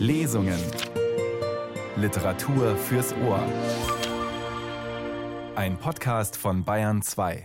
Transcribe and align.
Lesungen. 0.00 0.58
Literatur 1.94 2.74
fürs 2.74 3.14
Ohr. 3.22 3.44
Ein 5.54 5.76
Podcast 5.76 6.38
von 6.38 6.64
Bayern 6.64 7.02
2. 7.02 7.44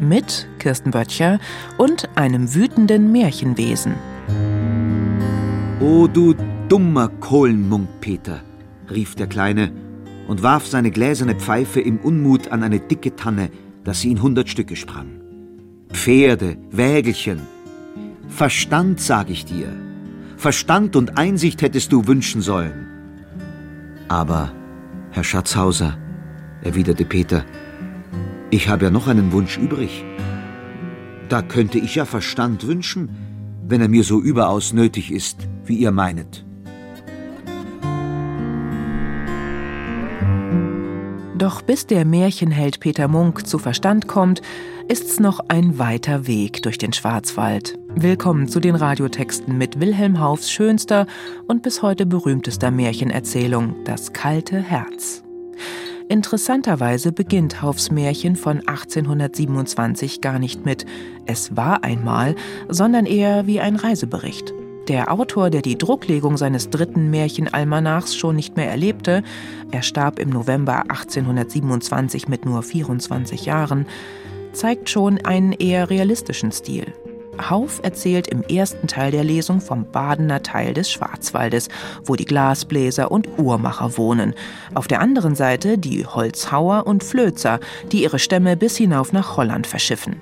Mit 0.00 0.48
Kirsten 0.58 0.92
Böttcher 0.92 1.40
und 1.76 2.08
einem 2.16 2.54
wütenden 2.54 3.12
Märchenwesen. 3.12 3.94
O 5.80 6.06
du 6.06 6.34
dummer 6.70 7.08
Kohlenmunk, 7.20 8.00
Peter, 8.00 8.40
rief 8.90 9.14
der 9.14 9.26
Kleine 9.26 9.70
und 10.26 10.42
warf 10.42 10.66
seine 10.66 10.90
gläserne 10.90 11.34
Pfeife 11.34 11.82
im 11.82 11.98
Unmut 11.98 12.48
an 12.48 12.62
eine 12.62 12.80
dicke 12.80 13.14
Tanne, 13.14 13.50
dass 13.84 14.00
sie 14.00 14.10
in 14.10 14.22
hundert 14.22 14.48
Stücke 14.48 14.74
sprang. 14.74 15.23
Pferde, 15.94 16.56
Wägelchen. 16.70 17.40
Verstand, 18.28 19.00
sag 19.00 19.30
ich 19.30 19.44
dir. 19.44 19.72
Verstand 20.36 20.96
und 20.96 21.16
Einsicht 21.16 21.62
hättest 21.62 21.92
du 21.92 22.06
wünschen 22.06 22.42
sollen. 22.42 22.88
Aber, 24.08 24.52
Herr 25.12 25.24
Schatzhauser, 25.24 25.96
erwiderte 26.62 27.04
Peter, 27.04 27.44
ich 28.50 28.68
habe 28.68 28.86
ja 28.86 28.90
noch 28.90 29.06
einen 29.06 29.32
Wunsch 29.32 29.56
übrig. 29.56 30.04
Da 31.28 31.40
könnte 31.42 31.78
ich 31.78 31.94
ja 31.94 32.04
Verstand 32.04 32.66
wünschen, 32.66 33.08
wenn 33.66 33.80
er 33.80 33.88
mir 33.88 34.04
so 34.04 34.20
überaus 34.20 34.72
nötig 34.72 35.10
ist, 35.12 35.48
wie 35.64 35.76
ihr 35.76 35.92
meinet. 35.92 36.44
Doch 41.38 41.62
bis 41.62 41.86
der 41.86 42.04
Märchenheld 42.04 42.80
Peter 42.80 43.06
Munk 43.08 43.46
zu 43.46 43.58
Verstand 43.58 44.08
kommt, 44.08 44.42
ist's 44.88 45.18
noch 45.18 45.40
ein 45.48 45.78
weiter 45.78 46.26
Weg 46.26 46.62
durch 46.62 46.76
den 46.76 46.92
Schwarzwald. 46.92 47.78
Willkommen 47.94 48.48
zu 48.48 48.60
den 48.60 48.74
Radiotexten 48.74 49.56
mit 49.56 49.80
Wilhelm 49.80 50.20
Haufs 50.20 50.50
schönster 50.50 51.06
und 51.46 51.62
bis 51.62 51.82
heute 51.82 52.04
berühmtester 52.04 52.70
Märchenerzählung 52.70 53.76
Das 53.84 54.12
kalte 54.12 54.60
Herz. 54.60 55.22
Interessanterweise 56.08 57.12
beginnt 57.12 57.62
Haufs 57.62 57.90
Märchen 57.90 58.36
von 58.36 58.58
1827 58.60 60.20
gar 60.20 60.38
nicht 60.38 60.66
mit 60.66 60.84
Es 61.24 61.56
war 61.56 61.82
einmal, 61.82 62.34
sondern 62.68 63.06
eher 63.06 63.46
wie 63.46 63.60
ein 63.60 63.76
Reisebericht. 63.76 64.52
Der 64.88 65.10
Autor, 65.10 65.48
der 65.48 65.62
die 65.62 65.78
Drucklegung 65.78 66.36
seines 66.36 66.68
dritten 66.68 67.10
Märchenalmanachs 67.10 68.14
schon 68.16 68.36
nicht 68.36 68.56
mehr 68.56 68.70
erlebte, 68.70 69.22
er 69.70 69.80
starb 69.80 70.18
im 70.18 70.28
November 70.28 70.82
1827 70.90 72.28
mit 72.28 72.44
nur 72.44 72.62
24 72.62 73.46
Jahren, 73.46 73.86
zeigt 74.54 74.88
schon 74.88 75.18
einen 75.24 75.52
eher 75.52 75.90
realistischen 75.90 76.52
Stil. 76.52 76.86
Hauf 77.50 77.80
erzählt 77.82 78.28
im 78.28 78.42
ersten 78.42 78.86
Teil 78.86 79.10
der 79.10 79.24
Lesung 79.24 79.60
vom 79.60 79.90
Badener 79.90 80.42
Teil 80.42 80.74
des 80.74 80.90
Schwarzwaldes, 80.90 81.68
wo 82.04 82.16
die 82.16 82.24
Glasbläser 82.24 83.10
und 83.10 83.28
Uhrmacher 83.38 83.96
wohnen. 83.96 84.34
Auf 84.74 84.86
der 84.86 85.00
anderen 85.00 85.34
Seite 85.34 85.78
die 85.78 86.06
Holzhauer 86.06 86.86
und 86.86 87.02
Flözer, 87.02 87.60
die 87.92 88.02
ihre 88.02 88.18
Stämme 88.18 88.56
bis 88.56 88.76
hinauf 88.76 89.12
nach 89.12 89.36
Holland 89.36 89.66
verschiffen. 89.66 90.20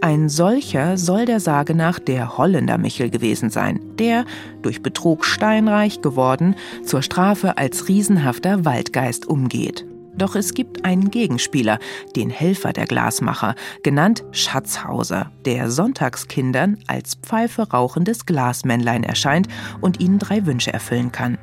Ein 0.00 0.28
solcher 0.28 0.98
soll 0.98 1.24
der 1.24 1.38
Sage 1.38 1.74
nach 1.74 2.00
der 2.00 2.36
Holländer 2.36 2.78
Michel 2.78 3.10
gewesen 3.10 3.48
sein, 3.48 3.80
der, 3.96 4.24
durch 4.62 4.82
Betrug 4.82 5.24
steinreich 5.24 6.00
geworden, 6.00 6.56
zur 6.84 7.02
Strafe 7.02 7.56
als 7.58 7.88
riesenhafter 7.88 8.64
Waldgeist 8.64 9.26
umgeht. 9.26 9.86
Doch 10.14 10.34
es 10.34 10.54
gibt 10.54 10.84
einen 10.84 11.10
Gegenspieler, 11.10 11.78
den 12.16 12.30
Helfer 12.30 12.72
der 12.72 12.86
Glasmacher, 12.86 13.54
genannt 13.82 14.24
Schatzhauser, 14.32 15.30
der 15.46 15.70
Sonntagskindern 15.70 16.78
als 16.86 17.14
Pfeife 17.14 17.70
rauchendes 17.70 18.26
Glasmännlein 18.26 19.04
erscheint 19.04 19.48
und 19.80 20.00
ihnen 20.00 20.18
drei 20.18 20.44
Wünsche 20.44 20.72
erfüllen 20.72 21.12
kann. 21.12 21.38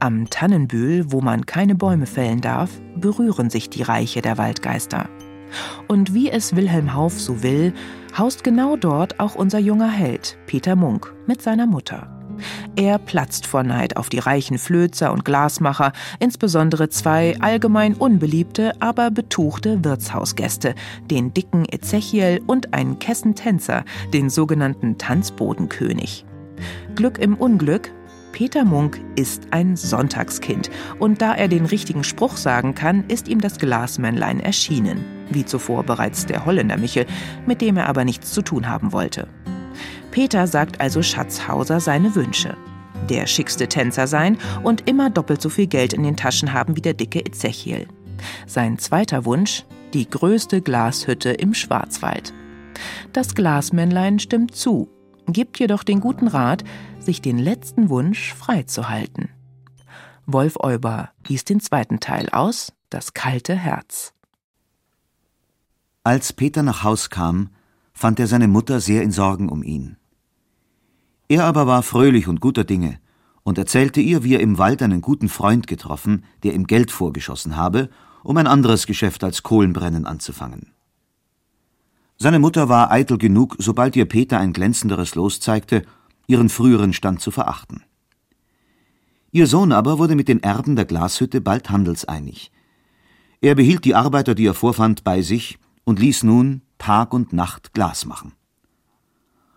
Am 0.00 0.28
Tannenbühl, 0.28 1.12
wo 1.12 1.22
man 1.22 1.46
keine 1.46 1.74
Bäume 1.74 2.06
fällen 2.06 2.42
darf, 2.42 2.70
berühren 2.96 3.48
sich 3.48 3.70
die 3.70 3.82
Reiche 3.82 4.20
der 4.20 4.36
Waldgeister. 4.36 5.08
Und 5.88 6.12
wie 6.12 6.30
es 6.30 6.56
Wilhelm 6.56 6.94
Hauff 6.94 7.18
so 7.18 7.42
will, 7.42 7.72
haust 8.18 8.44
genau 8.44 8.76
dort 8.76 9.20
auch 9.20 9.34
unser 9.34 9.58
junger 9.58 9.90
Held, 9.90 10.36
Peter 10.46 10.76
Munk, 10.76 11.14
mit 11.26 11.40
seiner 11.40 11.66
Mutter. 11.66 12.23
Er 12.76 12.98
platzt 12.98 13.46
vor 13.46 13.62
Neid 13.62 13.96
auf 13.96 14.08
die 14.08 14.18
reichen 14.18 14.58
Flözer 14.58 15.12
und 15.12 15.24
Glasmacher, 15.24 15.92
insbesondere 16.18 16.88
zwei 16.88 17.36
allgemein 17.40 17.94
unbeliebte, 17.94 18.72
aber 18.80 19.10
betuchte 19.10 19.84
Wirtshausgäste, 19.84 20.74
den 21.10 21.32
dicken 21.32 21.64
Ezechiel 21.64 22.40
und 22.46 22.74
einen 22.74 22.98
Kessentänzer, 22.98 23.84
den 24.12 24.30
sogenannten 24.30 24.98
Tanzbodenkönig. 24.98 26.24
Glück 26.94 27.18
im 27.18 27.34
Unglück, 27.34 27.90
Peter 28.34 28.64
Munk 28.64 29.00
ist 29.14 29.44
ein 29.52 29.76
Sonntagskind 29.76 30.68
und 30.98 31.22
da 31.22 31.34
er 31.34 31.46
den 31.46 31.66
richtigen 31.66 32.02
Spruch 32.02 32.36
sagen 32.36 32.74
kann, 32.74 33.04
ist 33.06 33.28
ihm 33.28 33.40
das 33.40 33.60
Glasmännlein 33.60 34.40
erschienen. 34.40 35.04
Wie 35.30 35.44
zuvor 35.44 35.84
bereits 35.84 36.26
der 36.26 36.44
Holländer 36.44 36.76
Michel, 36.76 37.06
mit 37.46 37.60
dem 37.60 37.76
er 37.76 37.88
aber 37.88 38.04
nichts 38.04 38.32
zu 38.32 38.42
tun 38.42 38.68
haben 38.68 38.92
wollte. 38.92 39.28
Peter 40.14 40.46
sagt 40.46 40.80
also 40.80 41.02
Schatzhauser 41.02 41.80
seine 41.80 42.14
Wünsche. 42.14 42.56
Der 43.08 43.26
schickste 43.26 43.66
Tänzer 43.66 44.06
sein 44.06 44.38
und 44.62 44.88
immer 44.88 45.10
doppelt 45.10 45.42
so 45.42 45.48
viel 45.48 45.66
Geld 45.66 45.92
in 45.92 46.04
den 46.04 46.16
Taschen 46.16 46.52
haben 46.52 46.76
wie 46.76 46.80
der 46.80 46.94
dicke 46.94 47.26
Ezechiel. 47.26 47.88
Sein 48.46 48.78
zweiter 48.78 49.24
Wunsch, 49.24 49.64
die 49.92 50.08
größte 50.08 50.62
Glashütte 50.62 51.30
im 51.30 51.52
Schwarzwald. 51.52 52.32
Das 53.12 53.34
Glasmännlein 53.34 54.20
stimmt 54.20 54.54
zu, 54.54 54.88
gibt 55.26 55.58
jedoch 55.58 55.82
den 55.82 55.98
guten 55.98 56.28
Rat, 56.28 56.62
sich 57.00 57.20
den 57.20 57.36
letzten 57.36 57.88
Wunsch 57.88 58.34
freizuhalten. 58.34 59.30
Wolf 60.26 60.54
Euber 60.60 61.10
liest 61.26 61.50
den 61.50 61.58
zweiten 61.58 61.98
Teil 61.98 62.28
aus, 62.30 62.72
Das 62.88 63.14
kalte 63.14 63.56
Herz. 63.56 64.12
Als 66.04 66.32
Peter 66.32 66.62
nach 66.62 66.84
Haus 66.84 67.10
kam, 67.10 67.50
fand 67.92 68.20
er 68.20 68.28
seine 68.28 68.46
Mutter 68.46 68.78
sehr 68.78 69.02
in 69.02 69.10
Sorgen 69.10 69.48
um 69.48 69.64
ihn. 69.64 69.96
Er 71.28 71.44
aber 71.44 71.66
war 71.66 71.82
fröhlich 71.82 72.28
und 72.28 72.40
guter 72.40 72.64
Dinge 72.64 72.98
und 73.42 73.58
erzählte 73.58 74.00
ihr, 74.00 74.24
wie 74.24 74.34
er 74.34 74.40
im 74.40 74.58
Wald 74.58 74.82
einen 74.82 75.00
guten 75.00 75.28
Freund 75.28 75.66
getroffen, 75.66 76.24
der 76.42 76.54
ihm 76.54 76.66
Geld 76.66 76.90
vorgeschossen 76.90 77.56
habe, 77.56 77.90
um 78.22 78.36
ein 78.36 78.46
anderes 78.46 78.86
Geschäft 78.86 79.22
als 79.22 79.42
Kohlenbrennen 79.42 80.06
anzufangen. 80.06 80.72
Seine 82.16 82.38
Mutter 82.38 82.68
war 82.68 82.90
eitel 82.90 83.18
genug, 83.18 83.56
sobald 83.58 83.96
ihr 83.96 84.06
Peter 84.06 84.38
ein 84.38 84.52
glänzenderes 84.52 85.14
Los 85.14 85.40
zeigte, 85.40 85.84
ihren 86.26 86.48
früheren 86.48 86.92
Stand 86.92 87.20
zu 87.20 87.30
verachten. 87.30 87.82
Ihr 89.30 89.46
Sohn 89.46 89.72
aber 89.72 89.98
wurde 89.98 90.14
mit 90.14 90.28
den 90.28 90.42
Erben 90.42 90.76
der 90.76 90.84
Glashütte 90.84 91.40
bald 91.40 91.68
handelseinig. 91.68 92.52
Er 93.40 93.54
behielt 93.54 93.84
die 93.84 93.94
Arbeiter, 93.94 94.34
die 94.34 94.46
er 94.46 94.54
vorfand, 94.54 95.04
bei 95.04 95.22
sich 95.22 95.58
und 95.84 95.98
ließ 95.98 96.22
nun 96.22 96.62
Tag 96.78 97.12
und 97.12 97.32
Nacht 97.32 97.74
Glas 97.74 98.06
machen. 98.06 98.32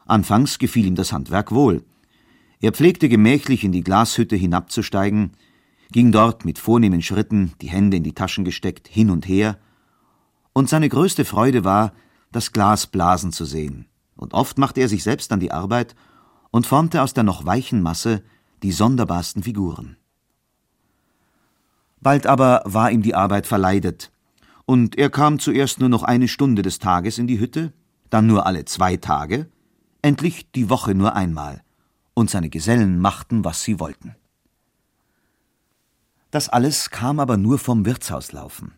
Anfangs 0.07 0.57
gefiel 0.57 0.85
ihm 0.85 0.95
das 0.95 1.11
Handwerk 1.11 1.51
wohl. 1.51 1.83
Er 2.59 2.71
pflegte 2.71 3.09
gemächlich 3.09 3.63
in 3.63 3.71
die 3.71 3.83
Glashütte 3.83 4.35
hinabzusteigen, 4.35 5.31
ging 5.91 6.11
dort 6.11 6.45
mit 6.45 6.59
vornehmen 6.59 7.01
Schritten, 7.01 7.53
die 7.61 7.69
Hände 7.69 7.97
in 7.97 8.03
die 8.03 8.13
Taschen 8.13 8.45
gesteckt, 8.45 8.87
hin 8.87 9.09
und 9.09 9.27
her, 9.27 9.57
und 10.53 10.69
seine 10.69 10.89
größte 10.89 11.23
Freude 11.23 11.63
war, 11.63 11.93
das 12.31 12.51
Glas 12.51 12.87
blasen 12.87 13.31
zu 13.31 13.45
sehen, 13.45 13.85
und 14.15 14.33
oft 14.33 14.57
machte 14.57 14.81
er 14.81 14.89
sich 14.89 15.03
selbst 15.03 15.31
an 15.31 15.39
die 15.39 15.51
Arbeit 15.51 15.95
und 16.51 16.65
formte 16.65 17.01
aus 17.01 17.13
der 17.13 17.23
noch 17.23 17.45
weichen 17.45 17.81
Masse 17.81 18.23
die 18.63 18.71
sonderbarsten 18.71 19.43
Figuren. 19.43 19.97
Bald 22.01 22.25
aber 22.25 22.61
war 22.65 22.91
ihm 22.91 23.01
die 23.01 23.15
Arbeit 23.15 23.45
verleidet, 23.45 24.11
und 24.65 24.97
er 24.97 25.09
kam 25.09 25.39
zuerst 25.39 25.79
nur 25.79 25.89
noch 25.89 26.03
eine 26.03 26.27
Stunde 26.27 26.61
des 26.61 26.79
Tages 26.79 27.17
in 27.17 27.27
die 27.27 27.39
Hütte, 27.39 27.73
dann 28.09 28.27
nur 28.27 28.45
alle 28.45 28.65
zwei 28.65 28.97
Tage, 28.97 29.49
endlich 30.01 30.51
die 30.51 30.69
Woche 30.69 30.95
nur 30.95 31.15
einmal, 31.15 31.63
und 32.13 32.29
seine 32.29 32.49
Gesellen 32.49 32.99
machten, 32.99 33.45
was 33.45 33.63
sie 33.63 33.79
wollten. 33.79 34.15
Das 36.31 36.49
alles 36.49 36.89
kam 36.89 37.19
aber 37.19 37.37
nur 37.37 37.59
vom 37.59 37.85
Wirtshauslaufen. 37.85 38.73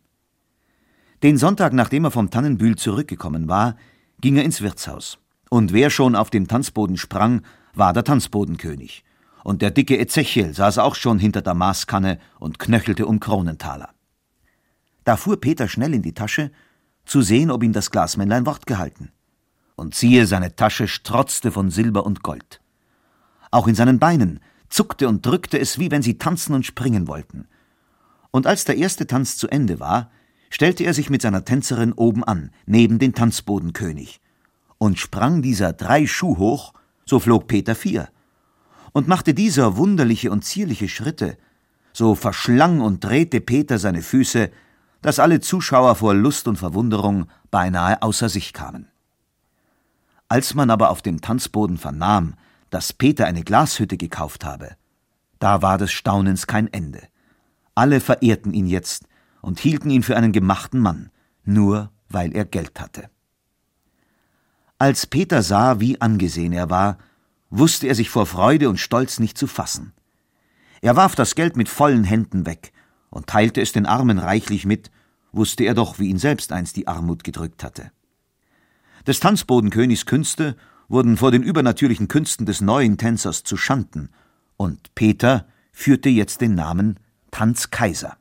Den 1.23 1.37
Sonntag, 1.37 1.73
nachdem 1.73 2.05
er 2.05 2.11
vom 2.11 2.29
Tannenbühl 2.29 2.75
zurückgekommen 2.75 3.47
war, 3.47 3.75
ging 4.21 4.37
er 4.37 4.43
ins 4.43 4.61
Wirtshaus. 4.61 5.19
Und 5.49 5.73
wer 5.73 5.89
schon 5.89 6.15
auf 6.15 6.29
dem 6.29 6.47
Tanzboden 6.47 6.97
sprang, 6.97 7.41
war 7.73 7.93
der 7.93 8.03
Tanzbodenkönig. 8.03 9.03
Und 9.43 9.61
der 9.61 9.71
dicke 9.71 9.97
Ezechiel 9.97 10.53
saß 10.53 10.77
auch 10.77 10.95
schon 10.95 11.17
hinter 11.17 11.41
der 11.41 11.53
Maßkanne 11.53 12.19
und 12.39 12.59
knöchelte 12.59 13.05
um 13.05 13.19
Kronentaler. 13.19 13.89
Da 15.03 15.17
fuhr 15.17 15.39
Peter 15.39 15.67
schnell 15.67 15.93
in 15.93 16.01
die 16.01 16.13
Tasche, 16.13 16.51
zu 17.05 17.21
sehen, 17.21 17.49
ob 17.49 17.63
ihm 17.63 17.73
das 17.73 17.89
Glasmännlein 17.89 18.45
Wort 18.45 18.67
gehalten. 18.67 19.11
Und 19.79 19.95
siehe, 19.95 20.27
seine 20.27 20.55
Tasche 20.55 20.87
strotzte 20.87 21.51
von 21.51 21.71
Silber 21.71 22.05
und 22.05 22.21
Gold. 22.21 22.61
Auch 23.49 23.67
in 23.67 23.75
seinen 23.75 23.97
Beinen 23.97 24.41
zuckte 24.69 25.07
und 25.07 25.25
drückte 25.25 25.57
es, 25.57 25.79
wie 25.79 25.89
wenn 25.89 26.01
sie 26.01 26.17
tanzen 26.17 26.53
und 26.53 26.65
springen 26.65 27.07
wollten. 27.07 27.47
Und 28.31 28.45
als 28.45 28.65
der 28.65 28.77
erste 28.77 29.07
Tanz 29.07 29.37
zu 29.37 29.47
Ende 29.47 29.79
war, 29.79 30.11
stellte 30.49 30.83
er 30.83 30.93
sich 30.93 31.09
mit 31.09 31.21
seiner 31.21 31.45
Tänzerin 31.45 31.93
oben 31.93 32.23
an, 32.23 32.51
neben 32.65 32.99
den 32.99 33.13
Tanzbodenkönig 33.13 34.19
und 34.79 34.97
sprang 34.97 35.41
dieser 35.41 35.73
drei 35.73 36.07
Schuh 36.07 36.37
hoch, 36.37 36.73
so 37.05 37.19
flog 37.19 37.47
Peter 37.47 37.75
vier. 37.75 38.09
Und 38.91 39.07
machte 39.07 39.35
dieser 39.35 39.77
wunderliche 39.77 40.31
und 40.31 40.43
zierliche 40.43 40.87
Schritte, 40.87 41.37
so 41.93 42.15
verschlang 42.15 42.81
und 42.81 43.03
drehte 43.03 43.39
Peter 43.39 43.77
seine 43.77 44.01
Füße, 44.01 44.49
dass 45.01 45.19
alle 45.19 45.39
Zuschauer 45.41 45.95
vor 45.95 46.15
Lust 46.15 46.47
und 46.47 46.57
Verwunderung 46.57 47.27
beinahe 47.51 48.01
außer 48.01 48.29
sich 48.29 48.53
kamen. 48.53 48.87
Als 50.29 50.53
man 50.53 50.69
aber 50.69 50.91
auf 50.91 51.01
dem 51.01 51.21
Tanzboden 51.21 51.77
vernahm, 51.77 52.35
dass 52.69 52.93
Peter 52.93 53.25
eine 53.25 53.43
Glashütte 53.43 53.97
gekauft 53.97 54.45
habe, 54.45 54.75
da 55.39 55.63
war 55.63 55.79
des 55.79 55.91
Staunens 55.91 56.45
kein 56.45 56.71
Ende. 56.71 57.01
Alle 57.73 57.99
verehrten 57.99 58.53
ihn 58.53 58.67
jetzt 58.67 59.05
und 59.41 59.59
hielten 59.59 59.89
ihn 59.89 60.03
für 60.03 60.15
einen 60.15 60.31
gemachten 60.31 60.79
Mann, 60.79 61.09
nur 61.43 61.91
weil 62.09 62.35
er 62.35 62.45
Geld 62.45 62.79
hatte. 62.79 63.09
Als 64.77 65.07
Peter 65.07 65.41
sah, 65.41 65.79
wie 65.79 65.99
angesehen 65.99 66.53
er 66.53 66.69
war, 66.69 66.99
wusste 67.49 67.87
er 67.87 67.95
sich 67.95 68.09
vor 68.09 68.27
Freude 68.27 68.69
und 68.69 68.79
Stolz 68.79 69.19
nicht 69.19 69.37
zu 69.37 69.47
fassen. 69.47 69.93
Er 70.81 70.95
warf 70.95 71.15
das 71.15 71.35
Geld 71.35 71.57
mit 71.57 71.69
vollen 71.69 72.03
Händen 72.03 72.45
weg 72.45 72.71
und 73.09 73.27
teilte 73.27 73.61
es 73.61 73.71
den 73.71 73.87
Armen 73.87 74.19
reichlich 74.19 74.65
mit, 74.65 74.91
wusste 75.31 75.63
er 75.63 75.73
doch, 75.73 75.97
wie 75.97 76.09
ihn 76.09 76.19
selbst 76.19 76.51
einst 76.51 76.75
die 76.75 76.87
Armut 76.87 77.23
gedrückt 77.23 77.63
hatte. 77.63 77.91
Des 79.07 79.19
Tanzbodenkönigs 79.19 80.05
Künste 80.05 80.55
wurden 80.87 81.17
vor 81.17 81.31
den 81.31 81.43
übernatürlichen 81.43 82.07
Künsten 82.07 82.45
des 82.45 82.61
neuen 82.61 82.97
Tänzers 82.97 83.43
zu 83.43 83.57
Schanden, 83.57 84.09
und 84.57 84.93
Peter 84.95 85.47
führte 85.71 86.09
jetzt 86.09 86.41
den 86.41 86.55
Namen 86.55 86.99
Tanzkaiser. 87.31 88.17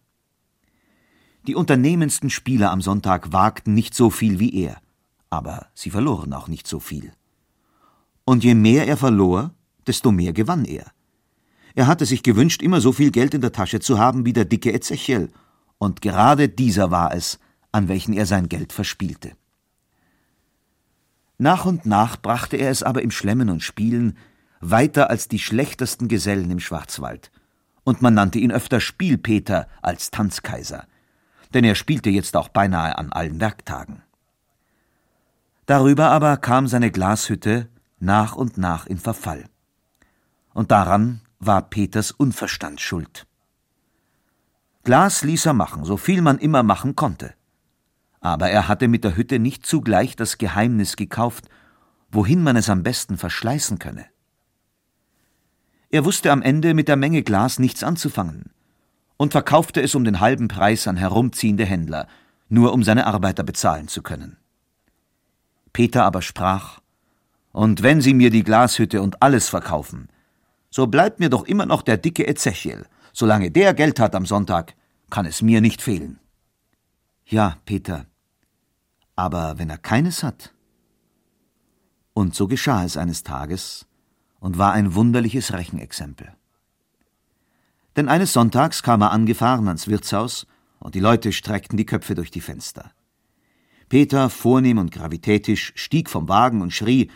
Die 1.47 1.55
unternehmendsten 1.55 2.31
Spieler 2.31 2.71
am 2.71 2.81
Sonntag 2.81 3.33
wagten 3.33 3.75
nicht 3.75 3.95
so 3.95 4.11
viel 4.11 4.39
wie 4.39 4.55
er, 4.55 4.77
aber 5.31 5.67
sie 5.75 5.91
verloren 5.91 6.33
auch 6.33 6.47
nicht 6.47 6.67
so 6.67 6.79
viel. 6.79 7.13
Und 8.25 8.45
je 8.45 8.55
mehr 8.55 8.87
er 8.87 8.99
verlor, 8.99 9.55
desto 9.87 10.13
mehr 10.13 10.33
gewann 10.33 10.65
er. 10.67 10.93
Er 11.75 11.87
hatte 11.87 12.05
sich 12.05 12.23
gewünscht, 12.23 12.63
immer 12.63 12.81
so 12.81 12.93
viel 12.93 13.11
Geld 13.11 13.35
in 13.35 13.41
der 13.41 13.53
Tasche 13.53 13.81
zu 13.81 13.99
haben 13.99 14.27
wie 14.27 14.33
der 14.33 14.45
dicke 14.45 14.73
Ezechiel, 14.73 15.31
und 15.79 16.03
gerade 16.03 16.49
dieser 16.49 16.91
war 16.91 17.15
es, 17.15 17.39
an 17.73 17.89
welchen 17.89 18.13
er 18.13 18.27
sein 18.27 18.49
Geld 18.49 18.73
verspielte. 18.73 19.33
Nach 21.38 21.64
und 21.64 21.87
nach 21.87 22.20
brachte 22.20 22.56
er 22.56 22.70
es 22.70 22.82
aber 22.82 23.02
im 23.02 23.12
Schlemmen 23.12 23.49
und 23.49 23.62
Spielen 23.62 24.19
weiter 24.61 25.08
als 25.08 25.29
die 25.29 25.38
schlechtesten 25.38 26.08
Gesellen 26.08 26.50
im 26.50 26.58
Schwarzwald, 26.58 27.31
und 27.85 28.02
man 28.02 28.14
nannte 28.14 28.40
ihn 28.40 28.50
öfter 28.50 28.81
Spielpeter 28.81 29.69
als 29.81 30.11
Tanzkaiser, 30.11 30.87
denn 31.55 31.62
er 31.62 31.76
spielte 31.76 32.11
jetzt 32.11 32.37
auch 32.37 32.49
beinahe 32.49 32.99
an 32.99 33.12
allen 33.12 33.40
Werktagen. 33.40 34.02
Darüber 35.67 36.11
aber 36.11 36.37
kam 36.38 36.67
seine 36.67 36.90
Glashütte 36.90 37.69
nach 38.00 38.35
und 38.35 38.58
nach 38.58 38.87
in 38.87 38.99
Verfall. 38.99 39.44
Und 40.55 40.73
daran 40.73 41.20
war 41.38 41.62
Peters 41.62 42.11
Unverstand 42.11 42.81
schuld. 42.81 43.26
Glas 44.82 45.23
ließ 45.23 45.46
er 45.46 45.52
machen, 45.52 45.85
so 45.85 45.96
viel 45.96 46.20
man 46.20 46.38
immer 46.38 46.62
machen 46.62 46.96
konnte. 46.96 47.35
Aber 48.29 48.51
er 48.51 48.69
hatte 48.69 48.89
mit 48.89 49.05
der 49.05 49.17
Hütte 49.17 49.39
nicht 49.39 49.65
zugleich 49.65 50.15
das 50.15 50.37
Geheimnis 50.37 50.97
gekauft, 50.97 51.49
wohin 52.11 52.43
man 52.43 52.57
es 52.57 52.69
am 52.69 52.83
besten 52.83 53.17
verschleißen 53.17 53.79
könne. 53.79 54.05
Er 55.89 56.05
wusste 56.05 56.31
am 56.31 56.43
Ende 56.43 56.75
mit 56.75 56.89
der 56.89 56.97
Menge 56.97 57.23
Glas 57.23 57.59
nichts 57.59 57.83
anzufangen 57.83 58.51
und 59.17 59.33
verkaufte 59.33 59.81
es 59.81 59.95
um 59.95 60.05
den 60.05 60.21
halben 60.21 60.49
Preis 60.49 60.87
an 60.87 60.99
herumziehende 60.99 61.65
Händler, 61.65 62.07
nur 62.51 62.75
um 62.75 62.83
seine 62.83 63.07
Arbeiter 63.07 63.45
bezahlen 63.45 63.89
zu 63.89 64.03
können. 64.03 64.37
Peter 65.73 66.05
aber 66.05 66.21
sprach 66.21 66.81
Und 67.53 67.83
wenn 67.83 68.03
Sie 68.03 68.13
mir 68.13 68.29
die 68.29 68.45
Glashütte 68.45 69.01
und 69.01 69.23
alles 69.23 69.49
verkaufen, 69.49 70.09
so 70.69 70.87
bleibt 70.87 71.19
mir 71.19 71.31
doch 71.31 71.45
immer 71.45 71.65
noch 71.65 71.81
der 71.81 71.97
dicke 71.97 72.29
Ezechiel. 72.29 72.85
Solange 73.15 73.51
der 73.51 73.73
Geld 73.73 73.99
hat 73.99 74.15
am 74.15 74.27
Sonntag, 74.27 74.75
kann 75.09 75.25
es 75.25 75.41
mir 75.41 75.63
nicht 75.63 75.81
fehlen. 75.81 76.21
Ja, 77.25 77.57
Peter, 77.65 78.05
aber 79.19 79.59
wenn 79.59 79.69
er 79.69 79.79
keines 79.79 80.23
hat. 80.23 80.55
Und 82.15 82.37
so 82.37 82.47
geschah 82.47 82.85
es 82.85 82.97
eines 82.97 83.25
Tages 83.25 83.85
und 84.38 84.59
war 84.59 84.73
ein 84.73 84.94
wunderliches 84.94 85.53
Rechenexempel. 85.53 86.32
Denn 87.97 88.09
eines 88.09 88.32
Sonntags 88.32 88.85
kam 88.85 89.03
er 89.03 89.11
angefahren 89.11 89.67
ans 89.67 89.88
Wirtshaus 89.88 90.47
und 90.79 90.94
die 90.94 91.00
Leute 91.00 91.32
streckten 91.32 91.76
die 91.76 91.85
Köpfe 91.85 92.15
durch 92.15 92.31
die 92.31 92.41
Fenster. 92.41 92.93
Peter, 93.88 94.31
vornehm 94.31 94.79
und 94.79 94.93
gravitätisch, 94.93 95.73
stieg 95.75 96.09
vom 96.09 96.29
Wagen 96.29 96.62
und 96.62 96.73
schrie: 96.73 97.11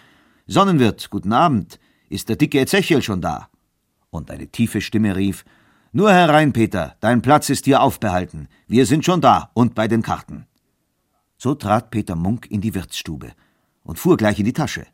Sonnenwirt, 0.49 1.09
guten 1.09 1.33
Abend, 1.33 1.79
ist 2.09 2.29
der 2.29 2.37
dicke 2.37 2.59
Ezechiel 2.59 3.03
schon 3.03 3.21
da? 3.21 3.49
Und 4.11 4.33
eine 4.33 4.49
tiefe 4.49 4.81
Stimme 4.81 5.15
rief: 5.15 5.45
Nur 5.93 6.11
herein, 6.11 6.53
Peter, 6.53 6.97
dein 6.99 7.23
Platz 7.23 7.49
ist 7.49 7.67
hier 7.67 7.81
aufbehalten. 7.81 8.49
Wir 8.67 8.87
sind 8.87 9.05
schon 9.05 9.21
da 9.21 9.53
und 9.55 9.77
bei 9.77 9.87
den 9.87 10.03
Karten. 10.03 10.49
So 11.43 11.57
trat 11.57 11.91
Peter 11.91 12.15
Munk 12.15 12.49
in 12.53 12.61
die 12.61 12.73
Wirtsstube 12.73 13.33
und 13.83 13.99
fuhr 13.99 14.17
gleich 14.17 14.39
in 14.39 14.45
die 14.45 14.53
Tasche 14.53 14.87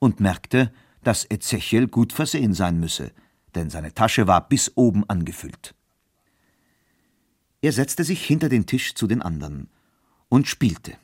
und 0.00 0.18
merkte, 0.18 0.72
dass 1.04 1.24
Ezechiel 1.30 1.86
gut 1.86 2.12
versehen 2.12 2.52
sein 2.52 2.80
müsse, 2.80 3.12
denn 3.54 3.70
seine 3.70 3.94
Tasche 3.94 4.26
war 4.26 4.48
bis 4.48 4.72
oben 4.74 5.08
angefüllt. 5.08 5.76
Er 7.60 7.70
setzte 7.70 8.02
sich 8.02 8.26
hinter 8.26 8.48
den 8.48 8.66
Tisch 8.66 8.96
zu 8.96 9.06
den 9.06 9.22
anderen 9.22 9.68
und 10.28 10.48
spielte 10.48 10.94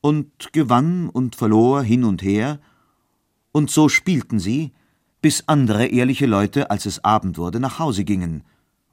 und 0.00 0.54
gewann 0.54 1.10
und 1.10 1.36
verlor 1.36 1.82
hin 1.82 2.02
und 2.02 2.22
her, 2.22 2.60
und 3.52 3.70
so 3.70 3.90
spielten 3.90 4.38
sie, 4.38 4.72
bis 5.20 5.48
andere 5.48 5.84
ehrliche 5.84 6.24
Leute, 6.24 6.70
als 6.70 6.86
es 6.86 7.04
Abend 7.04 7.36
wurde, 7.36 7.60
nach 7.60 7.78
Hause 7.78 8.04
gingen 8.04 8.44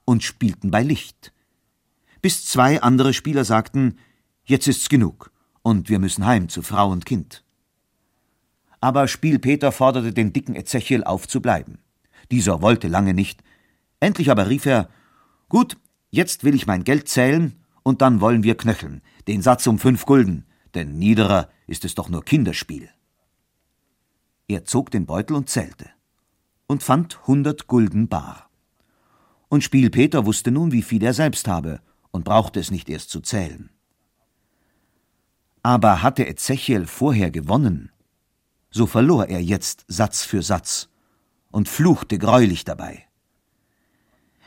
und 0.03 0.23
spielten 0.23 0.71
bei 0.71 0.83
Licht. 0.83 1.31
Bis 2.21 2.43
zwei 2.43 2.81
andere 2.81 3.13
Spieler 3.13 3.45
sagten, 3.45 3.97
jetzt 4.43 4.67
ist's 4.67 4.89
genug, 4.89 5.31
und 5.67 5.89
wir 5.89 5.99
müssen 5.99 6.25
heim 6.25 6.47
zu 6.47 6.61
Frau 6.61 6.89
und 6.89 7.05
Kind. 7.05 7.43
Aber 8.79 9.09
Spielpeter 9.09 9.73
forderte 9.73 10.13
den 10.13 10.31
dicken 10.31 10.55
Ezechiel 10.55 11.03
auf 11.03 11.27
zu 11.27 11.41
bleiben. 11.41 11.79
Dieser 12.31 12.61
wollte 12.61 12.87
lange 12.87 13.13
nicht. 13.13 13.43
Endlich 13.99 14.31
aber 14.31 14.47
rief 14.47 14.65
er, 14.65 14.87
Gut, 15.49 15.75
jetzt 16.09 16.45
will 16.45 16.55
ich 16.55 16.67
mein 16.67 16.85
Geld 16.85 17.09
zählen, 17.09 17.61
und 17.83 18.01
dann 18.01 18.21
wollen 18.21 18.43
wir 18.43 18.55
knöcheln, 18.55 19.01
den 19.27 19.41
Satz 19.41 19.67
um 19.67 19.77
fünf 19.77 20.05
Gulden, 20.05 20.45
denn 20.73 20.97
niederer 20.97 21.49
ist 21.67 21.83
es 21.83 21.95
doch 21.95 22.07
nur 22.07 22.23
Kinderspiel. 22.23 22.89
Er 24.47 24.63
zog 24.63 24.89
den 24.89 25.05
Beutel 25.05 25.35
und 25.35 25.49
zählte 25.49 25.89
und 26.67 26.81
fand 26.81 27.27
hundert 27.27 27.67
Gulden 27.67 28.07
bar. 28.07 28.49
Und 29.49 29.65
Spielpeter 29.65 30.25
wusste 30.25 30.49
nun, 30.51 30.71
wie 30.71 30.81
viel 30.81 31.03
er 31.03 31.13
selbst 31.13 31.49
habe 31.49 31.81
und 32.11 32.23
brauchte 32.23 32.61
es 32.61 32.71
nicht 32.71 32.87
erst 32.87 33.09
zu 33.09 33.19
zählen. 33.19 33.69
Aber 35.67 36.01
hatte 36.01 36.25
Ezechiel 36.25 36.85
vorher 36.87 37.29
gewonnen, 37.29 37.91
so 38.71 38.85
verlor 38.85 39.27
er 39.27 39.41
jetzt 39.41 39.83
Satz 39.89 40.23
für 40.23 40.41
Satz 40.41 40.87
und 41.51 41.67
fluchte 41.67 42.17
greulich 42.17 42.63
dabei. 42.63 43.03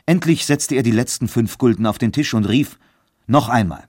Endlich 0.07 0.47
setzte 0.47 0.73
er 0.73 0.81
die 0.81 0.89
letzten 0.89 1.27
fünf 1.27 1.59
Gulden 1.59 1.85
auf 1.85 1.99
den 1.99 2.11
Tisch 2.11 2.33
und 2.33 2.45
rief 2.45 2.79
Noch 3.27 3.49
einmal. 3.49 3.83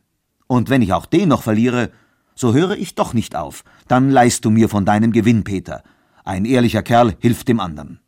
Und 0.47 0.69
wenn 0.69 0.83
ich 0.83 0.93
auch 0.93 1.07
den 1.07 1.31
noch 1.31 1.43
verliere, 1.43 1.91
so 2.35 2.53
höre 2.53 2.77
ich 2.77 2.97
doch 2.97 3.15
nicht 3.15 3.35
auf, 3.35 3.65
dann 3.89 4.11
leist 4.11 4.45
du 4.45 4.51
mir 4.51 4.69
von 4.69 4.85
deinem 4.85 5.11
Gewinn, 5.11 5.43
Peter. 5.43 5.83
Ein 6.25 6.45
ehrlicher 6.45 6.83
Kerl 6.83 7.17
hilft 7.19 7.49
dem 7.49 7.61
anderen. 7.61 8.01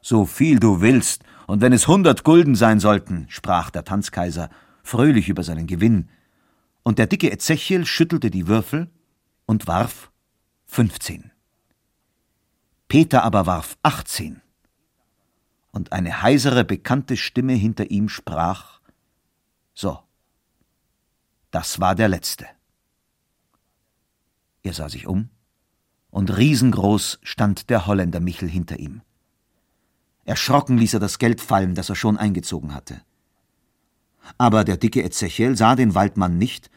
So 0.00 0.26
viel 0.26 0.60
du 0.60 0.80
willst, 0.80 1.24
und 1.48 1.60
wenn 1.60 1.72
es 1.72 1.88
hundert 1.88 2.22
Gulden 2.22 2.54
sein 2.54 2.78
sollten, 2.78 3.26
sprach 3.30 3.70
der 3.70 3.82
Tanzkaiser, 3.82 4.48
fröhlich 4.84 5.28
über 5.28 5.42
seinen 5.42 5.66
Gewinn, 5.66 6.08
und 6.84 7.00
der 7.00 7.08
dicke 7.08 7.32
Ezechiel 7.32 7.84
schüttelte 7.86 8.30
die 8.30 8.46
Würfel 8.46 8.88
und 9.46 9.66
warf 9.66 10.12
fünfzehn. 10.66 11.32
Peter 12.86 13.24
aber 13.24 13.46
warf 13.46 13.76
achtzehn. 13.82 14.40
Und 15.72 15.92
eine 15.92 16.22
heisere, 16.22 16.64
bekannte 16.64 17.16
Stimme 17.16 17.54
hinter 17.54 17.90
ihm 17.90 18.08
sprach 18.08 18.80
So, 19.74 19.98
das 21.50 21.80
war 21.80 21.96
der 21.96 22.08
letzte. 22.08 22.46
Er 24.62 24.72
sah 24.72 24.88
sich 24.88 25.06
um, 25.06 25.30
und 26.10 26.36
riesengroß 26.36 27.18
stand 27.22 27.70
der 27.70 27.86
Holländer 27.86 28.20
Michel 28.20 28.48
hinter 28.48 28.78
ihm. 28.78 29.02
Erschrocken 30.24 30.78
ließ 30.78 30.94
er 30.94 31.00
das 31.00 31.18
Geld 31.18 31.40
fallen, 31.40 31.74
das 31.74 31.88
er 31.88 31.96
schon 31.96 32.16
eingezogen 32.16 32.72
hatte. 32.72 33.02
Aber 34.38 34.64
der 34.64 34.76
dicke 34.76 35.02
Ezechiel 35.02 35.56
sah 35.56 35.76
den 35.76 35.94
Waldmann 35.94 36.38
nicht, 36.38 36.70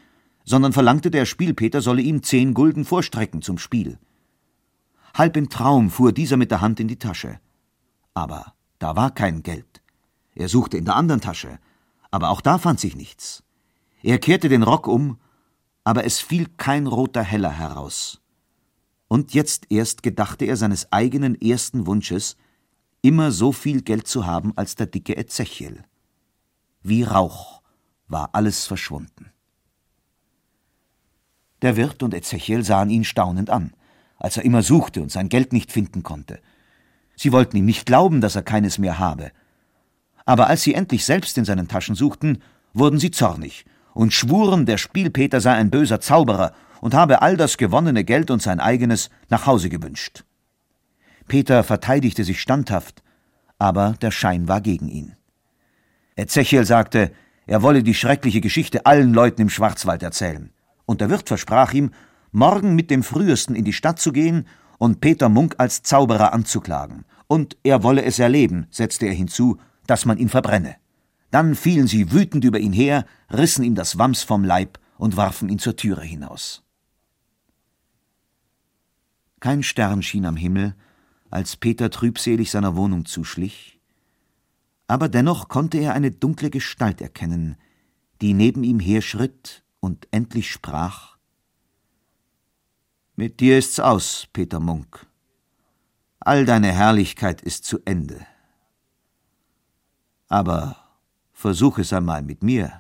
sondern 0.44 0.74
verlangte, 0.74 1.12
der 1.12 1.26
Spielpeter 1.26 1.82
solle 1.82 2.02
ihm 2.02 2.24
zehn 2.24 2.54
Gulden 2.54 2.86
vorstrecken 2.86 3.42
zum 3.42 3.58
Spiel. 3.58 4.00
Halb 5.14 5.36
im 5.36 5.50
Traum 5.50 5.90
fuhr 5.90 6.12
dieser 6.12 6.38
mit 6.38 6.52
der 6.52 6.62
Hand 6.62 6.80
in 6.80 6.88
die 6.88 7.00
Tasche. 7.00 7.40
Aber 8.14 8.54
da 8.80 8.96
war 8.96 9.12
kein 9.12 9.44
Geld. 9.44 9.82
Er 10.36 10.48
suchte 10.48 10.78
in 10.78 10.86
der 10.86 10.96
anderen 10.96 11.22
Tasche, 11.22 11.60
aber 12.12 12.30
auch 12.30 12.42
da 12.42 12.58
fand 12.58 12.80
sich 12.80 12.96
nichts. 12.96 13.44
Er 14.04 14.20
kehrte 14.20 14.50
den 14.50 14.64
Rock 14.64 14.88
um, 14.88 15.18
aber 15.84 16.06
es 16.06 16.20
fiel 16.20 16.48
kein 16.58 16.86
roter 16.86 17.24
Heller 17.24 17.52
heraus. 17.52 18.22
Und 19.08 19.34
jetzt 19.34 19.72
erst 19.72 20.04
gedachte 20.04 20.46
er 20.46 20.58
seines 20.58 20.92
eigenen 20.92 21.40
ersten 21.42 21.88
Wunsches, 21.88 22.38
immer 23.02 23.32
so 23.32 23.52
viel 23.52 23.82
Geld 23.82 24.08
zu 24.08 24.26
haben 24.26 24.54
als 24.56 24.76
der 24.76 24.88
dicke 24.88 25.18
Ezechiel. 25.18 25.84
Wie 26.88 27.04
Rauch 27.04 27.62
war 28.08 28.30
alles 28.32 28.66
verschwunden. 28.66 29.34
Der 31.62 31.76
Wirt 31.76 32.02
und 32.02 32.14
Ezechiel 32.14 32.64
sahen 32.64 32.90
ihn 32.90 33.04
staunend 33.04 33.50
an, 33.50 33.74
als 34.16 34.38
er 34.38 34.46
immer 34.46 34.62
suchte 34.62 35.02
und 35.02 35.12
sein 35.12 35.28
Geld 35.28 35.52
nicht 35.52 35.70
finden 35.70 36.02
konnte. 36.02 36.40
Sie 37.18 37.34
wollten 37.34 37.58
ihm 37.58 37.66
nicht 37.66 37.86
glauben, 37.86 38.22
dass 38.22 38.38
er 38.38 38.44
keines 38.44 38.78
mehr 38.78 39.00
habe. 39.00 39.34
Aber 40.24 40.48
als 40.48 40.62
sie 40.62 40.76
endlich 40.76 41.04
selbst 41.04 41.38
in 41.38 41.44
seinen 41.44 41.68
Taschen 41.68 41.94
suchten, 41.94 42.42
wurden 42.74 43.00
sie 43.00 43.12
zornig 43.12 43.66
und 43.94 44.14
schwuren, 44.14 44.66
der 44.66 44.78
Spielpeter 44.78 45.42
sei 45.42 45.56
ein 45.56 45.70
böser 45.70 46.00
Zauberer 46.00 46.54
und 46.80 46.94
habe 46.94 47.22
all 47.22 47.36
das 47.36 47.58
gewonnene 47.58 48.06
Geld 48.06 48.32
und 48.32 48.42
sein 48.42 48.62
eigenes 48.62 49.10
nach 49.28 49.46
Hause 49.46 49.68
gewünscht. 49.68 50.24
Peter 51.28 51.66
verteidigte 51.66 52.24
sich 52.24 52.40
standhaft, 52.40 53.04
aber 53.60 53.96
der 54.02 54.12
Schein 54.12 54.48
war 54.48 54.62
gegen 54.62 54.88
ihn. 54.88 55.17
Ezechiel 56.18 56.66
sagte, 56.66 57.12
er 57.46 57.62
wolle 57.62 57.84
die 57.84 57.94
schreckliche 57.94 58.42
Geschichte 58.42 58.86
allen 58.86 59.14
Leuten 59.14 59.44
im 59.44 59.50
Schwarzwald 59.50 60.04
erzählen, 60.04 60.52
und 60.86 61.00
der 61.00 61.10
Wirt 61.10 61.28
versprach 61.28 61.74
ihm, 61.74 61.92
morgen 62.32 62.76
mit 62.76 62.92
dem 62.92 63.04
Frühesten 63.04 63.56
in 63.56 63.64
die 63.64 63.74
Stadt 63.74 64.00
zu 64.00 64.12
gehen 64.12 64.48
und 64.80 65.00
Peter 65.00 65.30
Munk 65.30 65.56
als 65.60 65.84
Zauberer 65.84 66.34
anzuklagen, 66.34 67.06
und 67.28 67.56
er 67.64 67.84
wolle 67.84 68.04
es 68.04 68.20
erleben, 68.20 68.68
setzte 68.72 69.06
er 69.06 69.14
hinzu, 69.14 69.58
dass 69.86 70.06
man 70.06 70.18
ihn 70.18 70.30
verbrenne. 70.30 70.76
Dann 71.30 71.56
fielen 71.56 71.88
sie 71.88 72.12
wütend 72.12 72.44
über 72.44 72.60
ihn 72.60 72.74
her, 72.74 73.06
rissen 73.32 73.64
ihm 73.64 73.76
das 73.76 73.98
Wams 73.98 74.24
vom 74.24 74.44
Leib 74.44 74.80
und 74.98 75.18
warfen 75.18 75.50
ihn 75.50 75.60
zur 75.60 75.76
Türe 75.76 76.02
hinaus. 76.02 76.64
Kein 79.40 79.62
Stern 79.62 80.02
schien 80.02 80.26
am 80.26 80.36
Himmel, 80.36 80.76
als 81.30 81.58
Peter 81.58 81.92
trübselig 81.92 82.50
seiner 82.50 82.76
Wohnung 82.76 83.06
zuschlich, 83.06 83.77
aber 84.88 85.10
dennoch 85.10 85.50
konnte 85.50 85.78
er 85.78 85.94
eine 85.94 86.12
dunkle 86.12 86.50
Gestalt 86.50 87.02
erkennen, 87.02 87.58
die 88.22 88.34
neben 88.34 88.64
ihm 88.64 88.80
herschritt 88.80 89.64
und 89.80 90.08
endlich 90.12 90.50
sprach 90.50 91.18
Mit 93.16 93.40
dir 93.40 93.58
ist's 93.58 93.80
aus, 93.80 94.28
Peter 94.34 94.60
Munk. 94.60 95.06
All 96.20 96.46
deine 96.46 96.72
Herrlichkeit 96.72 97.42
ist 97.42 97.66
zu 97.66 97.80
Ende. 97.86 98.26
Aber 100.28 100.78
versuch 101.32 101.78
es 101.78 101.94
einmal 101.94 102.22
mit 102.22 102.44
mir. 102.44 102.72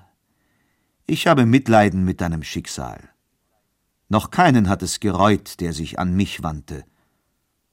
Ich 1.05 1.27
habe 1.27 1.45
Mitleiden 1.45 2.03
mit 2.03 2.19
deinem 2.19 2.43
Schicksal. 2.43 3.09
Noch 4.09 4.31
keinen 4.31 4.67
hat 4.69 4.83
es 4.83 4.99
gereut, 4.99 5.59
der 5.59 5.73
sich 5.73 5.99
an 5.99 6.15
mich 6.15 6.43
wandte, 6.43 6.85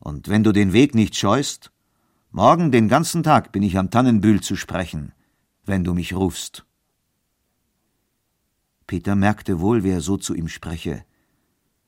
und 0.04 0.28
wenn 0.28 0.44
du 0.44 0.52
den 0.52 0.74
Weg 0.74 0.94
nicht 0.94 1.16
scheust, 1.16 1.72
morgen 2.34 2.72
den 2.72 2.88
ganzen 2.88 3.22
Tag 3.22 3.52
bin 3.52 3.62
ich 3.62 3.78
am 3.78 3.90
Tannenbühl 3.90 4.40
zu 4.40 4.56
sprechen, 4.56 5.12
wenn 5.64 5.84
du 5.84 5.94
mich 5.94 6.14
rufst. 6.14 6.66
Peter 8.88 9.14
merkte 9.14 9.60
wohl, 9.60 9.84
wer 9.84 10.00
so 10.00 10.16
zu 10.16 10.34
ihm 10.34 10.48
spreche, 10.48 11.04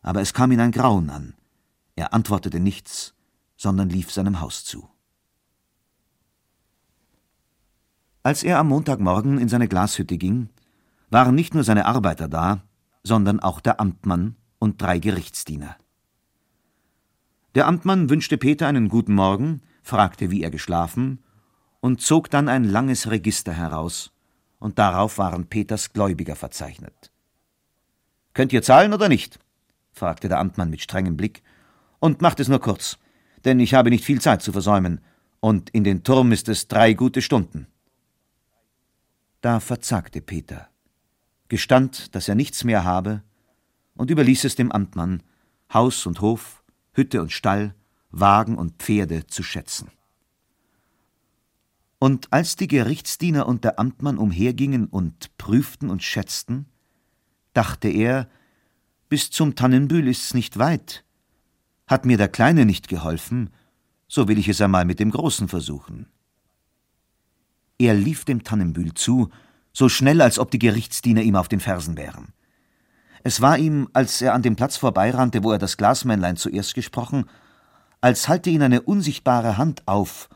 aber 0.03 0.21
es 0.21 0.33
kam 0.35 0.53
ihn 0.53 0.61
ein 0.61 0.71
Grauen 0.71 1.11
an. 1.11 1.35
Er 1.97 2.15
antwortete 2.15 2.61
nichts, 2.61 3.13
sondern 3.57 3.89
lief 3.89 4.13
seinem 4.13 4.41
Haus 4.41 4.65
zu. 4.65 4.89
Als 8.23 8.45
er 8.45 8.61
am 8.61 8.69
Montagmorgen 8.69 9.39
in 9.39 9.49
seine 9.49 9.67
Glashütte 9.67 10.17
ging, 10.17 10.51
waren 11.11 11.35
nicht 11.35 11.55
nur 11.55 11.65
seine 11.65 11.87
Arbeiter 11.87 12.29
da, 12.29 12.63
sondern 13.03 13.41
auch 13.41 13.61
der 13.61 13.81
Amtmann 13.81 14.37
und 14.61 14.81
drei 14.81 15.01
Gerichtsdiener. 15.01 15.77
Der 17.57 17.67
Amtmann 17.67 18.11
wünschte 18.11 18.39
Peter 18.39 18.69
einen 18.69 18.89
guten 18.89 19.15
Morgen, 19.15 19.61
fragte, 19.87 20.33
wie 20.33 20.43
er 20.43 20.51
geschlafen, 20.51 21.23
und 21.81 22.01
zog 22.01 22.29
dann 22.29 22.49
ein 22.49 22.65
langes 22.65 23.09
Register 23.09 23.53
heraus, 23.53 24.13
und 24.59 24.81
darauf 24.81 25.19
waren 25.19 25.47
Peters 25.47 25.93
Gläubiger 25.93 26.35
verzeichnet. 26.35 27.13
Könnt 28.35 28.53
ihr 28.53 28.63
zahlen 28.63 28.93
oder 28.93 29.09
nicht? 29.09 29.39
fragte 29.93 30.29
der 30.29 30.41
Amtmann 30.41 30.71
mit 30.71 30.83
strengem 30.83 31.17
Blick, 31.17 31.43
und 32.01 32.21
macht 32.21 32.41
es 32.41 32.49
nur 32.49 32.61
kurz, 32.61 32.99
denn 33.45 33.61
ich 33.61 33.75
habe 33.75 33.91
nicht 33.91 34.05
viel 34.05 34.21
Zeit 34.21 34.43
zu 34.43 34.51
versäumen, 34.51 35.01
und 35.39 35.71
in 35.71 35.85
den 35.85 36.03
Turm 36.03 36.33
ist 36.33 36.49
es 36.49 36.67
drei 36.67 36.93
gute 36.93 37.23
Stunden. 37.23 37.69
Da 39.41 39.61
verzagte 39.61 40.21
Peter, 40.21 40.69
gestand, 41.49 42.13
dass 42.17 42.29
er 42.29 42.35
nichts 42.35 42.65
mehr 42.65 42.83
habe, 42.83 43.23
und 43.95 44.11
überließ 44.11 44.43
es 44.45 44.57
dem 44.57 44.73
Amtmann, 44.73 45.23
Haus 45.73 46.07
und 46.07 46.21
Hof, 46.21 46.65
Hütte 46.93 47.23
und 47.23 47.31
Stall, 47.31 47.77
Wagen 48.21 48.57
und 48.57 48.77
Pferde 48.83 49.27
zu 49.27 49.43
schätzen. 49.43 49.91
Und 51.99 52.33
als 52.33 52.57
die 52.57 52.69
Gerichtsdiener 52.69 53.47
und 53.47 53.65
der 53.65 53.79
Amtmann 53.79 54.19
umhergingen 54.19 54.87
und 54.87 55.37
prüften 55.39 55.91
und 55.91 56.03
schätzten, 56.03 56.67
dachte 57.55 57.89
er, 57.89 58.29
bis 59.09 59.31
zum 59.31 59.55
Tannenbühl 59.55 60.07
ist's 60.09 60.35
nicht 60.35 60.59
weit. 60.59 61.05
Hat 61.87 62.05
mir 62.05 62.19
der 62.19 62.29
Kleine 62.29 62.67
nicht 62.67 62.89
geholfen, 62.89 63.51
so 64.09 64.29
will 64.29 64.39
ich 64.39 64.49
es 64.49 64.61
einmal 64.61 64.85
mit 64.85 65.01
dem 65.01 65.11
Großen 65.11 65.49
versuchen. 65.49 66.07
Er 67.79 67.95
lief 67.95 68.25
dem 68.25 68.45
Tannenbühl 68.45 68.95
zu, 68.95 69.31
so 69.73 69.89
schnell, 69.89 70.21
als 70.21 70.39
ob 70.39 70.51
die 70.51 70.59
Gerichtsdiener 70.59 71.23
ihm 71.23 71.37
auf 71.37 71.49
den 71.49 71.61
Fersen 71.61 71.97
wären. 71.97 72.33
Es 73.23 73.41
war 73.41 73.59
ihm, 73.59 73.89
als 73.93 74.23
er 74.23 74.35
an 74.35 74.43
dem 74.43 74.57
Platz 74.57 74.77
vorbeirannte, 74.77 75.43
wo 75.43 75.53
er 75.53 75.59
das 75.59 75.77
Glasmännlein 75.77 76.37
zuerst 76.37 76.75
gesprochen, 76.75 77.27
als 78.07 78.29
halte 78.29 78.51
ihn 78.51 78.63
eine 78.63 78.83
unsichtbare 78.83 79.59
Hand 79.59 79.83
auf, 79.87 80.29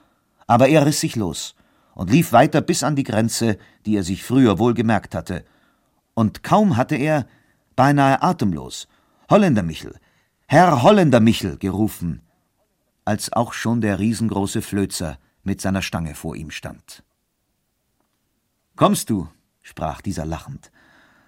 aber 0.48 0.66
er 0.66 0.86
riss 0.86 0.98
sich 0.98 1.14
los 1.14 1.54
und 1.94 2.10
lief 2.10 2.32
weiter 2.32 2.62
bis 2.62 2.82
an 2.82 2.96
die 2.96 3.04
Grenze, 3.04 3.58
die 3.86 3.94
er 3.94 4.02
sich 4.02 4.24
früher 4.24 4.58
wohl 4.58 4.74
gemerkt 4.74 5.14
hatte. 5.14 5.44
Und 6.14 6.42
kaum 6.42 6.76
hatte 6.76 6.96
er, 6.96 7.28
beinahe 7.76 8.22
atemlos, 8.22 8.88
Holländer 9.30 9.62
Michel, 9.62 9.94
Herr 10.48 10.82
Holländer 10.82 11.20
Michel 11.20 11.58
gerufen, 11.58 12.22
als 13.04 13.32
auch 13.32 13.52
schon 13.52 13.80
der 13.80 14.00
riesengroße 14.00 14.62
Flözer 14.62 15.18
mit 15.44 15.60
seiner 15.60 15.82
Stange 15.82 16.16
vor 16.16 16.34
ihm 16.34 16.50
stand. 16.50 17.04
Kommst 18.74 19.10
du, 19.10 19.28
sprach 19.62 20.00
dieser 20.00 20.26
lachend, 20.26 20.72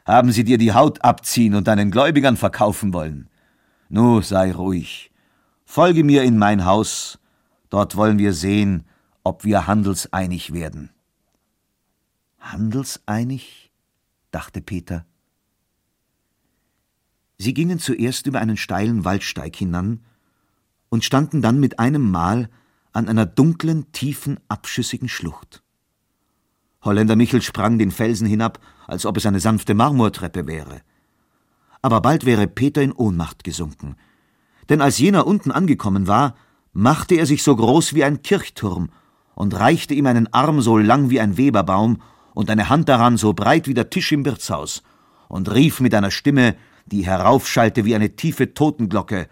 haben 0.05 0.33
sie 0.33 0.43
dir 0.43 0.59
die 0.59 0.73
Haut 0.73 1.05
abziehen 1.05 1.55
und 1.55 1.69
deinen 1.69 1.93
Gläubigern 1.93 2.37
verkaufen 2.37 2.93
wollen. 2.93 3.29
Nu, 3.89 4.23
sei 4.23 4.51
ruhig. 4.51 5.12
Folge 5.75 6.05
mir 6.05 6.23
in 6.23 6.37
mein 6.37 6.67
Haus, 6.67 7.19
dort 7.71 7.97
wollen 7.97 8.19
wir 8.19 8.35
sehen, 8.35 8.85
ob 9.25 9.43
wir 9.45 9.67
handelseinig 9.67 10.53
werden. 10.53 10.91
Handelseinig? 12.39 13.73
dachte 14.31 14.61
Peter. 14.61 15.07
Sie 17.39 17.55
gingen 17.55 17.79
zuerst 17.79 18.27
über 18.27 18.39
einen 18.39 18.59
steilen 18.59 19.07
Waldsteig 19.07 19.57
hinan 19.57 20.05
und 20.91 21.07
standen 21.07 21.41
dann 21.41 21.59
mit 21.59 21.79
einem 21.79 22.11
Mal 22.11 22.51
an 22.93 23.09
einer 23.09 23.25
dunklen, 23.25 23.91
tiefen, 23.93 24.39
abschüssigen 24.49 25.09
Schlucht. 25.09 25.63
Holländer 26.83 27.17
Michel 27.17 27.41
sprang 27.41 27.79
den 27.79 27.93
Felsen 27.93 28.27
hinab, 28.27 28.61
als 28.87 29.07
ob 29.07 29.17
es 29.17 29.25
eine 29.25 29.41
sanfte 29.41 29.73
Marmortreppe 29.73 30.47
wäre. 30.47 30.83
Aber 31.81 32.03
bald 32.03 32.27
wäre 32.27 32.47
Peter 32.47 32.83
in 32.83 32.93
Ohnmacht 32.93 33.43
gesunken. 33.43 33.97
Denn 34.73 34.81
als 34.81 34.97
jener 34.97 35.27
unten 35.27 35.51
angekommen 35.51 36.07
war, 36.07 36.35
machte 36.73 37.17
er 37.17 37.27
sich 37.27 37.43
so 37.43 37.55
groß 37.55 37.93
wie 37.93 38.05
ein 38.05 38.23
Kirchturm 38.23 38.89
und 39.35 39.53
reichte 39.53 39.93
ihm 39.93 40.07
einen 40.07 40.33
Arm 40.33 40.63
so 40.63 40.79
lang 40.79 41.11
wie 41.11 41.21
ein 41.21 41.37
Weberbaum 41.37 42.01
und 42.33 42.49
eine 42.49 42.71
Hand 42.71 42.89
daran 42.89 43.19
so 43.19 43.35
breit 43.35 43.69
wie 43.69 43.75
der 43.75 43.91
Tisch 43.91 44.13
im 44.13 44.25
Wirtshaus 44.25 44.83
und 45.29 45.53
rief 45.53 45.81
mit 45.81 45.95
einer 45.95 46.11
Stimme, 46.11 46.57
die 46.87 47.05
heraufschallte 47.05 47.85
wie 47.85 47.95
eine 47.95 48.17
tiefe 48.17 48.55
Totenglocke 48.55 49.29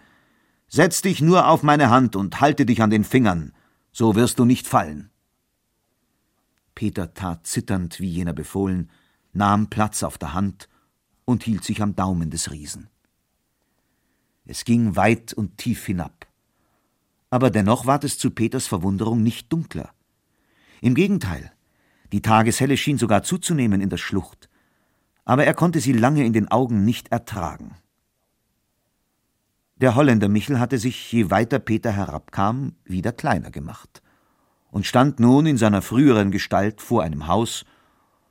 Setz 0.67 1.01
dich 1.01 1.23
nur 1.23 1.47
auf 1.47 1.63
meine 1.63 1.89
Hand 1.89 2.15
und 2.15 2.39
halte 2.39 2.67
dich 2.67 2.83
an 2.83 2.91
den 2.91 3.03
Fingern, 3.03 3.51
so 3.91 4.13
wirst 4.13 4.37
du 4.37 4.45
nicht 4.45 4.67
fallen. 4.67 5.09
Peter 6.75 7.15
tat 7.15 7.47
zitternd, 7.47 7.99
wie 7.99 8.09
jener 8.09 8.33
befohlen, 8.33 8.91
nahm 9.33 9.71
Platz 9.71 10.03
auf 10.03 10.19
der 10.19 10.35
Hand 10.35 10.69
und 11.25 11.41
hielt 11.41 11.63
sich 11.63 11.81
am 11.81 11.95
Daumen 11.95 12.29
des 12.29 12.51
Riesen. 12.51 12.90
Es 14.45 14.65
ging 14.65 14.95
weit 14.95 15.33
und 15.33 15.57
tief 15.57 15.85
hinab. 15.85 16.27
Aber 17.29 17.49
dennoch 17.49 17.85
ward 17.85 18.03
es 18.03 18.17
zu 18.17 18.31
Peters 18.31 18.67
Verwunderung 18.67 19.23
nicht 19.23 19.51
dunkler. 19.51 19.91
Im 20.81 20.95
Gegenteil, 20.95 21.51
die 22.11 22.21
Tageshelle 22.21 22.75
schien 22.75 22.97
sogar 22.97 23.23
zuzunehmen 23.23 23.81
in 23.81 23.89
der 23.89 23.97
Schlucht, 23.97 24.49
aber 25.23 25.45
er 25.45 25.53
konnte 25.53 25.79
sie 25.79 25.93
lange 25.93 26.25
in 26.25 26.33
den 26.33 26.49
Augen 26.49 26.83
nicht 26.83 27.11
ertragen. 27.11 27.75
Der 29.77 29.95
Holländer 29.95 30.27
Michel 30.27 30.59
hatte 30.59 30.77
sich, 30.77 31.11
je 31.11 31.29
weiter 31.29 31.59
Peter 31.59 31.91
herabkam, 31.91 32.75
wieder 32.83 33.11
kleiner 33.11 33.51
gemacht 33.51 34.01
und 34.71 34.85
stand 34.85 35.19
nun 35.19 35.45
in 35.45 35.57
seiner 35.57 35.81
früheren 35.81 36.31
Gestalt 36.31 36.81
vor 36.81 37.03
einem 37.03 37.27
Haus, 37.27 37.65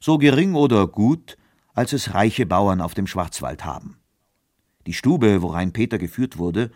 so 0.00 0.18
gering 0.18 0.54
oder 0.54 0.86
gut, 0.86 1.36
als 1.74 1.92
es 1.92 2.14
reiche 2.14 2.46
Bauern 2.46 2.80
auf 2.80 2.94
dem 2.94 3.06
Schwarzwald 3.06 3.64
haben. 3.64 3.99
Die 4.86 4.92
Stube, 4.92 5.42
worein 5.42 5.72
Peter 5.72 5.98
geführt 5.98 6.38
wurde, 6.38 6.70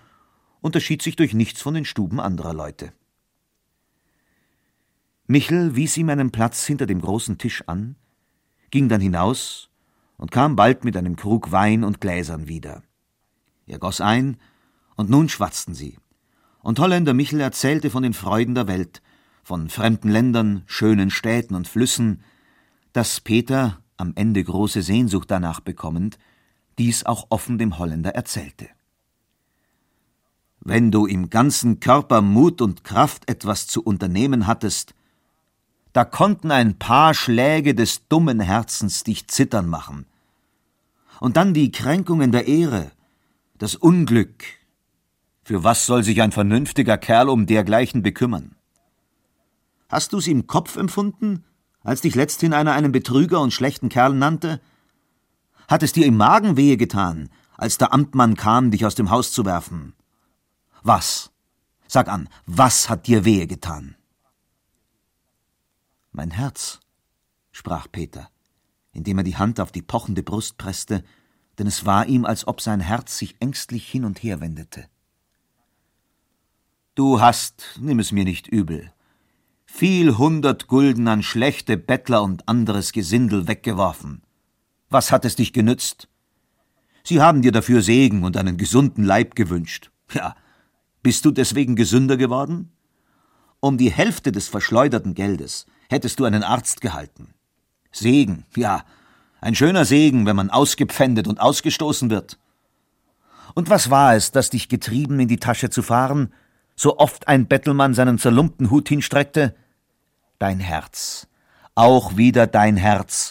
unterschied 0.61 1.02
sich 1.02 1.16
durch 1.16 1.34
nichts 1.34 1.62
von 1.62 1.75
den 1.75 1.84
Stuben 1.84 2.20
anderer 2.20 2.54
Leute. 2.54 2.92
Michel 5.26 5.75
wies 5.75 5.96
ihm 5.96 6.11
einen 6.11 6.30
Platz 6.30 6.66
hinter 6.66 6.87
dem 6.87 7.00
großen 7.00 7.38
Tisch 7.38 7.64
an, 7.66 7.96
ging 8.70 8.88
dann 8.88 9.00
hinaus 9.00 9.70
und 10.16 10.30
kam 10.30 10.56
bald 10.56 10.84
mit 10.84 10.96
einem 10.96 11.16
Krug 11.16 11.50
Wein 11.50 11.84
und 11.84 12.00
Gläsern 12.00 12.46
wieder. 12.49 12.82
Er 13.66 13.78
goss 13.78 14.00
ein, 14.00 14.37
und 14.96 15.11
nun 15.11 15.28
schwatzten 15.28 15.75
sie. 15.75 15.99
Und 16.61 16.78
Holländer 16.78 17.14
Michel 17.14 17.40
erzählte 17.40 17.90
von 17.90 18.02
den 18.02 18.14
Freuden 18.14 18.54
der 18.54 18.68
Welt, 18.68 19.02
von 19.42 19.68
fremden 19.68 20.08
Ländern, 20.08 20.62
schönen 20.66 21.11
Städten 21.11 21.54
und 21.54 21.68
Flüssen, 21.68 22.23
dass 22.92 23.20
Peter, 23.20 23.82
am 23.96 24.12
Ende 24.14 24.42
große 24.42 24.82
Sehnsucht 24.82 25.30
danach 25.30 25.61
bekommend, 25.61 26.18
dies 26.78 27.07
auch 27.07 27.26
offen 27.31 27.59
dem 27.59 27.78
Holländer 27.78 28.14
erzählte. 28.14 28.69
Wenn 30.61 30.90
du 30.90 31.07
im 31.07 31.28
ganzen 31.28 31.81
Körper 31.81 32.23
Mut 32.23 32.62
und 32.62 32.85
Kraft 32.85 33.28
etwas 33.28 33.66
zu 33.66 33.83
unternehmen 33.83 34.47
hattest, 34.47 34.95
da 35.93 36.04
konnten 36.04 36.50
ein 36.50 36.78
paar 36.78 37.14
Schläge 37.14 37.75
des 37.75 38.09
dummen 38.09 38.40
Herzens 38.40 39.04
dich 39.04 39.28
zittern 39.28 39.69
machen. 39.69 40.07
Und 41.21 41.37
dann 41.37 41.54
die 41.54 41.71
Kränkungen 41.71 42.33
der 42.33 42.49
Ehre, 42.49 42.90
das 43.59 43.76
Unglück. 43.76 44.45
Für 45.45 45.62
was 45.62 45.87
soll 45.87 46.02
sich 46.02 46.23
ein 46.23 46.33
vernünftiger 46.33 46.99
Kerl 46.99 47.28
um 47.28 47.47
dergleichen 47.47 48.02
bekümmern? 48.02 48.57
Hast 49.88 50.12
du's 50.12 50.26
im 50.26 50.47
Kopf 50.47 50.76
empfunden, 50.76 51.45
als 51.83 52.00
dich 52.00 52.14
letzthin 52.14 52.54
einer 52.54 52.73
einen 52.73 52.90
Betrüger 52.90 53.40
und 53.40 53.52
schlechten 53.52 53.90
Kerl 53.90 54.14
nannte? 54.14 54.61
Hat 55.68 55.83
es 55.83 55.92
dir 55.92 56.06
im 56.06 56.16
Magen 56.16 56.56
wehe 56.56 56.76
getan, 56.76 57.30
als 57.56 57.78
der 57.78 57.92
Amtmann 57.92 58.37
kam, 58.37 58.71
dich 58.71 58.85
aus 58.85 58.94
dem 58.94 59.11
Haus 59.11 59.33
zu 59.33 59.44
werfen? 59.44 59.94
Was? 60.83 61.30
Sag 61.87 62.09
an, 62.09 62.28
was 62.47 62.88
hat 62.88 63.06
dir 63.06 63.25
wehe 63.25 63.47
getan? 63.47 63.97
Mein 66.12 66.30
Herz, 66.30 66.80
sprach 67.52 67.88
Peter, 67.90 68.30
indem 68.92 69.18
er 69.18 69.25
die 69.25 69.37
Hand 69.37 69.61
auf 69.61 69.73
die 69.73 69.83
pochende 69.83 70.23
Brust 70.23 70.59
presste, 70.59 71.04
denn 71.59 71.66
es 71.66 71.87
war 71.87 72.06
ihm, 72.06 72.25
als 72.25 72.47
ob 72.47 72.61
sein 72.61 72.80
Herz 72.80 73.18
sich 73.18 73.37
ängstlich 73.40 73.88
hin 73.88 74.04
und 74.04 74.23
her 74.23 74.40
wendete. 74.40 74.88
Du 76.94 77.21
hast, 77.21 77.78
nimm 77.80 77.99
es 77.99 78.12
mir 78.12 78.25
nicht 78.25 78.47
übel, 78.47 78.92
viel 79.64 80.16
hundert 80.16 80.68
Gulden 80.68 81.09
an 81.09 81.23
schlechte 81.23 81.76
Bettler 81.76 82.23
und 82.23 82.49
anderes 82.49 82.92
Gesindel 82.92 83.49
weggeworfen. 83.49 84.23
Was 84.94 85.10
hat 85.10 85.24
es 85.24 85.34
dich 85.34 85.52
genützt? 85.52 86.06
Sie 87.02 87.20
haben 87.20 87.42
dir 87.42 87.50
dafür 87.50 87.82
Segen 87.82 88.22
und 88.22 88.36
einen 88.36 88.56
gesunden 88.56 89.02
Leib 89.02 89.34
gewünscht. 89.34 89.90
Ja, 90.12 90.36
bist 91.02 91.24
du 91.24 91.32
deswegen 91.32 91.74
gesünder 91.74 92.16
geworden? 92.16 92.70
Um 93.58 93.76
die 93.76 93.90
Hälfte 93.90 94.30
des 94.30 94.46
verschleuderten 94.46 95.14
Geldes 95.14 95.66
hättest 95.90 96.20
du 96.20 96.24
einen 96.26 96.44
Arzt 96.44 96.80
gehalten. 96.80 97.34
Segen, 97.90 98.44
ja, 98.54 98.84
ein 99.40 99.56
schöner 99.56 99.84
Segen, 99.84 100.26
wenn 100.26 100.36
man 100.36 100.50
ausgepfändet 100.50 101.26
und 101.26 101.40
ausgestoßen 101.40 102.08
wird. 102.08 102.38
Und 103.54 103.70
was 103.70 103.90
war 103.90 104.14
es, 104.14 104.30
das 104.30 104.50
dich 104.50 104.68
getrieben, 104.68 105.18
in 105.18 105.26
die 105.26 105.38
Tasche 105.38 105.70
zu 105.70 105.82
fahren, 105.82 106.32
so 106.76 106.98
oft 106.98 107.26
ein 107.26 107.48
Bettelmann 107.48 107.94
seinen 107.94 108.18
zerlumpten 108.18 108.70
Hut 108.70 108.88
hinstreckte? 108.88 109.56
Dein 110.38 110.60
Herz, 110.60 111.26
auch 111.74 112.16
wieder 112.16 112.46
dein 112.46 112.76
Herz, 112.76 113.24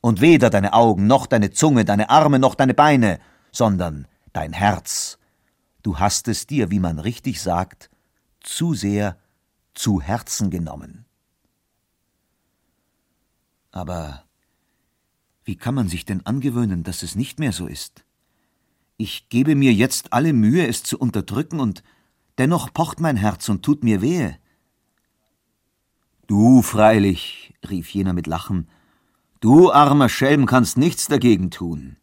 und 0.00 0.20
weder 0.20 0.50
deine 0.50 0.72
Augen, 0.72 1.06
noch 1.06 1.26
deine 1.26 1.50
Zunge, 1.50 1.84
deine 1.84 2.10
Arme, 2.10 2.38
noch 2.38 2.54
deine 2.54 2.74
Beine, 2.74 3.20
sondern 3.52 4.06
dein 4.32 4.52
Herz. 4.52 5.18
Du 5.82 5.98
hast 5.98 6.28
es 6.28 6.46
dir, 6.46 6.70
wie 6.70 6.80
man 6.80 6.98
richtig 6.98 7.40
sagt, 7.40 7.90
zu 8.40 8.74
sehr 8.74 9.18
zu 9.74 10.00
Herzen 10.00 10.50
genommen. 10.50 11.06
Aber 13.70 14.24
wie 15.44 15.56
kann 15.56 15.74
man 15.74 15.88
sich 15.88 16.04
denn 16.04 16.26
angewöhnen, 16.26 16.82
dass 16.82 17.02
es 17.02 17.14
nicht 17.14 17.38
mehr 17.38 17.52
so 17.52 17.66
ist? 17.66 18.04
Ich 18.96 19.28
gebe 19.28 19.54
mir 19.54 19.72
jetzt 19.72 20.12
alle 20.12 20.32
Mühe, 20.32 20.66
es 20.66 20.82
zu 20.82 20.98
unterdrücken, 20.98 21.60
und 21.60 21.82
dennoch 22.36 22.72
pocht 22.72 23.00
mein 23.00 23.16
Herz 23.16 23.48
und 23.48 23.62
tut 23.62 23.82
mir 23.82 24.02
wehe. 24.02 24.38
Du 26.26 26.62
freilich, 26.62 27.54
rief 27.68 27.88
jener 27.90 28.12
mit 28.12 28.26
Lachen, 28.26 28.68
Du 29.40 29.72
armer 29.72 30.08
Schelm 30.08 30.46
kannst 30.46 30.76
nichts 30.76 31.06
dagegen 31.06 31.50
tun. 31.50 31.96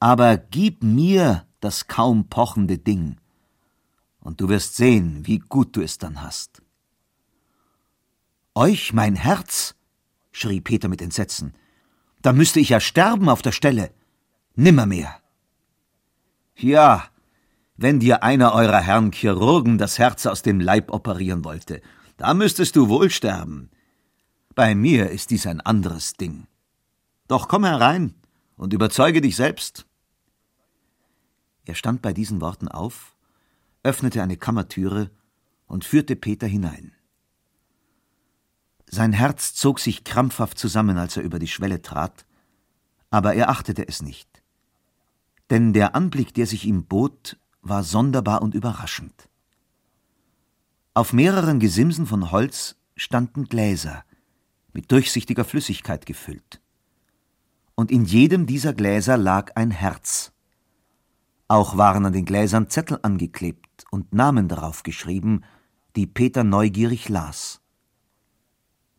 Aber 0.00 0.36
gib 0.36 0.82
mir 0.82 1.46
das 1.60 1.88
kaum 1.88 2.28
pochende 2.28 2.78
Ding, 2.78 3.18
und 4.20 4.40
du 4.40 4.48
wirst 4.48 4.74
sehen, 4.74 5.24
wie 5.24 5.38
gut 5.38 5.76
du 5.76 5.82
es 5.82 5.98
dann 5.98 6.20
hast. 6.20 6.60
Euch 8.56 8.92
mein 8.92 9.14
Herz? 9.14 9.76
schrie 10.32 10.60
Peter 10.60 10.88
mit 10.88 11.00
Entsetzen. 11.00 11.54
Da 12.22 12.32
müsste 12.32 12.58
ich 12.58 12.70
ja 12.70 12.80
sterben 12.80 13.28
auf 13.28 13.40
der 13.40 13.52
Stelle. 13.52 13.92
Nimmermehr. 14.56 15.14
Ja, 16.56 17.04
wenn 17.76 18.00
dir 18.00 18.24
einer 18.24 18.52
eurer 18.52 18.80
Herrn 18.80 19.12
Chirurgen 19.12 19.78
das 19.78 19.98
Herz 19.98 20.26
aus 20.26 20.42
dem 20.42 20.58
Leib 20.58 20.90
operieren 20.90 21.44
wollte, 21.44 21.80
da 22.16 22.34
müsstest 22.34 22.74
du 22.74 22.88
wohl 22.88 23.10
sterben. 23.10 23.70
Bei 24.56 24.74
mir 24.74 25.10
ist 25.10 25.30
dies 25.30 25.46
ein 25.46 25.60
anderes 25.60 26.14
Ding. 26.14 26.46
Doch 27.28 27.46
komm 27.46 27.66
herein 27.66 28.14
und 28.56 28.72
überzeuge 28.72 29.20
dich 29.20 29.36
selbst. 29.36 29.84
Er 31.66 31.74
stand 31.74 32.00
bei 32.00 32.14
diesen 32.14 32.40
Worten 32.40 32.68
auf, 32.68 33.14
öffnete 33.82 34.22
eine 34.22 34.38
Kammertüre 34.38 35.10
und 35.66 35.84
führte 35.84 36.16
Peter 36.16 36.46
hinein. 36.46 36.92
Sein 38.86 39.12
Herz 39.12 39.52
zog 39.52 39.78
sich 39.78 40.04
krampfhaft 40.04 40.58
zusammen, 40.58 40.96
als 40.96 41.18
er 41.18 41.22
über 41.22 41.38
die 41.38 41.48
Schwelle 41.48 41.82
trat, 41.82 42.24
aber 43.10 43.34
er 43.34 43.50
achtete 43.50 43.86
es 43.86 44.00
nicht. 44.00 44.42
Denn 45.50 45.74
der 45.74 45.94
Anblick, 45.94 46.32
der 46.32 46.46
sich 46.46 46.64
ihm 46.64 46.86
bot, 46.86 47.36
war 47.60 47.84
sonderbar 47.84 48.40
und 48.40 48.54
überraschend. 48.54 49.28
Auf 50.94 51.12
mehreren 51.12 51.60
Gesimsen 51.60 52.06
von 52.06 52.30
Holz 52.30 52.76
standen 52.96 53.44
Gläser, 53.44 54.02
mit 54.76 54.92
durchsichtiger 54.92 55.46
Flüssigkeit 55.46 56.04
gefüllt. 56.04 56.60
Und 57.76 57.90
in 57.90 58.04
jedem 58.04 58.44
dieser 58.44 58.74
Gläser 58.74 59.16
lag 59.16 59.52
ein 59.56 59.70
Herz. 59.70 60.32
Auch 61.48 61.78
waren 61.78 62.04
an 62.04 62.12
den 62.12 62.26
Gläsern 62.26 62.68
Zettel 62.68 62.98
angeklebt 63.00 63.86
und 63.90 64.12
Namen 64.12 64.48
darauf 64.48 64.82
geschrieben, 64.82 65.44
die 65.96 66.06
Peter 66.06 66.44
neugierig 66.44 67.08
las. 67.08 67.62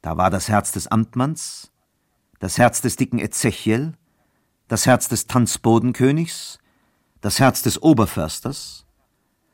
Da 0.02 0.18
war 0.18 0.32
das 0.32 0.50
Herz 0.50 0.72
des 0.72 0.88
Amtmanns, 0.88 1.72
das 2.40 2.58
Herz 2.58 2.82
des 2.82 2.96
dicken 2.96 3.20
Ezechiel, 3.20 3.94
das 4.68 4.88
Herz 4.88 5.08
des 5.10 5.28
Tanzbodenkönigs, 5.28 6.58
das 7.22 7.40
Herz 7.40 7.62
des 7.62 7.80
Oberförsters. 7.80 8.88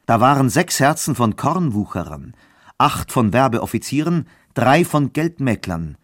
Da 0.05 0.21
waren 0.21 0.49
sechs 0.49 0.79
Herzen 0.79 1.15
von 1.15 1.35
Kornwucherern, 1.35 2.33
acht 2.77 3.11
von 3.11 3.33
Werbeoffizieren, 3.33 4.29
drei 4.53 4.85
von 4.85 5.11
Geldmäklern, 5.11 5.97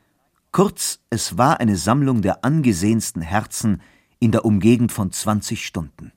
Kurz, 0.51 0.99
es 1.09 1.38
war 1.38 1.59
eine 1.59 1.75
Sammlung 1.75 2.21
der 2.21 2.43
angesehensten 2.43 3.21
Herzen 3.21 3.81
in 4.19 4.31
der 4.31 4.45
Umgegend 4.45 4.91
von 4.91 5.12
zwanzig 5.12 5.65
Stunden. 5.65 6.12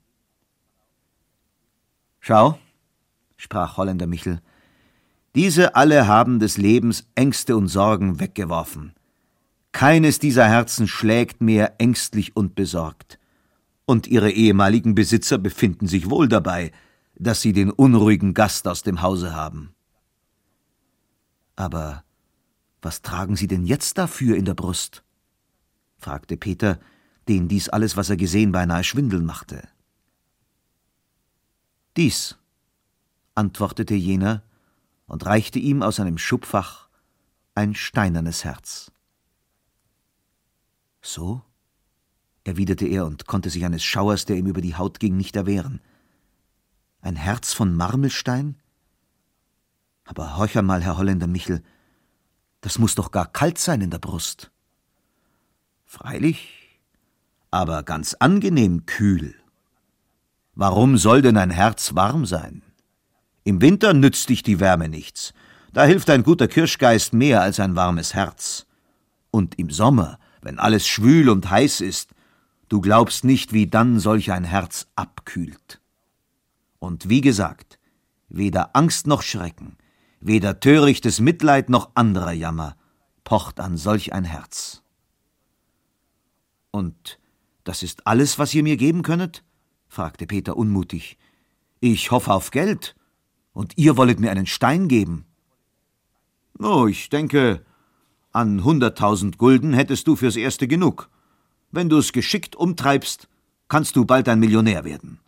Schau, 2.21 2.59
sprach 3.37 3.77
Holländer 3.77 4.07
Michel, 4.07 4.41
diese 5.35 5.77
alle 5.77 6.07
haben 6.07 6.39
des 6.39 6.57
Lebens 6.57 7.09
Ängste 7.15 7.57
und 7.57 7.69
Sorgen 7.69 8.21
weggeworfen. 8.21 8.95
Keines 9.73 10.19
dieser 10.19 10.47
Herzen 10.47 10.87
schlägt 10.87 11.41
mehr 11.41 11.81
ängstlich 11.81 12.37
und 12.37 12.55
besorgt. 12.55 13.19
Und 13.87 14.07
ihre 14.07 14.31
ehemaligen 14.31 14.95
Besitzer 14.95 15.39
befinden 15.39 15.87
sich 15.87 16.11
wohl 16.11 16.29
dabei, 16.29 16.73
dass 17.17 17.41
sie 17.41 17.53
den 17.53 17.71
unruhigen 17.71 18.35
Gast 18.35 18.69
aus 18.69 18.83
dem 18.83 19.03
Hause 19.03 19.35
haben. 19.35 19.75
Aber 21.57 22.05
was 22.83 23.01
tragen 23.01 23.37
Sie 23.37 23.47
denn 23.47 23.65
jetzt 23.65 23.97
dafür 23.97 24.37
in 24.37 24.45
der 24.45 24.55
Brust? 24.55 25.05
fragte 25.99 26.37
Peter, 26.37 26.81
den 27.29 27.47
dies 27.49 27.69
alles, 27.69 27.97
was 27.97 28.11
er 28.11 28.17
gesehen, 28.17 28.51
beinahe 28.51 28.83
schwindeln 28.83 29.25
machte. 29.25 29.69
Dies, 31.97 32.37
antwortete 33.35 33.95
jener 33.95 34.43
und 35.07 35.25
reichte 35.25 35.61
ihm 35.61 35.83
aus 35.83 36.01
einem 36.01 36.19
Schubfach 36.19 36.89
ein 37.55 37.75
steinernes 37.75 38.45
Herz. 38.45 38.91
So? 41.01 41.43
erwiderte 42.45 42.87
er 42.87 43.07
und 43.07 43.27
konnte 43.27 43.51
sich 43.51 43.65
eines 43.65 43.85
Schauers, 43.85 44.25
der 44.25 44.37
ihm 44.37 44.47
über 44.47 44.61
die 44.61 44.75
Haut 44.75 44.99
ging, 44.99 45.17
nicht 45.17 45.37
erwehren. 45.37 45.81
Ein 47.01 47.15
Herz 47.15 47.53
von 47.53 47.77
Marmelstein? 47.77 48.57
Aber 50.05 50.37
horch 50.37 50.59
einmal, 50.59 50.83
Herr 50.83 50.97
Holländer 50.97 51.29
Michel, 51.29 51.63
das 52.63 52.79
muss 52.79 52.95
doch 52.95 53.11
gar 53.11 53.27
kalt 53.31 53.59
sein 53.59 53.83
in 53.83 53.91
der 53.91 53.99
Brust. 53.99 54.51
Freilich, 55.85 56.81
aber 57.51 57.83
ganz 57.83 58.15
angenehm 58.15 58.87
kühl. 58.87 59.35
Warum 60.55 60.97
soll 60.97 61.23
denn 61.23 61.37
ein 61.37 61.51
Herz 61.51 61.95
warm 61.95 62.25
sein? 62.25 62.63
Im 63.45 63.61
Winter 63.61 63.93
nützt 63.93 64.29
dich 64.29 64.43
die 64.43 64.61
Wärme 64.61 64.89
nichts. 64.89 65.35
Da 65.73 65.85
hilft 65.85 66.09
ein 66.09 66.23
guter 66.23 66.49
Kirschgeist 66.49 67.13
mehr 67.13 67.43
als 67.43 67.59
ein 67.59 67.75
warmes 67.75 68.15
Herz. 68.15 68.67
Und 69.31 69.59
im 69.59 69.71
Sommer, 69.71 70.19
wenn 70.41 70.59
alles 70.59 70.87
schwül 70.87 71.29
und 71.29 71.51
heiß 71.51 71.81
ist, 71.81 72.11
du 72.69 72.81
glaubst 72.81 73.25
nicht, 73.25 73.53
wie 73.53 73.67
dann 73.67 73.99
solch 73.99 74.31
ein 74.31 74.45
Herz 74.45 74.87
abkühlt. 74.95 75.81
Und 76.79 77.09
wie 77.09 77.23
gesagt, 77.23 77.79
weder 78.29 78.77
Angst 78.77 79.07
noch 79.07 79.23
Schrecken, 79.23 79.77
weder 80.23 80.61
törichtes 80.61 81.21
Mitleid 81.21 81.69
noch 81.69 81.91
anderer 81.95 82.33
Jammer 82.33 82.77
pocht 83.25 83.61
an 83.61 83.77
solch 83.77 84.13
ein 84.13 84.25
Herz. 84.25 84.83
Und 86.71 87.19
das 87.65 87.83
ist 87.83 88.07
alles, 88.07 88.39
was 88.39 88.55
ihr 88.55 88.63
mir 88.63 88.77
geben 88.77 89.03
könnet? 89.03 89.45
fragte 89.89 90.27
Peter 90.27 90.57
unmutig. 90.57 91.19
Ich 91.81 92.11
hoffe 92.11 92.33
auf 92.33 92.51
Geld, 92.51 92.95
und 93.53 93.77
ihr 93.77 93.97
wollet 93.97 94.21
mir 94.21 94.31
einen 94.31 94.47
Stein 94.47 94.89
geben. 94.89 95.27
Oh, 96.59 96.87
ich 96.87 97.11
denke, 97.11 97.65
an 98.33 98.65
hunderttausend 98.65 99.37
Gulden 99.37 99.75
hättest 99.75 100.07
du 100.07 100.17
fürs 100.17 100.37
Erste 100.37 100.67
genug. 100.67 101.11
Wenn 101.71 101.89
du 101.89 101.99
es 101.99 102.13
geschickt 102.13 102.57
umtreibst, 102.57 103.29
kannst 103.69 103.97
du 103.97 104.05
bald 104.05 104.29
ein 104.29 104.41
Millionär 104.41 104.85
werden. 104.85 105.19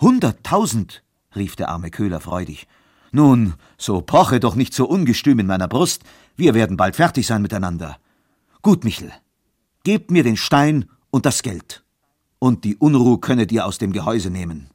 Hunderttausend, 0.00 1.02
rief 1.34 1.56
der 1.56 1.68
arme 1.68 1.90
Köhler 1.90 2.20
freudig. 2.20 2.66
Nun, 3.14 3.54
so 3.78 4.00
poche 4.00 4.40
doch 4.40 4.56
nicht 4.56 4.74
so 4.74 4.88
ungestüm 4.88 5.38
in 5.38 5.46
meiner 5.46 5.68
Brust, 5.68 6.02
wir 6.34 6.52
werden 6.52 6.76
bald 6.76 6.96
fertig 6.96 7.28
sein 7.28 7.42
miteinander. 7.42 7.96
Gut, 8.60 8.82
Michel, 8.82 9.12
gebt 9.84 10.10
mir 10.10 10.24
den 10.24 10.36
Stein 10.36 10.86
und 11.10 11.24
das 11.24 11.42
Geld, 11.42 11.84
und 12.40 12.64
die 12.64 12.74
Unruh 12.74 13.18
könnet 13.18 13.52
ihr 13.52 13.66
aus 13.66 13.78
dem 13.78 13.92
Gehäuse 13.92 14.30
nehmen. 14.30 14.68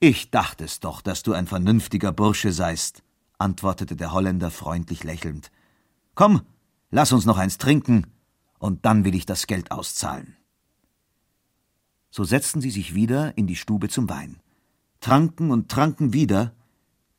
Ich 0.00 0.30
dachte 0.30 0.64
es 0.64 0.80
doch, 0.80 1.02
dass 1.02 1.22
du 1.22 1.34
ein 1.34 1.46
vernünftiger 1.46 2.10
Bursche 2.10 2.52
seist, 2.52 3.02
antwortete 3.36 3.96
der 3.96 4.12
Holländer 4.12 4.50
freundlich 4.50 5.04
lächelnd. 5.04 5.50
Komm, 6.14 6.40
lass 6.90 7.12
uns 7.12 7.26
noch 7.26 7.36
eins 7.36 7.58
trinken, 7.58 8.06
und 8.58 8.86
dann 8.86 9.04
will 9.04 9.14
ich 9.14 9.26
das 9.26 9.46
Geld 9.46 9.72
auszahlen. 9.72 10.38
So 12.10 12.24
setzten 12.24 12.62
sie 12.62 12.70
sich 12.70 12.94
wieder 12.94 13.36
in 13.36 13.46
die 13.46 13.56
Stube 13.56 13.90
zum 13.90 14.08
Wein, 14.08 14.40
tranken 15.00 15.50
und 15.50 15.70
tranken 15.70 16.14
wieder, 16.14 16.54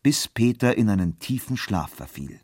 bis 0.05 0.27
Peter 0.27 0.77
in 0.77 0.87
einen 0.87 1.17
tiefen 1.17 1.57
Schlaf 1.57 1.89
verfiel. 1.89 2.39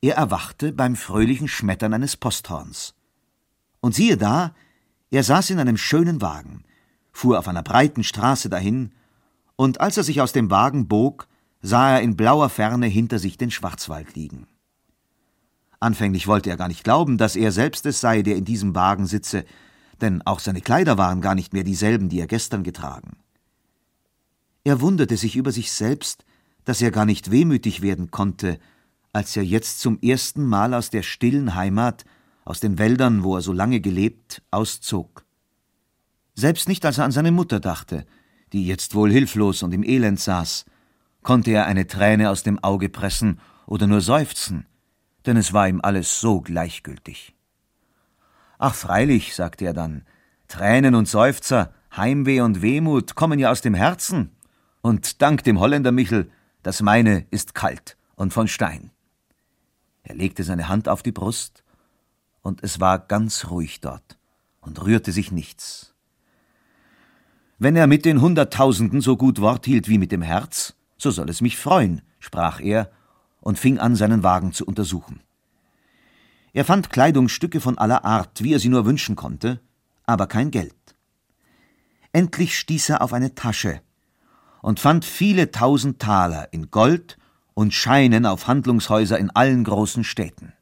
Er 0.00 0.16
erwachte 0.16 0.72
beim 0.72 0.96
fröhlichen 0.96 1.46
Schmettern 1.46 1.94
eines 1.94 2.16
Posthorns. 2.16 2.96
Und 3.80 3.94
siehe 3.94 4.16
da, 4.16 4.56
er 5.12 5.22
saß 5.22 5.50
in 5.50 5.60
einem 5.60 5.76
schönen 5.76 6.20
Wagen, 6.20 6.64
fuhr 7.12 7.38
auf 7.38 7.46
einer 7.46 7.62
breiten 7.62 8.02
Straße 8.02 8.48
dahin 8.48 8.92
und 9.54 9.80
als 9.80 9.98
er 9.98 10.02
sich 10.02 10.20
aus 10.20 10.32
dem 10.32 10.50
Wagen 10.50 10.88
bog, 10.88 11.28
sah 11.62 11.92
er 11.92 12.00
in 12.00 12.16
blauer 12.16 12.48
Ferne 12.48 12.88
hinter 12.88 13.20
sich 13.20 13.38
den 13.38 13.52
Schwarzwald 13.52 14.16
liegen. 14.16 14.48
Anfänglich 15.78 16.26
wollte 16.26 16.50
er 16.50 16.56
gar 16.56 16.66
nicht 16.66 16.82
glauben, 16.82 17.18
dass 17.18 17.36
er 17.36 17.52
selbst 17.52 17.86
es 17.86 18.00
sei, 18.00 18.22
der 18.22 18.34
in 18.34 18.44
diesem 18.44 18.74
Wagen 18.74 19.06
sitze, 19.06 19.44
denn 20.00 20.22
auch 20.22 20.40
seine 20.40 20.60
Kleider 20.60 20.98
waren 20.98 21.20
gar 21.20 21.36
nicht 21.36 21.52
mehr 21.52 21.62
dieselben, 21.62 22.08
die 22.08 22.18
er 22.18 22.26
gestern 22.26 22.64
getragen. 22.64 23.16
Er 24.66 24.80
wunderte 24.80 25.16
sich 25.16 25.36
über 25.36 25.52
sich 25.52 25.70
selbst, 25.70 26.24
dass 26.64 26.82
er 26.82 26.90
gar 26.90 27.04
nicht 27.04 27.30
wehmütig 27.30 27.82
werden 27.82 28.10
konnte, 28.10 28.58
als 29.12 29.36
er 29.36 29.44
jetzt 29.44 29.78
zum 29.78 30.00
ersten 30.00 30.44
Mal 30.44 30.74
aus 30.74 30.90
der 30.90 31.04
stillen 31.04 31.54
Heimat, 31.54 32.04
aus 32.44 32.58
den 32.58 32.76
Wäldern, 32.76 33.22
wo 33.22 33.36
er 33.36 33.42
so 33.42 33.52
lange 33.52 33.80
gelebt, 33.80 34.42
auszog. 34.50 35.24
Selbst 36.34 36.66
nicht, 36.66 36.84
als 36.84 36.98
er 36.98 37.04
an 37.04 37.12
seine 37.12 37.30
Mutter 37.30 37.60
dachte, 37.60 38.06
die 38.52 38.66
jetzt 38.66 38.96
wohl 38.96 39.12
hilflos 39.12 39.62
und 39.62 39.72
im 39.72 39.84
Elend 39.84 40.18
saß, 40.18 40.64
konnte 41.22 41.52
er 41.52 41.66
eine 41.66 41.86
Träne 41.86 42.28
aus 42.28 42.42
dem 42.42 42.58
Auge 42.58 42.88
pressen 42.88 43.38
oder 43.66 43.86
nur 43.86 44.00
seufzen, 44.00 44.66
denn 45.26 45.36
es 45.36 45.52
war 45.52 45.68
ihm 45.68 45.80
alles 45.80 46.18
so 46.18 46.40
gleichgültig. 46.40 47.36
Ach 48.58 48.74
freilich, 48.74 49.36
sagte 49.36 49.64
er 49.64 49.74
dann, 49.74 50.04
Tränen 50.48 50.96
und 50.96 51.06
Seufzer, 51.06 51.72
Heimweh 51.96 52.40
und 52.40 52.62
Wehmut 52.62 53.14
kommen 53.14 53.38
ja 53.38 53.52
aus 53.52 53.60
dem 53.60 53.74
Herzen, 53.74 54.35
und 54.86 55.20
dank 55.20 55.42
dem 55.42 55.58
Holländer 55.58 55.90
Michel, 55.90 56.30
das 56.62 56.80
meine 56.80 57.26
ist 57.32 57.56
kalt 57.56 57.96
und 58.14 58.32
von 58.32 58.46
Stein. 58.46 58.92
Er 60.04 60.14
legte 60.14 60.44
seine 60.44 60.68
Hand 60.68 60.88
auf 60.88 61.02
die 61.02 61.10
Brust, 61.10 61.64
und 62.40 62.62
es 62.62 62.78
war 62.78 63.00
ganz 63.00 63.50
ruhig 63.50 63.80
dort 63.80 64.16
und 64.60 64.80
rührte 64.84 65.10
sich 65.10 65.32
nichts. 65.32 65.92
Wenn 67.58 67.74
er 67.74 67.88
mit 67.88 68.04
den 68.04 68.20
Hunderttausenden 68.20 69.00
so 69.00 69.16
gut 69.16 69.40
Wort 69.40 69.66
hielt 69.66 69.88
wie 69.88 69.98
mit 69.98 70.12
dem 70.12 70.22
Herz, 70.22 70.76
so 70.98 71.10
soll 71.10 71.28
es 71.30 71.40
mich 71.40 71.56
freuen, 71.56 72.02
sprach 72.20 72.60
er 72.60 72.88
und 73.40 73.58
fing 73.58 73.80
an, 73.80 73.96
seinen 73.96 74.22
Wagen 74.22 74.52
zu 74.52 74.64
untersuchen. 74.64 75.20
Er 76.52 76.64
fand 76.64 76.90
Kleidungsstücke 76.90 77.60
von 77.60 77.76
aller 77.76 78.04
Art, 78.04 78.44
wie 78.44 78.54
er 78.54 78.60
sie 78.60 78.68
nur 78.68 78.86
wünschen 78.86 79.16
konnte, 79.16 79.60
aber 80.04 80.28
kein 80.28 80.52
Geld. 80.52 80.76
Endlich 82.12 82.56
stieß 82.56 82.90
er 82.90 83.02
auf 83.02 83.12
eine 83.12 83.34
Tasche 83.34 83.80
und 84.62 84.80
fand 84.80 85.04
viele 85.04 85.50
tausend 85.50 86.00
Taler 86.00 86.52
in 86.52 86.70
Gold 86.70 87.18
und 87.54 87.72
Scheinen 87.72 88.26
auf 88.26 88.46
Handlungshäuser 88.46 89.18
in 89.18 89.30
allen 89.30 89.64
großen 89.64 90.04
Städten. 90.04 90.52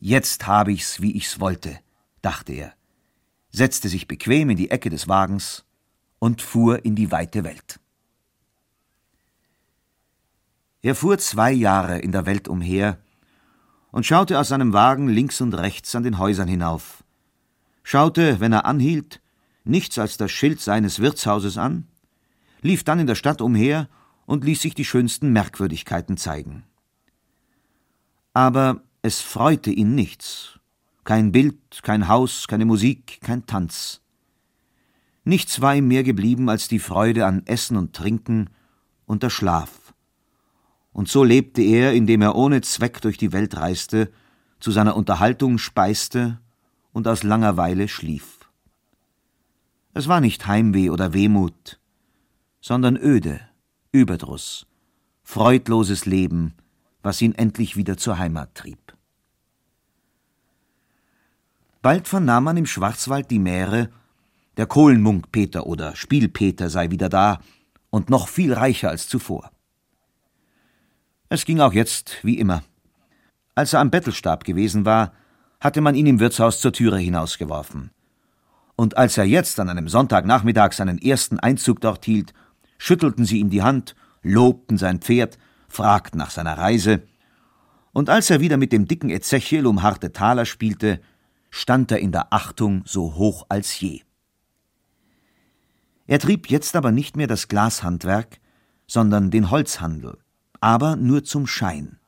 Jetzt 0.00 0.46
habe 0.46 0.72
ich's, 0.72 1.00
wie 1.00 1.12
ich's 1.12 1.40
wollte, 1.40 1.78
dachte 2.22 2.52
er 2.52 2.72
setzte 3.50 3.88
sich 3.88 4.08
bequem 4.08 4.50
in 4.50 4.56
die 4.56 4.70
Ecke 4.70 4.90
des 4.90 5.08
Wagens 5.08 5.64
und 6.18 6.42
fuhr 6.42 6.84
in 6.84 6.94
die 6.94 7.10
weite 7.10 7.44
Welt. 7.44 7.80
Er 10.82 10.94
fuhr 10.94 11.18
zwei 11.18 11.52
Jahre 11.52 11.98
in 11.98 12.12
der 12.12 12.26
Welt 12.26 12.48
umher 12.48 12.98
und 13.90 14.06
schaute 14.06 14.38
aus 14.38 14.48
seinem 14.48 14.72
Wagen 14.72 15.08
links 15.08 15.40
und 15.40 15.54
rechts 15.54 15.94
an 15.94 16.02
den 16.02 16.18
Häusern 16.18 16.48
hinauf, 16.48 17.02
schaute, 17.82 18.38
wenn 18.40 18.52
er 18.52 18.64
anhielt, 18.64 19.20
nichts 19.64 19.98
als 19.98 20.16
das 20.16 20.30
Schild 20.30 20.60
seines 20.60 21.00
Wirtshauses 21.00 21.58
an, 21.58 21.88
lief 22.60 22.84
dann 22.84 22.98
in 22.98 23.06
der 23.06 23.14
Stadt 23.14 23.40
umher 23.40 23.88
und 24.26 24.44
ließ 24.44 24.60
sich 24.60 24.74
die 24.74 24.84
schönsten 24.84 25.32
Merkwürdigkeiten 25.32 26.16
zeigen. 26.16 26.64
Aber 28.34 28.82
es 29.02 29.20
freute 29.20 29.70
ihn 29.70 29.94
nichts, 29.94 30.58
kein 31.04 31.32
Bild, 31.32 31.82
kein 31.82 32.08
Haus, 32.08 32.46
keine 32.48 32.66
Musik, 32.66 33.20
kein 33.22 33.46
Tanz. 33.46 34.02
Nichts 35.24 35.60
war 35.60 35.74
ihm 35.74 35.88
mehr 35.88 36.04
geblieben 36.04 36.48
als 36.48 36.68
die 36.68 36.78
Freude 36.78 37.26
an 37.26 37.42
Essen 37.46 37.76
und 37.76 37.94
Trinken 37.94 38.50
und 39.06 39.22
der 39.22 39.30
Schlaf. 39.30 39.94
Und 40.92 41.08
so 41.08 41.22
lebte 41.24 41.62
er, 41.62 41.92
indem 41.92 42.22
er 42.22 42.34
ohne 42.34 42.60
Zweck 42.60 43.00
durch 43.00 43.18
die 43.18 43.32
Welt 43.32 43.56
reiste, 43.56 44.10
zu 44.60 44.70
seiner 44.70 44.96
Unterhaltung 44.96 45.58
speiste 45.58 46.40
und 46.92 47.06
aus 47.06 47.22
Langeweile 47.22 47.88
schlief. 47.88 48.38
Es 49.94 50.08
war 50.08 50.20
nicht 50.20 50.46
Heimweh 50.46 50.90
oder 50.90 51.12
Wehmut, 51.12 51.78
sondern 52.60 52.96
Öde, 52.96 53.40
Überdruss, 53.92 54.66
freudloses 55.22 56.06
Leben, 56.06 56.54
was 57.02 57.22
ihn 57.22 57.34
endlich 57.34 57.76
wieder 57.76 57.96
zur 57.96 58.18
Heimat 58.18 58.54
trieb. 58.54 58.96
Bald 61.82 62.08
vernahm 62.08 62.44
man 62.44 62.56
im 62.56 62.66
Schwarzwald 62.66 63.30
die 63.30 63.38
Mähre, 63.38 63.90
der 64.56 64.66
Kohlenmunk 64.66 65.30
Peter 65.30 65.66
oder 65.66 65.94
Spielpeter 65.94 66.68
sei 66.68 66.90
wieder 66.90 67.08
da 67.08 67.40
und 67.90 68.10
noch 68.10 68.28
viel 68.28 68.52
reicher 68.52 68.90
als 68.90 69.08
zuvor. 69.08 69.50
Es 71.28 71.44
ging 71.44 71.60
auch 71.60 71.72
jetzt 71.72 72.18
wie 72.24 72.38
immer. 72.38 72.62
Als 73.54 73.72
er 73.72 73.80
am 73.80 73.90
Bettelstab 73.90 74.44
gewesen 74.44 74.84
war, 74.84 75.12
hatte 75.60 75.80
man 75.80 75.94
ihn 75.94 76.06
im 76.06 76.20
Wirtshaus 76.20 76.60
zur 76.60 76.72
Türe 76.72 76.98
hinausgeworfen. 76.98 77.90
Und 78.76 78.96
als 78.96 79.18
er 79.18 79.24
jetzt 79.24 79.58
an 79.60 79.68
einem 79.68 79.88
Sonntagnachmittag 79.88 80.72
seinen 80.72 80.98
ersten 80.98 81.38
Einzug 81.40 81.80
dort 81.80 82.04
hielt, 82.04 82.32
schüttelten 82.78 83.24
sie 83.24 83.38
ihm 83.38 83.50
die 83.50 83.62
Hand, 83.62 83.94
lobten 84.22 84.78
sein 84.78 85.00
Pferd, 85.00 85.38
fragten 85.68 86.18
nach 86.18 86.30
seiner 86.30 86.56
Reise, 86.56 87.02
und 87.92 88.10
als 88.10 88.30
er 88.30 88.40
wieder 88.40 88.56
mit 88.56 88.72
dem 88.72 88.86
dicken 88.86 89.10
Ezechiel 89.10 89.66
um 89.66 89.82
harte 89.82 90.12
Taler 90.12 90.46
spielte, 90.46 91.00
stand 91.50 91.90
er 91.90 91.98
in 91.98 92.12
der 92.12 92.32
Achtung 92.32 92.82
so 92.86 93.14
hoch 93.14 93.46
als 93.48 93.80
je. 93.80 94.02
Er 96.06 96.18
trieb 96.18 96.48
jetzt 96.48 96.76
aber 96.76 96.92
nicht 96.92 97.16
mehr 97.16 97.26
das 97.26 97.48
Glashandwerk, 97.48 98.40
sondern 98.86 99.30
den 99.30 99.50
Holzhandel, 99.50 100.18
aber 100.60 100.96
nur 100.96 101.24
zum 101.24 101.46
Schein. 101.46 101.98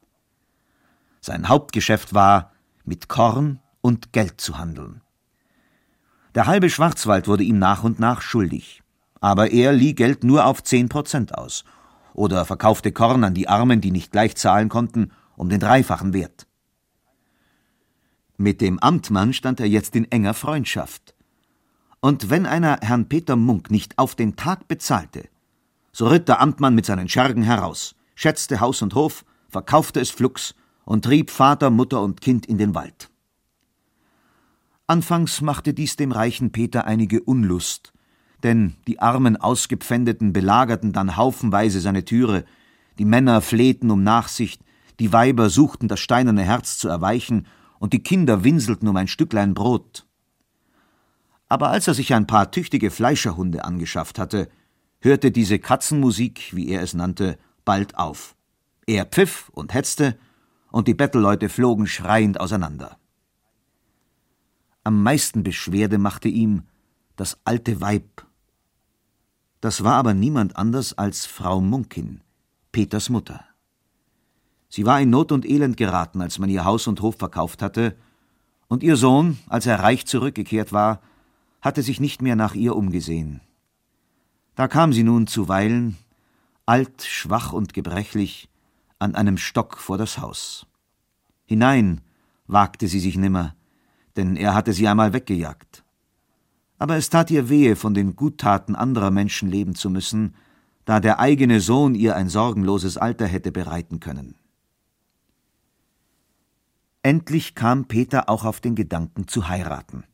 Sein 1.20 1.48
Hauptgeschäft 1.48 2.14
war, 2.14 2.52
mit 2.84 3.08
Korn 3.08 3.60
und 3.82 4.12
Geld 4.12 4.40
zu 4.40 4.58
handeln. 4.58 5.02
Der 6.34 6.46
halbe 6.46 6.70
Schwarzwald 6.70 7.28
wurde 7.28 7.42
ihm 7.42 7.58
nach 7.58 7.82
und 7.82 7.98
nach 7.98 8.22
schuldig, 8.22 8.79
aber 9.20 9.50
er 9.50 9.72
lieh 9.72 9.94
Geld 9.94 10.24
nur 10.24 10.46
auf 10.46 10.62
zehn 10.62 10.88
Prozent 10.88 11.34
aus 11.36 11.64
oder 12.14 12.44
verkaufte 12.44 12.92
Korn 12.92 13.24
an 13.24 13.34
die 13.34 13.48
Armen, 13.48 13.80
die 13.80 13.90
nicht 13.90 14.12
gleich 14.12 14.36
zahlen 14.36 14.68
konnten, 14.68 15.12
um 15.36 15.48
den 15.48 15.60
dreifachen 15.60 16.12
Wert. 16.12 16.46
Mit 18.36 18.60
dem 18.60 18.78
Amtmann 18.78 19.32
stand 19.32 19.60
er 19.60 19.68
jetzt 19.68 19.94
in 19.94 20.10
enger 20.10 20.34
Freundschaft. 20.34 21.14
Und 22.00 22.30
wenn 22.30 22.46
einer 22.46 22.78
Herrn 22.80 23.08
Peter 23.08 23.36
Munk 23.36 23.70
nicht 23.70 23.98
auf 23.98 24.14
den 24.14 24.36
Tag 24.36 24.66
bezahlte, 24.66 25.28
so 25.92 26.08
ritt 26.08 26.28
der 26.28 26.40
Amtmann 26.40 26.74
mit 26.74 26.86
seinen 26.86 27.08
Schergen 27.08 27.42
heraus, 27.42 27.94
schätzte 28.14 28.60
Haus 28.60 28.80
und 28.80 28.94
Hof, 28.94 29.24
verkaufte 29.48 30.00
es 30.00 30.10
flugs 30.10 30.54
und 30.84 31.04
trieb 31.04 31.30
Vater, 31.30 31.68
Mutter 31.68 32.00
und 32.02 32.20
Kind 32.22 32.46
in 32.46 32.56
den 32.56 32.74
Wald. 32.74 33.10
Anfangs 34.86 35.40
machte 35.40 35.74
dies 35.74 35.96
dem 35.96 36.10
reichen 36.10 36.50
Peter 36.50 36.84
einige 36.86 37.22
Unlust, 37.22 37.92
denn 38.42 38.74
die 38.86 39.00
armen 39.00 39.36
Ausgepfändeten 39.36 40.32
belagerten 40.32 40.92
dann 40.92 41.16
haufenweise 41.16 41.80
seine 41.80 42.04
Türe, 42.04 42.44
die 42.98 43.04
Männer 43.04 43.40
flehten 43.40 43.90
um 43.90 44.02
Nachsicht, 44.02 44.62
die 44.98 45.12
Weiber 45.12 45.48
suchten 45.48 45.88
das 45.88 46.00
steinerne 46.00 46.42
Herz 46.42 46.78
zu 46.78 46.88
erweichen, 46.88 47.46
und 47.78 47.94
die 47.94 48.02
Kinder 48.02 48.44
winselten 48.44 48.88
um 48.88 48.96
ein 48.96 49.08
Stücklein 49.08 49.54
Brot. 49.54 50.06
Aber 51.48 51.70
als 51.70 51.88
er 51.88 51.94
sich 51.94 52.12
ein 52.12 52.26
paar 52.26 52.50
tüchtige 52.50 52.90
Fleischerhunde 52.90 53.64
angeschafft 53.64 54.18
hatte, 54.18 54.48
hörte 55.00 55.30
diese 55.30 55.58
Katzenmusik, 55.58 56.54
wie 56.54 56.68
er 56.68 56.82
es 56.82 56.94
nannte, 56.94 57.38
bald 57.64 57.96
auf. 57.96 58.36
Er 58.86 59.06
pfiff 59.06 59.48
und 59.54 59.72
hetzte, 59.72 60.18
und 60.70 60.86
die 60.86 60.94
Bettelleute 60.94 61.48
flogen 61.48 61.86
schreiend 61.86 62.38
auseinander. 62.38 62.98
Am 64.84 65.02
meisten 65.02 65.42
Beschwerde 65.42 65.98
machte 65.98 66.28
ihm 66.28 66.64
das 67.16 67.38
alte 67.44 67.80
Weib. 67.80 68.26
Das 69.60 69.84
war 69.84 69.94
aber 69.94 70.14
niemand 70.14 70.56
anders 70.56 70.96
als 70.96 71.26
Frau 71.26 71.60
Munkin, 71.60 72.22
Peters 72.72 73.10
Mutter. 73.10 73.44
Sie 74.70 74.86
war 74.86 75.00
in 75.00 75.10
Not 75.10 75.32
und 75.32 75.44
Elend 75.44 75.76
geraten, 75.76 76.22
als 76.22 76.38
man 76.38 76.48
ihr 76.48 76.64
Haus 76.64 76.86
und 76.86 77.02
Hof 77.02 77.16
verkauft 77.16 77.60
hatte, 77.60 77.96
und 78.68 78.82
ihr 78.84 78.96
Sohn, 78.96 79.38
als 79.48 79.66
er 79.66 79.80
reich 79.80 80.06
zurückgekehrt 80.06 80.72
war, 80.72 81.02
hatte 81.60 81.82
sich 81.82 82.00
nicht 82.00 82.22
mehr 82.22 82.36
nach 82.36 82.54
ihr 82.54 82.76
umgesehen. 82.76 83.40
Da 84.54 84.68
kam 84.68 84.92
sie 84.92 85.02
nun 85.02 85.26
zuweilen, 85.26 85.98
alt, 86.66 87.02
schwach 87.02 87.52
und 87.52 87.74
gebrechlich, 87.74 88.48
an 88.98 89.14
einem 89.14 89.38
Stock 89.38 89.76
vor 89.76 89.98
das 89.98 90.18
Haus. 90.18 90.66
Hinein 91.46 92.00
wagte 92.46 92.86
sie 92.86 93.00
sich 93.00 93.16
nimmer, 93.16 93.56
denn 94.16 94.36
er 94.36 94.54
hatte 94.54 94.72
sie 94.72 94.86
einmal 94.86 95.12
weggejagt. 95.12 95.82
Aber 96.80 96.96
es 96.96 97.10
tat 97.10 97.30
ihr 97.30 97.50
wehe, 97.50 97.76
von 97.76 97.92
den 97.92 98.16
Guttaten 98.16 98.74
anderer 98.74 99.10
Menschen 99.10 99.50
leben 99.50 99.74
zu 99.74 99.90
müssen, 99.90 100.34
da 100.86 100.98
der 100.98 101.20
eigene 101.20 101.60
Sohn 101.60 101.94
ihr 101.94 102.16
ein 102.16 102.30
sorgenloses 102.30 102.96
Alter 102.96 103.26
hätte 103.26 103.52
bereiten 103.52 104.00
können. 104.00 104.34
Endlich 107.02 107.54
kam 107.54 107.84
Peter 107.84 108.30
auch 108.30 108.44
auf 108.44 108.60
den 108.60 108.74
Gedanken 108.74 109.28
zu 109.28 109.48
heiraten. 109.48 110.04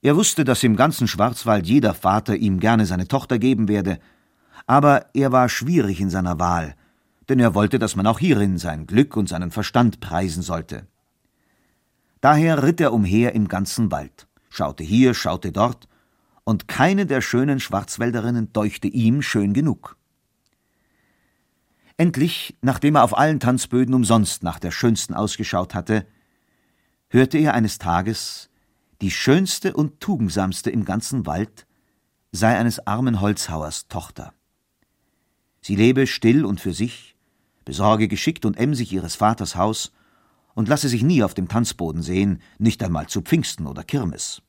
Er 0.00 0.16
wusste, 0.16 0.44
dass 0.44 0.62
im 0.62 0.76
ganzen 0.76 1.08
Schwarzwald 1.08 1.66
jeder 1.66 1.92
Vater 1.92 2.36
ihm 2.36 2.60
gerne 2.60 2.86
seine 2.86 3.08
Tochter 3.08 3.40
geben 3.40 3.66
werde, 3.66 3.98
aber 4.68 5.06
er 5.12 5.32
war 5.32 5.48
schwierig 5.48 6.00
in 6.00 6.10
seiner 6.10 6.38
Wahl, 6.38 6.76
denn 7.28 7.40
er 7.40 7.54
wollte, 7.54 7.80
dass 7.80 7.96
man 7.96 8.06
auch 8.06 8.20
hierin 8.20 8.58
sein 8.58 8.86
Glück 8.86 9.16
und 9.16 9.28
seinen 9.28 9.50
Verstand 9.50 9.98
preisen 9.98 10.44
sollte. 10.44 10.86
Daher 12.20 12.62
ritt 12.62 12.80
er 12.80 12.92
umher 12.92 13.34
im 13.34 13.48
ganzen 13.48 13.90
Wald, 13.90 14.28
schaute 14.56 14.84
hier, 14.84 15.14
schaute 15.14 15.52
dort, 15.52 15.88
und 16.44 16.68
keine 16.68 17.06
der 17.06 17.20
schönen 17.20 17.60
Schwarzwälderinnen 17.60 18.52
deuchte 18.52 18.88
ihm 18.88 19.20
schön 19.20 19.52
genug. 19.52 19.96
Endlich, 21.96 22.56
nachdem 22.60 22.96
er 22.96 23.04
auf 23.04 23.16
allen 23.16 23.40
Tanzböden 23.40 23.94
umsonst 23.94 24.42
nach 24.42 24.58
der 24.58 24.70
schönsten 24.70 25.14
ausgeschaut 25.14 25.74
hatte, 25.74 26.06
hörte 27.08 27.38
er 27.38 27.54
eines 27.54 27.78
Tages, 27.78 28.50
die 29.00 29.10
schönste 29.10 29.74
und 29.74 30.00
tugendsamste 30.00 30.70
im 30.70 30.84
ganzen 30.84 31.26
Wald 31.26 31.66
sei 32.32 32.56
eines 32.58 32.86
armen 32.86 33.20
Holzhauers 33.20 33.88
Tochter. 33.88 34.34
Sie 35.62 35.76
lebe 35.76 36.06
still 36.06 36.44
und 36.44 36.60
für 36.60 36.72
sich, 36.72 37.16
besorge 37.64 38.08
geschickt 38.08 38.44
und 38.44 38.56
emsig 38.56 38.92
ihres 38.92 39.16
Vaters 39.16 39.56
Haus 39.56 39.92
und 40.54 40.68
lasse 40.68 40.88
sich 40.88 41.02
nie 41.02 41.22
auf 41.22 41.34
dem 41.34 41.48
Tanzboden 41.48 42.02
sehen, 42.02 42.40
nicht 42.58 42.82
einmal 42.82 43.08
zu 43.08 43.20
Pfingsten 43.22 43.66
oder 43.66 43.84
Kirmes. 43.84 44.42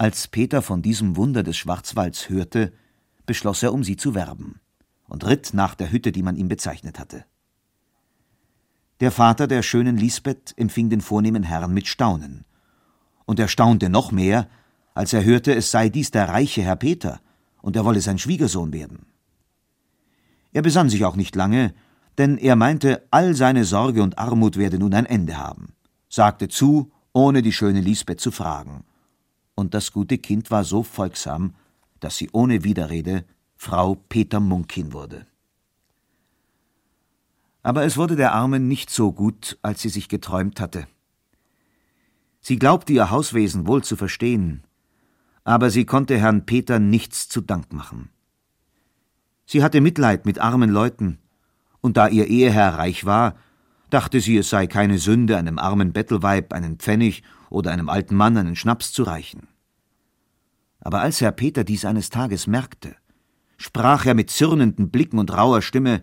Als 0.00 0.28
Peter 0.28 0.62
von 0.62 0.80
diesem 0.80 1.16
Wunder 1.16 1.42
des 1.42 1.56
Schwarzwalds 1.56 2.28
hörte, 2.28 2.72
beschloss 3.26 3.64
er, 3.64 3.72
um 3.72 3.82
sie 3.82 3.96
zu 3.96 4.14
werben 4.14 4.60
und 5.08 5.26
ritt 5.26 5.54
nach 5.54 5.74
der 5.74 5.90
Hütte, 5.90 6.12
die 6.12 6.22
man 6.22 6.36
ihm 6.36 6.46
bezeichnet 6.46 7.00
hatte. 7.00 7.24
Der 9.00 9.10
Vater 9.10 9.48
der 9.48 9.62
schönen 9.62 9.96
Lisbeth 9.96 10.54
empfing 10.56 10.88
den 10.88 11.00
vornehmen 11.00 11.42
Herrn 11.42 11.74
mit 11.74 11.88
Staunen. 11.88 12.44
Und 13.26 13.40
er 13.40 13.48
staunte 13.48 13.88
noch 13.88 14.12
mehr, 14.12 14.48
als 14.94 15.12
er 15.12 15.24
hörte, 15.24 15.54
es 15.54 15.72
sei 15.72 15.88
dies 15.88 16.12
der 16.12 16.28
reiche 16.28 16.62
Herr 16.62 16.76
Peter, 16.76 17.20
und 17.60 17.74
er 17.74 17.84
wolle 17.84 18.00
sein 18.00 18.18
Schwiegersohn 18.18 18.72
werden. 18.72 19.06
Er 20.52 20.62
besann 20.62 20.90
sich 20.90 21.04
auch 21.04 21.16
nicht 21.16 21.34
lange, 21.34 21.74
denn 22.18 22.38
er 22.38 22.54
meinte, 22.54 23.06
all 23.10 23.34
seine 23.34 23.64
Sorge 23.64 24.04
und 24.04 24.16
Armut 24.16 24.56
werde 24.56 24.78
nun 24.78 24.94
ein 24.94 25.06
Ende 25.06 25.38
haben, 25.38 25.74
sagte 26.08 26.48
zu, 26.48 26.92
ohne 27.12 27.42
die 27.42 27.52
schöne 27.52 27.80
Lisbeth 27.80 28.20
zu 28.20 28.30
fragen. 28.30 28.84
Und 29.58 29.74
das 29.74 29.90
gute 29.90 30.18
Kind 30.18 30.52
war 30.52 30.62
so 30.62 30.84
folgsam, 30.84 31.52
dass 31.98 32.16
sie 32.16 32.28
ohne 32.30 32.62
Widerrede 32.62 33.24
Frau 33.56 33.96
Peter 33.96 34.38
Munkin 34.38 34.92
wurde. 34.92 35.26
Aber 37.64 37.82
es 37.82 37.96
wurde 37.96 38.14
der 38.14 38.34
Armen 38.34 38.68
nicht 38.68 38.88
so 38.88 39.10
gut, 39.10 39.58
als 39.62 39.82
sie 39.82 39.88
sich 39.88 40.08
geträumt 40.08 40.60
hatte. 40.60 40.86
Sie 42.40 42.56
glaubte 42.56 42.92
ihr 42.92 43.10
Hauswesen 43.10 43.66
wohl 43.66 43.82
zu 43.82 43.96
verstehen, 43.96 44.62
aber 45.42 45.70
sie 45.70 45.84
konnte 45.84 46.16
Herrn 46.16 46.46
Peter 46.46 46.78
nichts 46.78 47.28
zu 47.28 47.40
Dank 47.40 47.72
machen. 47.72 48.10
Sie 49.44 49.64
hatte 49.64 49.80
Mitleid 49.80 50.24
mit 50.24 50.38
armen 50.38 50.70
Leuten, 50.70 51.18
und 51.80 51.96
da 51.96 52.06
ihr 52.06 52.28
Eheherr 52.28 52.78
reich 52.78 53.06
war, 53.06 53.34
dachte 53.90 54.20
sie, 54.20 54.36
es 54.36 54.50
sei 54.50 54.68
keine 54.68 54.98
Sünde, 54.98 55.36
einem 55.36 55.58
armen 55.58 55.92
Bettelweib 55.92 56.52
einen 56.52 56.76
Pfennig 56.76 57.24
oder 57.50 57.72
einem 57.72 57.88
alten 57.88 58.14
Mann 58.14 58.36
einen 58.36 58.54
Schnaps 58.54 58.92
zu 58.92 59.02
reichen. 59.02 59.47
Aber 60.80 61.00
als 61.00 61.20
Herr 61.20 61.32
Peter 61.32 61.64
dies 61.64 61.84
eines 61.84 62.10
Tages 62.10 62.46
merkte, 62.46 62.96
sprach 63.56 64.06
er 64.06 64.14
mit 64.14 64.30
zürnenden 64.30 64.90
Blicken 64.90 65.18
und 65.18 65.32
rauer 65.32 65.62
Stimme 65.62 66.02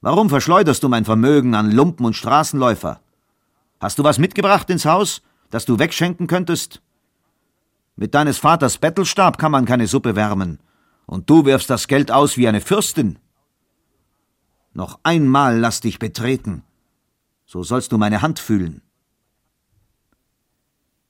Warum 0.00 0.28
verschleuderst 0.28 0.82
du 0.82 0.90
mein 0.90 1.06
Vermögen 1.06 1.54
an 1.54 1.70
Lumpen 1.70 2.04
und 2.04 2.14
Straßenläufer? 2.14 3.00
Hast 3.80 3.98
du 3.98 4.04
was 4.04 4.18
mitgebracht 4.18 4.68
ins 4.68 4.84
Haus, 4.84 5.22
das 5.48 5.64
du 5.64 5.78
wegschenken 5.78 6.26
könntest? 6.26 6.82
Mit 7.96 8.14
deines 8.14 8.36
Vaters 8.36 8.76
Bettelstab 8.76 9.38
kann 9.38 9.52
man 9.52 9.64
keine 9.64 9.86
Suppe 9.86 10.14
wärmen, 10.14 10.58
und 11.06 11.30
du 11.30 11.46
wirfst 11.46 11.70
das 11.70 11.88
Geld 11.88 12.10
aus 12.10 12.36
wie 12.36 12.48
eine 12.48 12.60
Fürstin. 12.60 13.18
Noch 14.74 14.98
einmal 15.04 15.58
lass 15.58 15.80
dich 15.80 15.98
betreten, 15.98 16.64
so 17.46 17.62
sollst 17.62 17.92
du 17.92 17.96
meine 17.96 18.20
Hand 18.20 18.38
fühlen. 18.40 18.82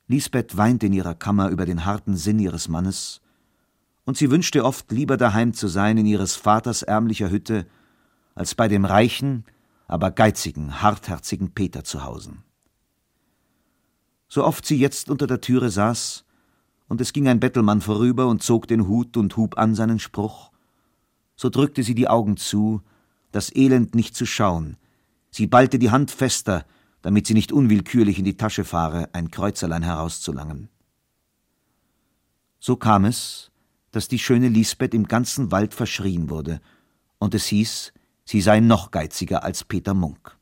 Lisbeth 0.06 0.56
weinte 0.56 0.86
in 0.86 0.92
ihrer 0.92 1.14
Kammer 1.14 1.48
über 1.48 1.64
den 1.64 1.84
harten 1.84 2.16
Sinn 2.16 2.38
ihres 2.38 2.68
Mannes 2.68 3.22
und 4.04 4.18
sie 4.18 4.30
wünschte 4.30 4.64
oft 4.64 4.92
lieber 4.92 5.16
daheim 5.16 5.54
zu 5.54 5.66
sein 5.66 5.96
in 5.96 6.06
ihres 6.06 6.36
Vaters 6.36 6.82
ärmlicher 6.82 7.30
Hütte, 7.30 7.66
als 8.34 8.54
bei 8.54 8.68
dem 8.68 8.84
reichen, 8.84 9.44
aber 9.86 10.10
geizigen, 10.10 10.82
hartherzigen 10.82 11.52
Peter 11.52 11.84
zu 11.84 12.04
hausen. 12.04 12.42
So 14.28 14.44
oft 14.44 14.66
sie 14.66 14.76
jetzt 14.76 15.10
unter 15.10 15.26
der 15.26 15.40
Türe 15.40 15.70
saß, 15.70 16.24
und 16.86 17.00
es 17.00 17.14
ging 17.14 17.28
ein 17.28 17.40
Bettelmann 17.40 17.80
vorüber 17.80 18.26
und 18.26 18.42
zog 18.42 18.68
den 18.68 18.86
Hut 18.86 19.16
und 19.16 19.36
hub 19.38 19.56
an 19.56 19.74
seinen 19.74 19.98
Spruch, 19.98 20.50
so 21.34 21.48
drückte 21.48 21.82
sie 21.82 21.94
die 21.94 22.08
Augen 22.08 22.36
zu, 22.36 22.82
das 23.32 23.54
Elend 23.54 23.94
nicht 23.94 24.14
zu 24.14 24.26
schauen, 24.26 24.76
sie 25.30 25.46
ballte 25.46 25.78
die 25.78 25.90
Hand 25.90 26.10
fester, 26.10 26.66
damit 27.04 27.26
sie 27.26 27.34
nicht 27.34 27.52
unwillkürlich 27.52 28.18
in 28.18 28.24
die 28.24 28.38
Tasche 28.38 28.64
fahre, 28.64 29.10
ein 29.12 29.30
Kreuzerlein 29.30 29.82
herauszulangen. 29.82 30.70
So 32.58 32.76
kam 32.76 33.04
es, 33.04 33.50
dass 33.90 34.08
die 34.08 34.18
schöne 34.18 34.48
Lisbeth 34.48 34.94
im 34.94 35.06
ganzen 35.06 35.52
Wald 35.52 35.74
verschrien 35.74 36.30
wurde, 36.30 36.62
und 37.18 37.34
es 37.34 37.44
hieß, 37.44 37.92
sie 38.24 38.40
sei 38.40 38.60
noch 38.60 38.90
geiziger 38.90 39.44
als 39.44 39.64
Peter 39.64 39.92
Munk. 39.92 40.38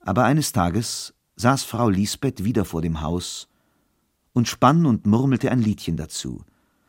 Aber 0.00 0.24
eines 0.24 0.50
Tages 0.50 1.14
saß 1.36 1.62
Frau 1.62 1.88
Lisbeth 1.88 2.42
wieder 2.42 2.64
vor 2.64 2.82
dem 2.82 3.02
Haus 3.02 3.48
und 4.32 4.48
spann 4.48 4.84
und 4.84 5.06
murmelte 5.06 5.52
ein 5.52 5.62
Liedchen 5.62 5.96
dazu, 5.96 6.44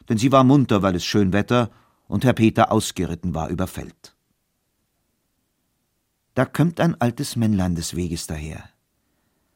denn 0.09 0.17
sie 0.17 0.31
war 0.31 0.43
munter, 0.43 0.81
weil 0.81 0.95
es 0.95 1.05
schön 1.05 1.31
Wetter 1.31 1.69
und 2.07 2.25
Herr 2.25 2.33
Peter 2.33 2.71
ausgeritten 2.71 3.35
war 3.35 3.49
über 3.49 3.67
Feld. 3.67 4.15
Da 6.39 6.45
kömmt 6.45 6.79
ein 6.79 6.95
altes 7.01 7.35
Männlein 7.35 7.75
des 7.75 7.97
Weges 7.97 8.25
daher. 8.25 8.63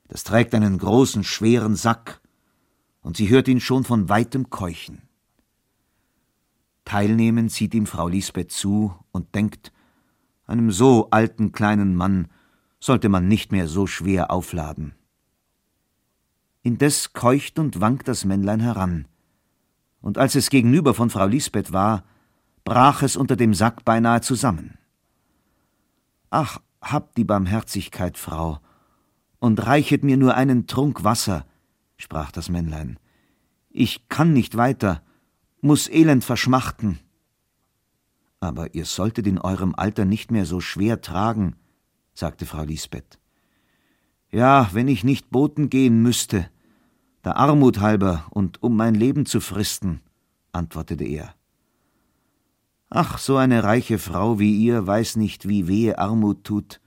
Das 0.10 0.26
trägt 0.26 0.54
einen 0.54 0.78
großen, 0.78 1.24
schweren 1.24 1.78
Sack 1.78 2.20
und 3.00 3.16
sie 3.16 3.30
hört 3.30 3.48
ihn 3.48 3.62
schon 3.62 3.86
von 3.86 4.10
weitem 4.10 4.50
keuchen. 4.50 5.04
Teilnehmend 6.84 7.54
sieht 7.54 7.74
ihm 7.74 7.86
Frau 7.86 8.10
Lisbeth 8.10 8.52
zu 8.52 8.94
und 9.14 9.34
denkt, 9.34 9.72
einem 10.46 10.72
so 10.72 11.08
alten 11.10 11.54
kleinen 11.54 11.96
Mann 11.96 12.28
sollte 12.82 13.08
man 13.08 13.30
nicht 13.30 13.54
mehr 13.54 13.70
so 13.70 13.88
schwer 13.88 14.30
aufladen. 14.30 14.94
Indes 16.64 17.14
keucht 17.14 17.60
und 17.60 17.80
wankt 17.80 18.10
das 18.10 18.26
Männlein 18.26 18.60
heran, 18.60 19.08
und 20.02 20.18
als 20.18 20.36
es 20.36 20.50
gegenüber 20.50 20.94
von 20.94 21.10
Frau 21.10 21.28
Lisbeth 21.28 21.72
war, 21.72 22.04
brach 22.66 23.04
es 23.04 23.16
unter 23.16 23.38
dem 23.38 23.54
Sack 23.54 23.86
beinahe 23.86 24.20
zusammen. 24.20 24.78
Ach, 26.30 26.60
habt 26.84 27.18
die 27.18 27.24
Barmherzigkeit, 27.24 28.18
Frau, 28.18 28.60
und 29.40 29.66
reichet 29.66 30.04
mir 30.04 30.18
nur 30.18 30.36
einen 30.36 30.68
Trunk 30.68 31.04
Wasser, 31.04 31.46
sprach 31.98 32.32
das 32.32 32.50
Männlein. 32.50 33.00
Ich 33.70 34.08
kann 34.08 34.34
nicht 34.34 34.56
weiter, 34.56 35.02
muss 35.62 35.90
elend 35.90 36.24
verschmachten. 36.24 37.00
Aber 38.40 38.76
ihr 38.76 38.86
solltet 38.86 39.26
in 39.26 39.40
eurem 39.40 39.74
Alter 39.76 40.06
nicht 40.06 40.30
mehr 40.30 40.46
so 40.46 40.60
schwer 40.60 41.02
tragen, 41.02 41.56
sagte 42.14 42.46
Frau 42.46 42.64
Lisbeth. 42.64 43.18
Ja, 44.30 44.70
wenn 44.74 44.88
ich 44.88 45.04
nicht 45.04 45.30
boten 45.30 45.70
gehen 45.70 46.02
müsste, 46.02 46.50
der 47.24 47.38
Armut 47.38 47.80
halber 47.80 48.26
und 48.32 48.62
um 48.62 48.76
mein 48.76 48.96
Leben 48.96 49.26
zu 49.26 49.40
fristen, 49.40 50.02
antwortete 50.52 51.06
er. 51.06 51.34
Ach, 52.96 53.18
so 53.18 53.38
eine 53.38 53.64
reiche 53.64 53.98
Frau 53.98 54.38
wie 54.38 54.56
ihr 54.56 54.86
weiß 54.86 55.16
nicht, 55.16 55.48
wie 55.48 55.68
wehe 55.68 55.98
Armut 55.98 56.44
tut, 56.44 56.80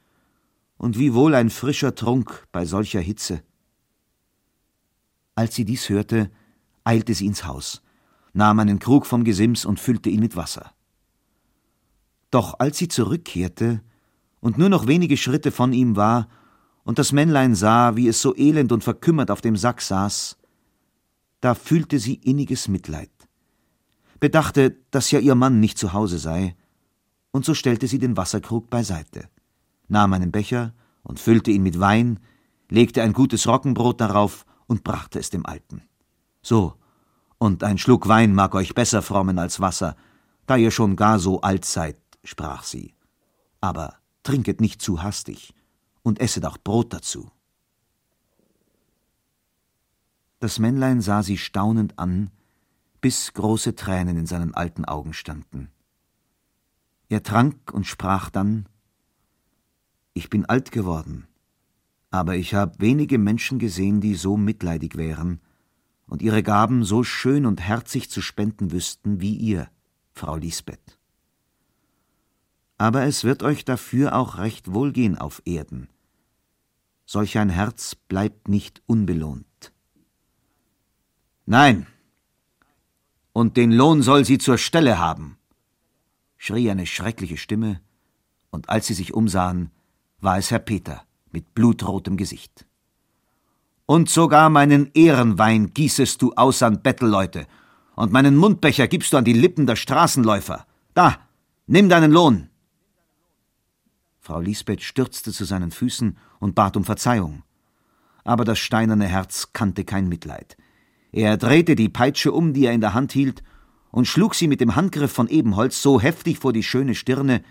und 0.77 1.01
wie 1.01 1.15
wohl 1.15 1.35
ein 1.35 1.51
frischer 1.51 1.97
Trunk 1.97 2.47
bei 2.53 2.65
solcher 2.65 3.01
Hitze. 3.01 3.43
Als 5.35 5.57
sie 5.57 5.65
dies 5.65 5.89
hörte, 5.89 6.31
eilte 6.85 7.13
sie 7.13 7.27
ins 7.27 7.45
Haus, 7.45 7.83
nahm 8.35 8.61
einen 8.61 8.79
Krug 8.79 9.05
vom 9.05 9.25
Gesims 9.25 9.65
und 9.65 9.81
füllte 9.81 10.09
ihn 10.09 10.21
mit 10.21 10.37
Wasser. 10.37 10.71
Doch 12.31 12.61
als 12.61 12.79
sie 12.79 12.87
zurückkehrte 12.87 13.83
und 14.39 14.59
nur 14.59 14.69
noch 14.69 14.87
wenige 14.87 15.17
Schritte 15.17 15.51
von 15.51 15.73
ihm 15.73 15.97
war 15.97 16.29
und 16.85 17.01
das 17.01 17.11
Männlein 17.11 17.57
sah, 17.57 17.97
wie 17.97 18.07
es 18.07 18.23
so 18.23 18.33
elend 18.37 18.71
und 18.71 18.85
verkümmert 18.85 19.33
auf 19.33 19.41
dem 19.41 19.57
Sack 19.57 19.81
saß, 19.81 20.39
da 21.41 21.57
fühlte 21.57 21.99
sie 21.99 22.15
inniges 22.15 22.69
Mitleid, 22.69 23.11
bedachte, 24.27 24.77
dass 24.91 25.13
ja 25.13 25.21
ihr 25.21 25.37
Mann 25.37 25.61
nicht 25.61 25.79
zu 25.79 25.93
Hause 25.93 26.19
sei, 26.19 26.57
und 27.31 27.45
so 27.45 27.55
stellte 27.55 27.87
sie 27.87 28.01
den 28.01 28.17
Wasserkrug 28.17 28.69
beiseite, 28.71 29.29
nahm 29.87 30.13
einen 30.15 30.33
Becher 30.33 30.75
und 31.05 31.21
füllte 31.21 31.53
ihn 31.53 31.63
mit 31.63 31.79
Wein, 31.79 32.19
legte 32.69 33.03
ein 33.03 33.13
gutes 33.13 33.47
Roggenbrot 33.47 34.01
darauf 34.01 34.45
und 34.67 34.83
brachte 34.83 35.21
es 35.21 35.31
dem 35.31 35.47
Alten. 35.47 35.83
So, 36.43 36.75
und 37.39 37.63
ein 37.63 37.79
Schluck 37.79 38.09
Wein 38.09 38.35
mag 38.35 38.57
euch 38.57 38.75
besser 38.75 39.01
frommen 39.01 39.39
als 39.39 39.61
Wasser, 39.61 39.95
da 40.47 40.57
ihr 40.57 40.73
schon 40.73 40.97
gar 40.97 41.21
so 41.21 41.43
alt 41.43 41.65
seid, 41.65 41.97
sprach 42.25 42.65
sie. 42.65 42.95
Aber 43.61 43.95
trinket 44.25 44.61
nicht 44.61 44.83
zu 44.83 45.05
hastig 45.05 45.55
und 46.03 46.19
esset 46.19 46.47
auch 46.47 46.59
Brot 46.59 46.93
dazu. 46.93 47.31
Das 50.41 50.59
Männlein 50.59 51.01
sah 51.01 51.23
sie 51.23 51.39
staunend 51.39 51.97
an, 51.97 52.33
bis 53.07 53.35
große 53.35 53.77
Tränen 53.77 54.17
in 54.17 54.27
seinen 54.27 54.53
alten 54.53 54.85
Augen 54.85 55.13
standen. 55.13 55.71
Er 57.09 57.23
trank 57.23 57.73
und 57.73 57.87
sprach 57.87 58.31
dann 58.31 58.69
Ich 60.13 60.29
bin 60.29 60.45
alt 60.45 60.73
geworden, 60.73 61.29
aber 62.11 62.35
ich 62.35 62.53
habe 62.55 62.81
wenige 62.81 63.19
Menschen 63.19 63.61
gesehen, 63.61 64.01
die 64.01 64.17
so 64.17 64.37
mitleidig 64.37 64.97
wären 64.97 65.41
und 66.09 66.21
ihre 66.21 66.43
Gaben 66.43 66.83
so 66.83 67.05
schön 67.05 67.47
und 67.47 67.61
herzig 67.61 68.11
zu 68.11 68.21
spenden 68.21 68.73
wüssten 68.73 69.21
wie 69.21 69.37
ihr, 69.37 69.71
Frau 70.11 70.35
Lisbeth. 70.35 70.99
Aber 72.77 73.05
es 73.05 73.23
wird 73.23 73.45
euch 73.45 73.65
dafür 73.65 74.17
auch 74.17 74.37
recht 74.39 74.73
wohlgehen 74.75 75.17
auf 75.17 75.43
Erden. 75.45 75.87
Solch 77.05 77.39
ein 77.39 77.51
Herz 77.51 77.95
bleibt 77.95 78.49
nicht 78.49 78.83
unbelohnt. 78.87 79.73
Nein, 81.45 81.87
und 83.37 83.59
den 83.59 83.71
Lohn 83.71 84.01
soll 84.01 84.25
sie 84.25 84.39
zur 84.39 84.57
Stelle 84.57 84.99
haben, 84.99 85.37
schrie 86.39 86.71
eine 86.71 86.87
schreckliche 86.87 87.37
Stimme, 87.37 87.83
und 88.49 88.71
als 88.71 88.87
sie 88.87 88.95
sich 88.95 89.13
umsahen, 89.13 89.73
war 90.23 90.39
es 90.39 90.51
Herr 90.51 90.59
Peter 90.59 91.03
mit 91.33 91.53
blutrotem 91.53 92.17
Gesicht. 92.17 92.65
Und 93.85 94.09
sogar 94.09 94.49
meinen 94.49 94.91
Ehrenwein 94.95 95.75
gießest 95.75 96.23
du 96.23 96.33
aus 96.33 96.63
an 96.63 96.81
Bettelleute, 96.81 97.47
und 97.95 98.11
meinen 98.11 98.37
Mundbecher 98.37 98.89
gibst 98.89 99.13
du 99.13 99.19
an 99.19 99.27
die 99.27 99.35
Lippen 99.35 99.67
der 99.67 99.77
Straßenläufer. 99.77 100.67
Da, 100.95 101.19
nimm 101.67 101.91
deinen 101.91 102.13
Lohn. 102.13 102.49
Frau 104.19 104.41
Lisbeth 104.41 104.81
stürzte 104.81 105.31
zu 105.31 105.45
seinen 105.45 105.73
Füßen 105.73 106.17
und 106.39 106.55
bat 106.55 106.75
um 106.75 106.85
Verzeihung. 106.85 107.43
Aber 108.25 108.47
das 108.47 108.59
steinerne 108.59 109.07
Herz 109.07 109.53
kannte 109.53 109.85
kein 109.85 110.09
Mitleid. 110.09 110.57
Er 111.17 111.39
drehte 111.39 111.77
die 111.77 111.89
Peitsche 111.89 112.31
um, 112.31 112.53
die 112.53 112.67
er 112.67 112.75
in 112.75 112.83
der 112.83 112.93
Hand 112.93 113.11
hielt, 113.11 113.43
und 113.91 114.07
schlug 114.07 114.35
sie 114.35 114.49
mit 114.49 114.61
dem 114.61 114.77
Handgriff 114.77 115.11
von 115.11 115.29
Ebenholz 115.29 115.81
so 115.81 115.99
heftig 115.99 116.39
vor 116.39 116.53
die 116.53 116.63
schöne 116.63 116.95
Stirne, 116.95 117.43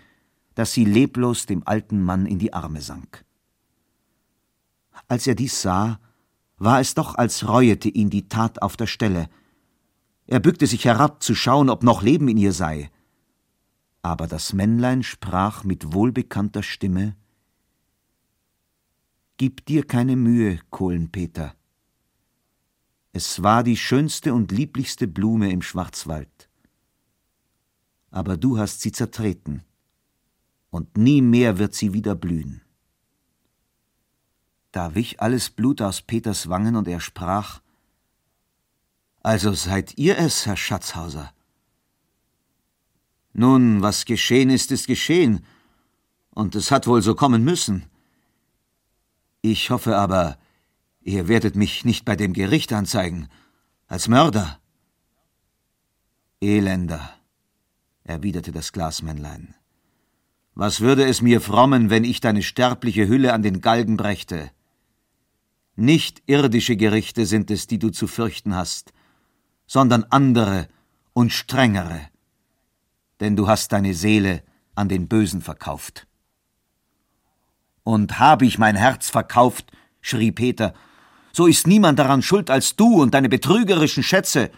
dass 0.54 0.72
sie 0.72 0.84
leblos 0.84 1.46
dem 1.46 1.66
alten 1.66 2.00
Mann 2.00 2.26
in 2.26 2.38
die 2.38 2.52
Arme 2.52 2.80
sank. 2.80 3.24
Als 5.08 5.26
er 5.26 5.34
dies 5.34 5.62
sah, 5.62 5.98
war 6.58 6.78
es 6.78 6.94
doch, 6.94 7.16
als 7.16 7.48
reuete 7.48 7.88
ihn 7.88 8.08
die 8.08 8.28
Tat 8.28 8.62
auf 8.62 8.76
der 8.76 8.86
Stelle. 8.86 9.28
Er 10.28 10.38
bückte 10.38 10.68
sich 10.68 10.84
herab, 10.84 11.20
zu 11.20 11.34
schauen, 11.34 11.68
ob 11.68 11.82
noch 11.82 12.02
Leben 12.02 12.28
in 12.28 12.36
ihr 12.36 12.52
sei. 12.52 12.88
Aber 14.00 14.28
das 14.28 14.52
Männlein 14.52 15.02
sprach 15.02 15.64
mit 15.64 15.92
wohlbekannter 15.92 16.62
Stimme 16.62 17.16
Gib 19.38 19.66
dir 19.66 19.84
keine 19.84 20.14
Mühe, 20.14 20.60
Kohlenpeter. 20.70 21.56
Es 23.16 23.42
war 23.42 23.62
die 23.62 23.78
schönste 23.78 24.34
und 24.34 24.52
lieblichste 24.52 25.08
Blume 25.08 25.50
im 25.50 25.62
Schwarzwald. 25.62 26.50
Aber 28.10 28.36
du 28.36 28.58
hast 28.58 28.82
sie 28.82 28.92
zertreten, 28.92 29.64
und 30.68 30.98
nie 30.98 31.22
mehr 31.22 31.56
wird 31.56 31.74
sie 31.74 31.94
wieder 31.94 32.14
blühen. 32.14 32.60
Da 34.70 34.94
wich 34.94 35.18
alles 35.18 35.48
Blut 35.48 35.80
aus 35.80 36.02
Peters 36.02 36.50
Wangen 36.50 36.76
und 36.76 36.88
er 36.88 37.00
sprach: 37.00 37.62
Also 39.22 39.54
seid 39.54 39.96
ihr 39.96 40.18
es, 40.18 40.44
Herr 40.44 40.58
Schatzhauser? 40.58 41.32
Nun, 43.32 43.80
was 43.80 44.04
geschehen 44.04 44.50
ist, 44.50 44.70
ist 44.72 44.86
geschehen, 44.86 45.42
und 46.32 46.54
es 46.54 46.70
hat 46.70 46.86
wohl 46.86 47.00
so 47.00 47.14
kommen 47.14 47.44
müssen. 47.44 47.86
Ich 49.40 49.70
hoffe 49.70 49.96
aber, 49.96 50.36
ihr 51.06 51.28
werdet 51.28 51.54
mich 51.54 51.84
nicht 51.84 52.04
bei 52.04 52.16
dem 52.16 52.32
Gericht 52.32 52.72
anzeigen, 52.72 53.28
als 53.86 54.08
Mörder. 54.08 54.58
Elender, 56.40 57.14
erwiderte 58.02 58.50
das 58.50 58.72
Glasmännlein. 58.72 59.54
Was 60.54 60.80
würde 60.80 61.04
es 61.06 61.22
mir 61.22 61.40
frommen, 61.40 61.90
wenn 61.90 62.02
ich 62.02 62.20
deine 62.20 62.42
sterbliche 62.42 63.06
Hülle 63.06 63.32
an 63.32 63.42
den 63.42 63.60
Galgen 63.60 63.96
brächte? 63.96 64.50
Nicht 65.76 66.22
irdische 66.26 66.76
Gerichte 66.76 67.24
sind 67.24 67.50
es, 67.50 67.66
die 67.66 67.78
du 67.78 67.90
zu 67.90 68.08
fürchten 68.08 68.54
hast, 68.54 68.92
sondern 69.66 70.04
andere 70.10 70.68
und 71.12 71.32
strengere, 71.32 72.00
denn 73.20 73.36
du 73.36 73.46
hast 73.46 73.72
deine 73.72 73.94
Seele 73.94 74.42
an 74.74 74.88
den 74.88 75.06
Bösen 75.06 75.40
verkauft. 75.40 76.06
Und 77.84 78.18
habe 78.18 78.44
ich 78.44 78.58
mein 78.58 78.74
Herz 78.74 79.08
verkauft, 79.08 79.70
schrie 80.00 80.32
Peter, 80.32 80.74
so 81.36 81.46
ist 81.46 81.66
niemand 81.66 81.98
daran 81.98 82.22
schuld 82.22 82.48
als 82.48 82.76
du 82.76 83.02
und 83.02 83.12
deine 83.12 83.28
betrügerischen 83.28 84.02
Schätze. 84.02 84.50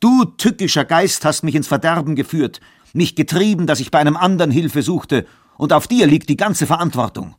Du 0.00 0.26
tückischer 0.26 0.84
Geist 0.84 1.24
hast 1.24 1.44
mich 1.44 1.54
ins 1.54 1.66
Verderben 1.66 2.14
geführt, 2.14 2.60
mich 2.92 3.16
getrieben, 3.16 3.66
dass 3.66 3.80
ich 3.80 3.90
bei 3.90 4.00
einem 4.00 4.18
anderen 4.18 4.50
Hilfe 4.50 4.82
suchte, 4.82 5.26
und 5.56 5.72
auf 5.72 5.86
dir 5.86 6.06
liegt 6.06 6.28
die 6.28 6.36
ganze 6.36 6.66
Verantwortung. 6.66 7.36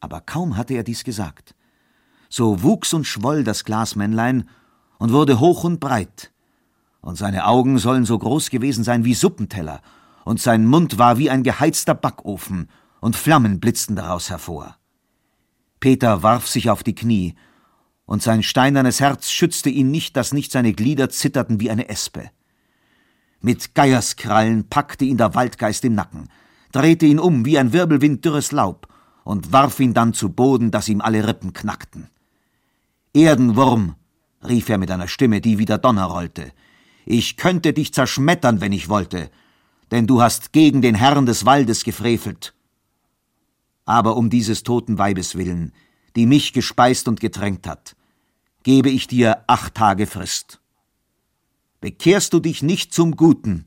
Aber 0.00 0.20
kaum 0.20 0.58
hatte 0.58 0.74
er 0.74 0.82
dies 0.82 1.02
gesagt, 1.02 1.54
so 2.28 2.62
wuchs 2.62 2.92
und 2.92 3.06
schwoll 3.06 3.44
das 3.44 3.64
Glasmännlein 3.64 4.46
und 4.98 5.12
wurde 5.12 5.40
hoch 5.40 5.64
und 5.64 5.80
breit, 5.80 6.32
und 7.00 7.16
seine 7.16 7.46
Augen 7.46 7.78
sollen 7.78 8.04
so 8.04 8.18
groß 8.18 8.50
gewesen 8.50 8.84
sein 8.84 9.06
wie 9.06 9.14
Suppenteller, 9.14 9.80
und 10.26 10.38
sein 10.38 10.66
Mund 10.66 10.98
war 10.98 11.16
wie 11.16 11.30
ein 11.30 11.44
geheizter 11.44 11.94
Backofen, 11.94 12.68
und 13.00 13.16
Flammen 13.16 13.58
blitzten 13.58 13.96
daraus 13.96 14.28
hervor. 14.28 14.76
Peter 15.80 16.22
warf 16.22 16.46
sich 16.46 16.70
auf 16.70 16.82
die 16.82 16.94
Knie, 16.94 17.34
und 18.04 18.22
sein 18.22 18.42
steinernes 18.42 19.00
Herz 19.00 19.30
schützte 19.30 19.70
ihn 19.70 19.90
nicht, 19.90 20.16
dass 20.16 20.32
nicht 20.32 20.52
seine 20.52 20.72
Glieder 20.72 21.10
zitterten 21.10 21.60
wie 21.60 21.70
eine 21.70 21.88
Espe. 21.88 22.30
Mit 23.40 23.74
Geierskrallen 23.74 24.68
packte 24.68 25.04
ihn 25.04 25.16
der 25.16 25.34
Waldgeist 25.34 25.84
im 25.84 25.94
Nacken, 25.94 26.28
drehte 26.72 27.06
ihn 27.06 27.18
um 27.18 27.44
wie 27.44 27.58
ein 27.58 27.72
Wirbelwind 27.72 28.24
dürres 28.24 28.52
Laub 28.52 28.88
und 29.24 29.52
warf 29.52 29.80
ihn 29.80 29.94
dann 29.94 30.12
zu 30.12 30.30
Boden, 30.30 30.70
dass 30.70 30.88
ihm 30.88 31.00
alle 31.00 31.26
Rippen 31.26 31.52
knackten. 31.52 32.08
Erdenwurm, 33.14 33.94
rief 34.46 34.68
er 34.68 34.78
mit 34.78 34.90
einer 34.90 35.08
Stimme, 35.08 35.40
die 35.40 35.58
wie 35.58 35.64
der 35.64 35.78
Donner 35.78 36.04
rollte, 36.04 36.52
ich 37.06 37.36
könnte 37.36 37.72
dich 37.72 37.94
zerschmettern, 37.94 38.60
wenn 38.60 38.72
ich 38.72 38.88
wollte, 38.88 39.30
denn 39.90 40.06
du 40.06 40.22
hast 40.22 40.52
gegen 40.52 40.82
den 40.82 40.94
Herrn 40.94 41.26
des 41.26 41.46
Waldes 41.46 41.84
gefrevelt. 41.84 42.54
Aber 43.90 44.16
um 44.16 44.30
dieses 44.30 44.62
toten 44.62 44.98
Weibes 44.98 45.34
willen, 45.34 45.72
die 46.14 46.24
mich 46.24 46.52
gespeist 46.52 47.08
und 47.08 47.18
getränkt 47.18 47.66
hat, 47.66 47.96
gebe 48.62 48.88
ich 48.88 49.08
dir 49.08 49.42
acht 49.48 49.74
Tage 49.74 50.06
Frist. 50.06 50.60
Bekehrst 51.80 52.32
du 52.32 52.38
dich 52.38 52.62
nicht 52.62 52.94
zum 52.94 53.16
Guten, 53.16 53.66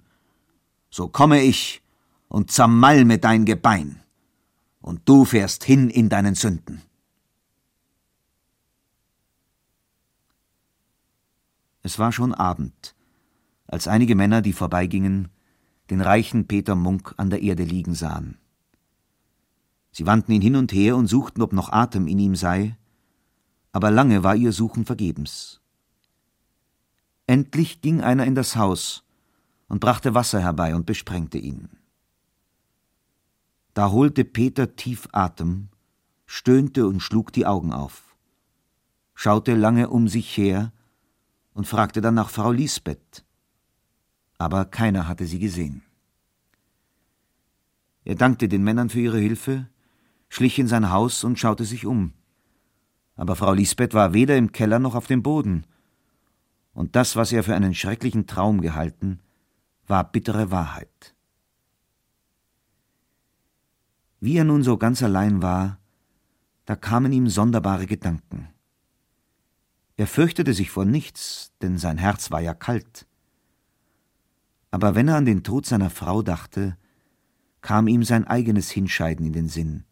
so 0.89 1.09
komme 1.09 1.41
ich 1.41 1.81
und 2.29 2.51
zermalme 2.51 3.17
dein 3.17 3.43
Gebein, 3.43 4.01
und 4.79 5.01
du 5.09 5.25
fährst 5.25 5.65
hin 5.65 5.89
in 5.89 6.07
deinen 6.07 6.35
Sünden. 6.35 6.81
Es 11.81 11.99
war 11.99 12.13
schon 12.13 12.33
Abend, 12.33 12.95
als 13.67 13.89
einige 13.89 14.15
Männer, 14.15 14.41
die 14.41 14.53
vorbeigingen, 14.53 15.27
den 15.89 15.99
reichen 15.99 16.47
Peter 16.47 16.75
Munk 16.75 17.13
an 17.17 17.29
der 17.29 17.41
Erde 17.41 17.65
liegen 17.65 17.93
sahen. 17.93 18.37
Sie 19.93 20.07
wandten 20.07 20.31
ihn 20.31 20.41
hin 20.41 20.55
und 20.55 20.73
her 20.73 20.97
und 20.97 21.07
suchten, 21.07 21.41
ob 21.43 21.53
noch 21.53 21.71
Atem 21.71 22.07
in 22.07 22.17
ihm 22.17 22.35
sei, 22.35 22.77
aber 23.71 23.91
lange 23.91 24.23
war 24.23 24.35
ihr 24.35 24.51
Suchen 24.51 24.85
vergebens. 24.85 25.61
Endlich 27.27 27.81
ging 27.81 28.01
einer 28.01 28.25
in 28.25 28.35
das 28.35 28.55
Haus 28.55 29.03
und 29.67 29.79
brachte 29.79 30.15
Wasser 30.15 30.41
herbei 30.41 30.75
und 30.75 30.87
besprengte 30.87 31.37
ihn. 31.37 31.69
Da 33.75 33.91
holte 33.91 34.25
Peter 34.25 34.75
tief 34.75 35.07
Atem, 35.11 35.69
stöhnte 36.25 36.87
und 36.87 36.99
schlug 36.99 37.31
die 37.31 37.45
Augen 37.45 37.71
auf, 37.71 38.15
schaute 39.13 39.55
lange 39.55 39.89
um 39.89 40.07
sich 40.07 40.35
her 40.35 40.73
und 41.53 41.67
fragte 41.67 42.01
dann 42.01 42.15
nach 42.15 42.29
Frau 42.29 42.51
Lisbeth, 42.51 43.23
aber 44.39 44.65
keiner 44.65 45.07
hatte 45.07 45.27
sie 45.27 45.39
gesehen. 45.39 45.83
Er 48.05 48.15
dankte 48.15 48.49
den 48.49 48.63
Männern 48.63 48.89
für 48.89 48.99
ihre 48.99 49.19
Hilfe, 49.19 49.69
schlich 50.33 50.57
in 50.57 50.67
sein 50.67 50.89
Haus 50.89 51.23
und 51.23 51.37
schaute 51.37 51.63
sich 51.63 51.85
um. 51.85 52.13
Aber 53.15 53.35
Frau 53.35 53.53
Lisbeth 53.53 53.93
war 53.93 54.13
weder 54.13 54.35
im 54.35 54.51
Keller 54.51 54.79
noch 54.79 54.95
auf 54.95 55.05
dem 55.05 55.21
Boden. 55.21 55.67
Und 56.73 56.95
das, 56.95 57.15
was 57.15 57.31
er 57.31 57.43
für 57.43 57.53
einen 57.53 57.75
schrecklichen 57.75 58.25
Traum 58.25 58.59
gehalten, 58.59 59.19
war 59.85 60.11
bittere 60.11 60.49
Wahrheit. 60.49 61.13
Wie 64.19 64.35
er 64.35 64.43
nun 64.43 64.63
so 64.63 64.77
ganz 64.77 65.03
allein 65.03 65.43
war, 65.43 65.77
da 66.65 66.75
kamen 66.75 67.11
ihm 67.11 67.27
sonderbare 67.27 67.85
Gedanken. 67.85 68.47
Er 69.97 70.07
fürchtete 70.07 70.55
sich 70.55 70.71
vor 70.71 70.85
nichts, 70.85 71.51
denn 71.61 71.77
sein 71.77 71.99
Herz 71.99 72.31
war 72.31 72.41
ja 72.41 72.55
kalt. 72.55 73.05
Aber 74.71 74.95
wenn 74.95 75.09
er 75.09 75.17
an 75.17 75.25
den 75.25 75.43
Tod 75.43 75.67
seiner 75.67 75.91
Frau 75.91 76.23
dachte, 76.23 76.75
kam 77.61 77.87
ihm 77.87 78.03
sein 78.03 78.25
eigenes 78.25 78.71
Hinscheiden 78.71 79.27
in 79.27 79.33
den 79.33 79.47
Sinn 79.47 79.83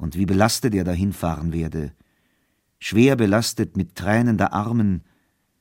und 0.00 0.16
wie 0.16 0.24
belastet 0.24 0.74
er 0.74 0.84
dahin 0.84 1.12
fahren 1.12 1.52
werde, 1.52 1.92
schwer 2.78 3.16
belastet 3.16 3.76
mit 3.76 3.96
Tränen 3.96 4.38
der 4.38 4.54
Armen, 4.54 5.04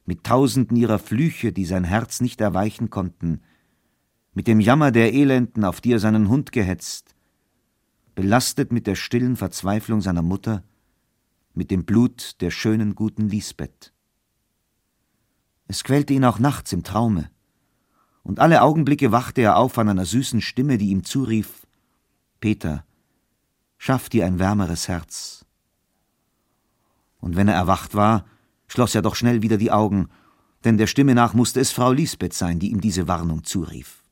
mit 0.05 0.23
tausenden 0.23 0.77
ihrer 0.77 0.97
Flüche, 0.97 1.51
die 1.51 1.65
sein 1.65 1.83
Herz 1.83 2.21
nicht 2.21 2.39
erweichen 2.39 2.89
konnten, 2.89 3.41
mit 4.33 4.47
dem 4.47 4.61
Jammer 4.61 4.91
der 4.91 5.13
Elenden, 5.13 5.65
auf 5.65 5.81
die 5.81 5.91
er 5.91 5.99
seinen 5.99 6.29
Hund 6.29 6.53
gehetzt, 6.53 7.15
belastet 8.15 8.71
mit 8.71 8.87
der 8.87 8.95
stillen 8.95 9.35
Verzweiflung 9.35 9.99
seiner 9.99 10.21
Mutter, 10.21 10.63
mit 11.53 11.69
dem 11.69 11.83
Blut 11.83 12.39
der 12.39 12.49
schönen, 12.49 12.95
guten 12.95 13.27
Lisbeth. 13.27 13.93
Es 15.67 15.83
quälte 15.83 16.13
ihn 16.13 16.23
auch 16.23 16.39
nachts 16.39 16.71
im 16.71 16.83
Traume, 16.83 17.29
und 18.23 18.39
alle 18.39 18.61
Augenblicke 18.61 19.11
wachte 19.11 19.41
er 19.41 19.57
auf 19.57 19.77
an 19.77 19.89
einer 19.89 20.05
süßen 20.05 20.39
Stimme, 20.39 20.77
die 20.77 20.91
ihm 20.91 21.03
zurief 21.03 21.67
Peter, 22.39 22.85
schaff 23.79 24.09
dir 24.09 24.27
ein 24.27 24.37
wärmeres 24.37 24.87
Herz. 24.87 25.45
Und 27.19 27.35
wenn 27.35 27.47
er 27.47 27.55
erwacht 27.55 27.95
war, 27.95 28.25
schloss 28.67 28.93
er 28.93 29.01
doch 29.01 29.15
schnell 29.15 29.41
wieder 29.41 29.57
die 29.57 29.71
Augen, 29.71 30.09
denn 30.65 30.77
der 30.77 30.85
Stimme 30.85 31.15
nach 31.15 31.33
musste 31.33 31.59
es 31.59 31.71
Frau 31.71 31.91
Lisbeth 31.91 32.33
sein, 32.33 32.59
die 32.59 32.69
ihm 32.69 32.81
diese 32.81 33.07
Warnung 33.07 33.45
zurief. 33.45 34.03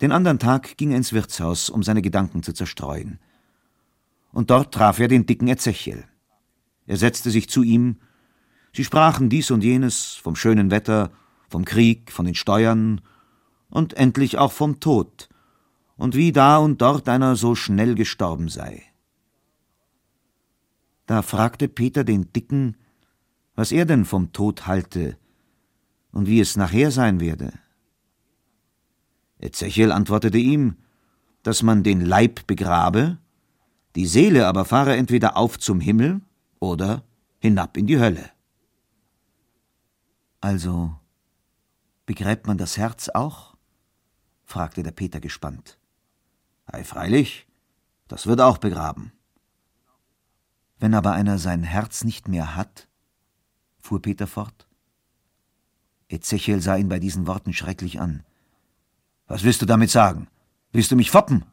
Den 0.00 0.12
andern 0.12 0.38
Tag 0.38 0.76
ging 0.76 0.92
er 0.92 0.96
ins 0.96 1.12
Wirtshaus, 1.12 1.68
um 1.68 1.82
seine 1.82 2.00
Gedanken 2.00 2.44
zu 2.44 2.52
zerstreuen. 2.52 3.18
Und 4.30 4.50
dort 4.50 4.72
traf 4.72 5.00
er 5.00 5.08
den 5.08 5.26
dicken 5.26 5.48
Ezechiel. 5.48 6.04
Er 6.86 6.96
setzte 6.96 7.32
sich 7.32 7.50
zu 7.50 7.64
ihm, 7.64 7.96
sie 8.72 8.84
sprachen 8.84 9.28
dies 9.28 9.50
und 9.50 9.64
jenes, 9.64 10.14
vom 10.14 10.36
schönen 10.36 10.70
Wetter, 10.70 11.10
vom 11.48 11.64
Krieg, 11.64 12.12
von 12.12 12.24
den 12.24 12.36
Steuern 12.36 13.00
und 13.68 13.94
endlich 13.94 14.38
auch 14.38 14.52
vom 14.52 14.78
Tod, 14.78 15.28
und 15.98 16.14
wie 16.14 16.32
da 16.32 16.56
und 16.56 16.80
dort 16.80 17.08
einer 17.08 17.36
so 17.36 17.54
schnell 17.54 17.94
gestorben 17.94 18.48
sei. 18.48 18.84
Da 21.04 21.22
fragte 21.22 21.68
Peter 21.68 22.04
den 22.04 22.32
Dicken, 22.32 22.76
was 23.54 23.72
er 23.72 23.84
denn 23.84 24.04
vom 24.04 24.32
Tod 24.32 24.66
halte 24.66 25.18
und 26.12 26.26
wie 26.26 26.40
es 26.40 26.56
nachher 26.56 26.90
sein 26.90 27.20
werde. 27.20 27.52
Ezechiel 29.38 29.92
antwortete 29.92 30.38
ihm, 30.38 30.76
dass 31.42 31.62
man 31.62 31.82
den 31.82 32.00
Leib 32.00 32.46
begrabe, 32.46 33.18
die 33.96 34.06
Seele 34.06 34.46
aber 34.46 34.64
fahre 34.64 34.96
entweder 34.96 35.36
auf 35.36 35.58
zum 35.58 35.80
Himmel 35.80 36.20
oder 36.60 37.04
hinab 37.38 37.76
in 37.76 37.86
die 37.86 37.98
Hölle. 37.98 38.30
Also 40.40 40.94
begräbt 42.06 42.46
man 42.46 42.58
das 42.58 42.76
Herz 42.76 43.08
auch? 43.08 43.56
fragte 44.44 44.82
der 44.82 44.92
Peter 44.92 45.20
gespannt. 45.20 45.77
Ei, 46.70 46.84
freilich, 46.84 47.46
das 48.08 48.26
wird 48.26 48.40
auch 48.42 48.58
begraben. 48.58 49.12
Wenn 50.78 50.94
aber 50.94 51.12
einer 51.12 51.38
sein 51.38 51.62
Herz 51.62 52.04
nicht 52.04 52.28
mehr 52.28 52.54
hat, 52.54 52.88
fuhr 53.78 54.02
Peter 54.02 54.26
fort. 54.26 54.68
Ezechiel 56.08 56.60
sah 56.60 56.76
ihn 56.76 56.88
bei 56.88 56.98
diesen 56.98 57.26
Worten 57.26 57.52
schrecklich 57.52 58.00
an. 58.00 58.22
Was 59.26 59.44
willst 59.44 59.62
du 59.62 59.66
damit 59.66 59.90
sagen? 59.90 60.28
Willst 60.72 60.90
du 60.90 60.96
mich 60.96 61.10
foppen? 61.10 61.44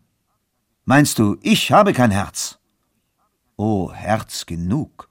Meinst 0.83 1.17
du, 1.17 1.37
ich 1.41 1.71
habe 1.71 1.93
kein 1.93 2.11
Herz? 2.11 2.59
Oh, 3.55 3.93
Herz 3.93 4.45
genug, 4.45 5.09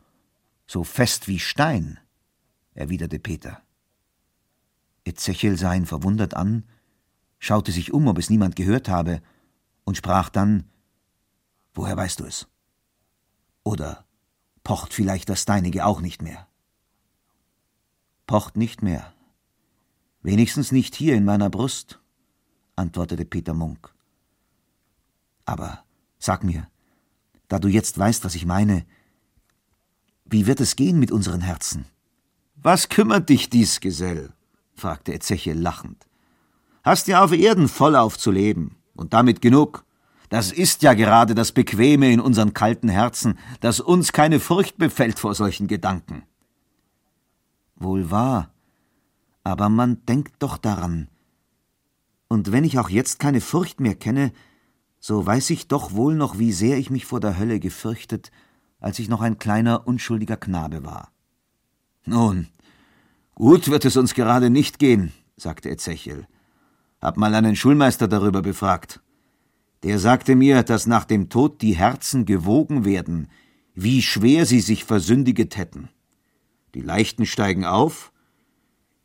so 0.66 0.84
fest 0.84 1.28
wie 1.28 1.38
Stein, 1.38 1.98
erwiderte 2.74 3.18
Peter. 3.18 3.62
Ezechiel 5.04 5.56
sah 5.56 5.74
ihn 5.74 5.86
verwundert 5.86 6.34
an, 6.34 6.64
schaute 7.38 7.72
sich 7.72 7.92
um, 7.92 8.06
ob 8.06 8.18
es 8.18 8.28
niemand 8.28 8.54
gehört 8.54 8.88
habe, 8.88 9.22
und 9.84 9.96
sprach 9.96 10.28
dann 10.28 10.64
Woher 11.74 11.96
weißt 11.96 12.20
du 12.20 12.24
es? 12.24 12.46
Oder 13.64 14.06
pocht 14.62 14.94
vielleicht 14.94 15.28
das 15.28 15.44
deinige 15.44 15.84
auch 15.84 16.00
nicht 16.00 16.22
mehr? 16.22 16.46
Pocht 18.26 18.56
nicht 18.56 18.82
mehr. 18.82 19.12
Wenigstens 20.22 20.72
nicht 20.72 20.94
hier 20.94 21.14
in 21.14 21.24
meiner 21.24 21.50
Brust, 21.50 22.00
antwortete 22.76 23.24
Peter 23.24 23.52
Munk. 23.54 23.92
Aber 25.44 25.84
sag 26.18 26.44
mir, 26.44 26.68
da 27.48 27.58
du 27.58 27.68
jetzt 27.68 27.98
weißt, 27.98 28.24
was 28.24 28.34
ich 28.34 28.46
meine, 28.46 28.86
wie 30.24 30.46
wird 30.46 30.60
es 30.60 30.76
gehen 30.76 30.98
mit 30.98 31.12
unseren 31.12 31.42
Herzen? 31.42 31.86
Was 32.56 32.88
kümmert 32.88 33.28
dich 33.28 33.50
dies, 33.50 33.80
Gesell? 33.80 34.32
fragte 34.74 35.12
Ezechiel 35.12 35.58
lachend. 35.58 36.06
Hast 36.82 37.08
ja 37.08 37.22
auf 37.22 37.32
Erden 37.32 37.68
vollauf 37.68 38.16
zu 38.16 38.30
leben. 38.30 38.76
Und 38.94 39.12
damit 39.12 39.40
genug. 39.40 39.84
Das 40.28 40.50
ist 40.50 40.82
ja 40.82 40.94
gerade 40.94 41.34
das 41.34 41.52
Bequeme 41.52 42.10
in 42.10 42.20
unseren 42.20 42.54
kalten 42.54 42.88
Herzen, 42.88 43.38
dass 43.60 43.80
uns 43.80 44.12
keine 44.12 44.40
Furcht 44.40 44.78
befällt 44.78 45.18
vor 45.18 45.34
solchen 45.34 45.66
Gedanken. 45.66 46.22
Wohl 47.76 48.10
wahr, 48.10 48.50
aber 49.42 49.68
man 49.68 50.04
denkt 50.06 50.34
doch 50.38 50.56
daran. 50.56 51.08
Und 52.28 52.50
wenn 52.50 52.64
ich 52.64 52.78
auch 52.78 52.88
jetzt 52.88 53.18
keine 53.18 53.40
Furcht 53.40 53.80
mehr 53.80 53.94
kenne, 53.94 54.32
so 54.98 55.24
weiß 55.24 55.50
ich 55.50 55.68
doch 55.68 55.92
wohl 55.92 56.14
noch, 56.14 56.38
wie 56.38 56.52
sehr 56.52 56.78
ich 56.78 56.90
mich 56.90 57.04
vor 57.04 57.20
der 57.20 57.38
Hölle 57.38 57.60
gefürchtet, 57.60 58.32
als 58.80 58.98
ich 58.98 59.08
noch 59.08 59.20
ein 59.20 59.38
kleiner, 59.38 59.86
unschuldiger 59.86 60.36
Knabe 60.36 60.84
war. 60.84 61.12
Nun, 62.06 62.48
gut 63.34 63.68
wird 63.68 63.84
es 63.84 63.96
uns 63.96 64.14
gerade 64.14 64.50
nicht 64.50 64.78
gehen, 64.78 65.12
sagte 65.36 65.70
Ezechiel. 65.70 66.26
Hab 67.04 67.18
mal 67.18 67.34
einen 67.34 67.54
Schulmeister 67.54 68.08
darüber 68.08 68.40
befragt. 68.40 69.02
Der 69.82 69.98
sagte 69.98 70.34
mir, 70.34 70.62
dass 70.62 70.86
nach 70.86 71.04
dem 71.04 71.28
Tod 71.28 71.60
die 71.60 71.76
Herzen 71.76 72.24
gewogen 72.24 72.86
werden, 72.86 73.28
wie 73.74 74.00
schwer 74.00 74.46
sie 74.46 74.60
sich 74.60 74.86
versündiget 74.86 75.58
hätten. 75.58 75.90
Die 76.74 76.80
Leichten 76.80 77.26
steigen 77.26 77.66
auf, 77.66 78.10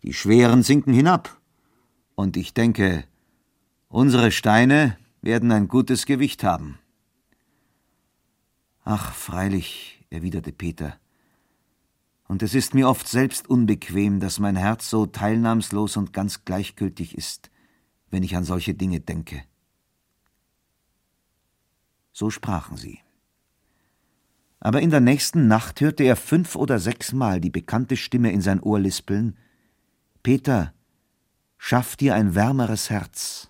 die 0.02 0.14
Schweren 0.14 0.64
sinken 0.64 0.93
hinab. 0.93 1.41
Und 2.16 2.38
ich 2.38 2.54
denke, 2.54 3.04
unsere 3.89 4.32
Steine 4.32 4.97
werden 5.22 5.52
ein 5.52 5.68
gutes 5.68 6.06
Gewicht 6.06 6.41
haben. 6.45 6.80
Ach, 8.86 9.14
freilich, 9.14 10.06
erwiderte 10.10 10.54
Peter. 10.54 10.95
Und 12.30 12.43
es 12.43 12.56
ist 12.56 12.74
mir 12.74 12.88
oft 12.88 13.10
selbst 13.10 13.50
unbequem, 13.50 14.22
dass 14.22 14.39
mein 14.39 14.56
Herz 14.56 14.89
so 14.89 15.06
teilnahmslos 15.06 15.97
und 15.97 16.14
ganz 16.14 16.45
gleichgültig 16.45 17.18
ist 17.18 17.52
wenn 18.12 18.24
ich 18.24 18.36
an 18.36 18.43
solche 18.43 18.74
Dinge 18.74 18.99
denke. 18.99 19.43
So 22.12 22.30
sprachen 22.30 22.78
sie. 22.78 22.99
Aber 24.60 24.82
in 24.82 24.89
der 24.89 24.99
nächsten 24.99 25.47
Nacht 25.47 25.80
hörte 25.80 26.03
er 26.03 26.16
fünf 26.16 26.55
oder 26.55 26.80
sechsmal 26.80 27.39
die 27.39 27.49
bekannte 27.49 27.95
Stimme 27.95 28.32
in 28.32 28.41
sein 28.41 28.60
Ohr 28.60 28.80
lispeln 28.80 29.38
Peter, 30.22 30.74
schaff 31.57 31.95
dir 31.95 32.14
ein 32.14 32.36
wärmeres 32.36 32.89
Herz. 32.89 33.49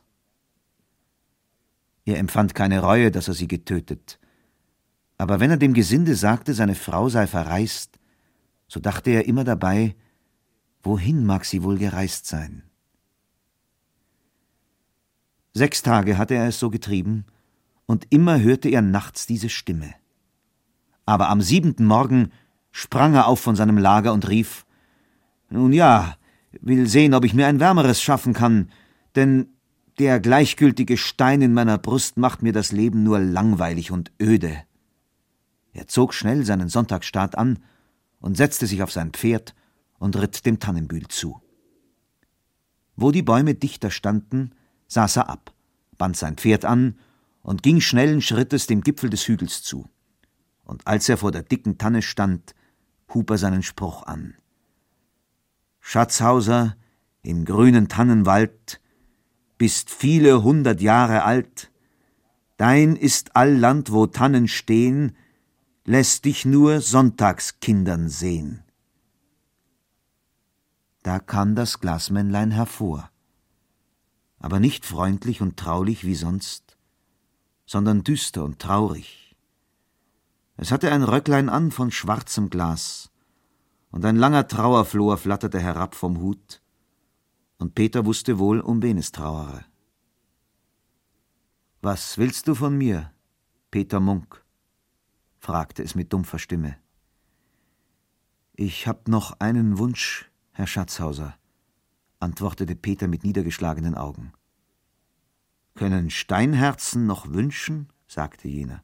Er 2.05 2.17
empfand 2.19 2.53
keine 2.53 2.81
Reue, 2.81 3.11
dass 3.11 3.27
er 3.27 3.33
sie 3.33 3.47
getötet. 3.47 4.19
Aber 5.17 5.39
wenn 5.39 5.51
er 5.51 5.57
dem 5.57 5.73
Gesinde 5.73 6.15
sagte, 6.15 6.53
seine 6.53 6.75
Frau 6.75 7.09
sei 7.09 7.27
verreist, 7.27 7.99
so 8.67 8.79
dachte 8.79 9.09
er 9.09 9.25
immer 9.27 9.43
dabei, 9.43 9.95
wohin 10.81 11.25
mag 11.25 11.43
sie 11.43 11.63
wohl 11.63 11.77
gereist 11.77 12.27
sein? 12.27 12.68
Sechs 15.59 15.81
Tage 15.81 16.17
hatte 16.17 16.35
er 16.35 16.47
es 16.47 16.57
so 16.57 16.69
getrieben, 16.69 17.25
und 17.85 18.07
immer 18.11 18.39
hörte 18.39 18.69
er 18.69 18.81
nachts 18.81 19.25
diese 19.25 19.49
Stimme. 19.49 19.93
Aber 21.05 21.27
am 21.27 21.41
siebenten 21.41 21.85
Morgen 21.85 22.31
sprang 22.71 23.13
er 23.13 23.27
auf 23.27 23.41
von 23.41 23.57
seinem 23.57 23.77
Lager 23.77 24.13
und 24.13 24.29
rief 24.29 24.65
Nun 25.49 25.73
ja, 25.73 26.15
will 26.61 26.87
sehen, 26.87 27.13
ob 27.13 27.25
ich 27.25 27.33
mir 27.33 27.47
ein 27.47 27.59
wärmeres 27.59 28.01
schaffen 28.01 28.31
kann, 28.31 28.71
denn 29.17 29.49
der 29.97 30.21
gleichgültige 30.21 30.95
Stein 30.95 31.41
in 31.41 31.53
meiner 31.53 31.77
Brust 31.77 32.15
macht 32.15 32.41
mir 32.41 32.53
das 32.53 32.71
Leben 32.71 33.03
nur 33.03 33.19
langweilig 33.19 33.91
und 33.91 34.13
öde. 34.21 34.63
Er 35.73 35.87
zog 35.87 36.13
schnell 36.13 36.45
seinen 36.45 36.69
Sonntagsstaat 36.69 37.37
an 37.37 37.59
und 38.21 38.37
setzte 38.37 38.65
sich 38.65 38.81
auf 38.81 38.93
sein 38.93 39.11
Pferd 39.11 39.55
und 39.97 40.15
ritt 40.15 40.45
dem 40.45 40.59
Tannenbühl 40.59 41.09
zu. 41.09 41.41
Wo 42.95 43.11
die 43.11 43.23
Bäume 43.23 43.55
dichter 43.55 43.91
standen, 43.91 44.51
saß 44.89 45.17
er 45.17 45.29
ab, 45.29 45.53
band 45.97 46.17
sein 46.17 46.35
Pferd 46.35 46.65
an 46.65 46.99
und 47.41 47.63
ging 47.63 47.79
schnellen 47.79 48.21
Schrittes 48.21 48.67
dem 48.67 48.81
Gipfel 48.81 49.09
des 49.09 49.27
Hügels 49.27 49.63
zu. 49.63 49.87
Und 50.65 50.85
als 50.85 51.07
er 51.07 51.17
vor 51.17 51.31
der 51.31 51.43
dicken 51.43 51.77
Tanne 51.77 52.01
stand, 52.01 52.53
hub 53.13 53.29
er 53.29 53.37
seinen 53.37 53.63
Spruch 53.63 54.03
an. 54.03 54.35
Schatzhauser, 55.79 56.75
im 57.21 57.45
grünen 57.45 57.87
Tannenwald, 57.87 58.81
bist 59.57 59.89
viele 59.89 60.43
hundert 60.43 60.81
Jahre 60.81 61.23
alt, 61.23 61.71
dein 62.57 62.95
ist 62.95 63.35
all 63.35 63.55
Land, 63.55 63.91
wo 63.91 64.07
Tannen 64.07 64.47
stehen, 64.47 65.15
lässt 65.85 66.25
dich 66.25 66.45
nur 66.45 66.81
Sonntagskindern 66.81 68.09
sehen. 68.09 68.63
Da 71.03 71.19
kam 71.19 71.55
das 71.55 71.79
Glasmännlein 71.79 72.51
hervor 72.51 73.09
aber 74.39 74.59
nicht 74.59 74.85
freundlich 74.85 75.41
und 75.41 75.57
traulich 75.57 76.05
wie 76.05 76.15
sonst, 76.15 76.77
sondern 77.65 78.03
düster 78.03 78.43
und 78.43 78.59
traurig. 78.59 79.35
Es 80.57 80.71
hatte 80.71 80.91
ein 80.91 81.03
Röcklein 81.03 81.49
an 81.49 81.71
von 81.71 81.91
schwarzem 81.91 82.49
Glas, 82.49 83.11
und 83.91 84.05
ein 84.05 84.15
langer 84.15 84.47
Trauerflor 84.47 85.17
flatterte 85.17 85.59
herab 85.59 85.95
vom 85.95 86.19
Hut, 86.19 86.61
und 87.57 87.75
Peter 87.75 88.05
wusste 88.05 88.39
wohl, 88.39 88.59
um 88.61 88.81
wen 88.81 88.97
es 88.97 89.11
trauere. 89.11 89.65
Was 91.81 92.17
willst 92.17 92.47
du 92.47 92.55
von 92.55 92.77
mir, 92.77 93.11
Peter 93.71 93.99
Munk? 93.99 94.43
fragte 95.37 95.83
es 95.83 95.95
mit 95.95 96.11
dumpfer 96.11 96.39
Stimme. 96.39 96.77
Ich 98.53 98.87
hab 98.87 99.07
noch 99.07 99.39
einen 99.39 99.77
Wunsch, 99.77 100.29
Herr 100.51 100.67
Schatzhauser, 100.67 101.38
antwortete 102.19 102.75
Peter 102.75 103.07
mit 103.07 103.23
niedergeschlagenen 103.23 103.95
Augen. 103.95 104.33
Können 105.75 106.09
Steinherzen 106.09 107.05
noch 107.05 107.29
wünschen? 107.29 107.87
sagte 108.07 108.47
jener. 108.47 108.83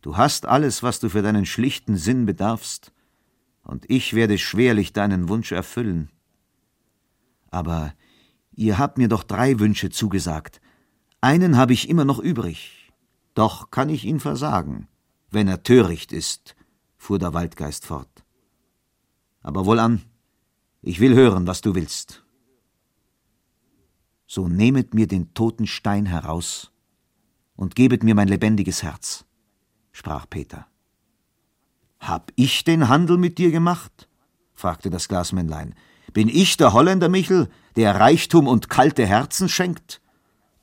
Du 0.00 0.16
hast 0.16 0.46
alles, 0.46 0.82
was 0.82 1.00
du 1.00 1.08
für 1.08 1.22
deinen 1.22 1.44
schlichten 1.44 1.96
Sinn 1.96 2.24
bedarfst, 2.24 2.92
und 3.62 3.84
ich 3.90 4.14
werde 4.14 4.38
schwerlich 4.38 4.94
deinen 4.94 5.28
Wunsch 5.28 5.52
erfüllen. 5.52 6.08
Aber 7.50 7.92
ihr 8.52 8.78
habt 8.78 8.96
mir 8.96 9.08
doch 9.08 9.22
drei 9.22 9.58
Wünsche 9.58 9.90
zugesagt. 9.90 10.62
Einen 11.20 11.58
habe 11.58 11.74
ich 11.74 11.90
immer 11.90 12.06
noch 12.06 12.18
übrig. 12.18 12.90
Doch 13.34 13.70
kann 13.70 13.90
ich 13.90 14.06
ihn 14.06 14.20
versagen, 14.20 14.88
wenn 15.30 15.48
er 15.48 15.62
töricht 15.62 16.12
ist, 16.12 16.56
fuhr 16.96 17.18
der 17.18 17.34
Waldgeist 17.34 17.84
fort. 17.84 18.24
Aber 19.42 19.66
wohlan, 19.66 20.00
ich 20.80 20.98
will 21.00 21.14
hören, 21.14 21.46
was 21.46 21.60
du 21.60 21.74
willst 21.74 22.24
so 24.28 24.46
nehmet 24.46 24.94
mir 24.94 25.08
den 25.08 25.32
toten 25.34 25.66
Stein 25.66 26.06
heraus 26.06 26.70
und 27.56 27.74
gebet 27.74 28.04
mir 28.04 28.14
mein 28.14 28.28
lebendiges 28.28 28.82
Herz, 28.84 29.24
sprach 29.90 30.26
Peter. 30.28 30.68
Hab 31.98 32.30
ich 32.36 32.62
den 32.62 32.88
Handel 32.88 33.16
mit 33.16 33.38
dir 33.38 33.50
gemacht? 33.50 34.08
fragte 34.54 34.90
das 34.90 35.08
Glasmännlein. 35.08 35.74
Bin 36.12 36.28
ich 36.28 36.56
der 36.56 36.72
Holländer 36.72 37.08
Michel, 37.08 37.48
der 37.76 37.98
Reichtum 37.98 38.46
und 38.46 38.68
kalte 38.68 39.06
Herzen 39.06 39.48
schenkt? 39.48 40.00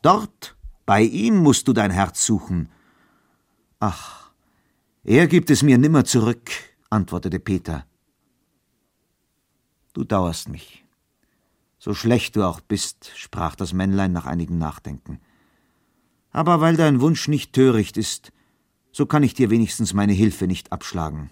Dort, 0.01 0.55
bei 0.85 1.01
ihm 1.01 1.37
musst 1.37 1.67
du 1.67 1.73
dein 1.73 1.91
Herz 1.91 2.25
suchen. 2.25 2.69
Ach, 3.79 4.31
er 5.03 5.27
gibt 5.27 5.49
es 5.49 5.63
mir 5.63 5.77
nimmer 5.77 6.05
zurück, 6.05 6.51
antwortete 6.89 7.39
Peter. 7.39 7.85
Du 9.93 10.03
dauerst 10.03 10.49
mich. 10.49 10.84
So 11.85 11.93
schlecht 11.93 12.35
du 12.35 12.41
auch 12.41 12.61
bist, 12.61 13.11
sprach 13.15 13.55
das 13.55 13.71
Männlein 13.71 14.11
nach 14.11 14.25
einigem 14.25 14.57
Nachdenken. 14.57 15.19
Aber 16.31 16.59
weil 16.59 16.77
dein 16.77 16.99
Wunsch 16.99 17.27
nicht 17.27 17.53
töricht 17.53 17.95
ist, 17.95 18.31
so 18.91 19.05
kann 19.05 19.21
ich 19.21 19.35
dir 19.35 19.51
wenigstens 19.51 19.93
meine 19.93 20.13
Hilfe 20.13 20.47
nicht 20.47 20.71
abschlagen. 20.71 21.29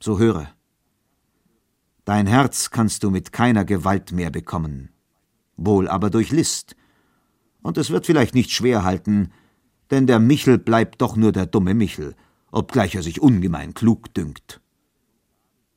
So 0.00 0.18
höre. 0.18 0.48
Dein 2.04 2.26
Herz 2.26 2.70
kannst 2.70 3.04
du 3.04 3.10
mit 3.12 3.30
keiner 3.30 3.64
Gewalt 3.64 4.10
mehr 4.10 4.30
bekommen, 4.30 4.90
wohl 5.56 5.86
aber 5.86 6.10
durch 6.10 6.32
List. 6.32 6.74
Und 7.62 7.78
es 7.78 7.90
wird 7.90 8.04
vielleicht 8.04 8.34
nicht 8.34 8.50
schwer 8.50 8.82
halten, 8.82 9.30
denn 9.92 10.08
der 10.08 10.18
Michel 10.18 10.58
bleibt 10.58 11.00
doch 11.00 11.14
nur 11.14 11.30
der 11.30 11.46
dumme 11.46 11.74
Michel, 11.74 12.16
obgleich 12.50 12.96
er 12.96 13.04
sich 13.04 13.22
ungemein 13.22 13.74
klug 13.74 14.12
dünkt. 14.12 14.60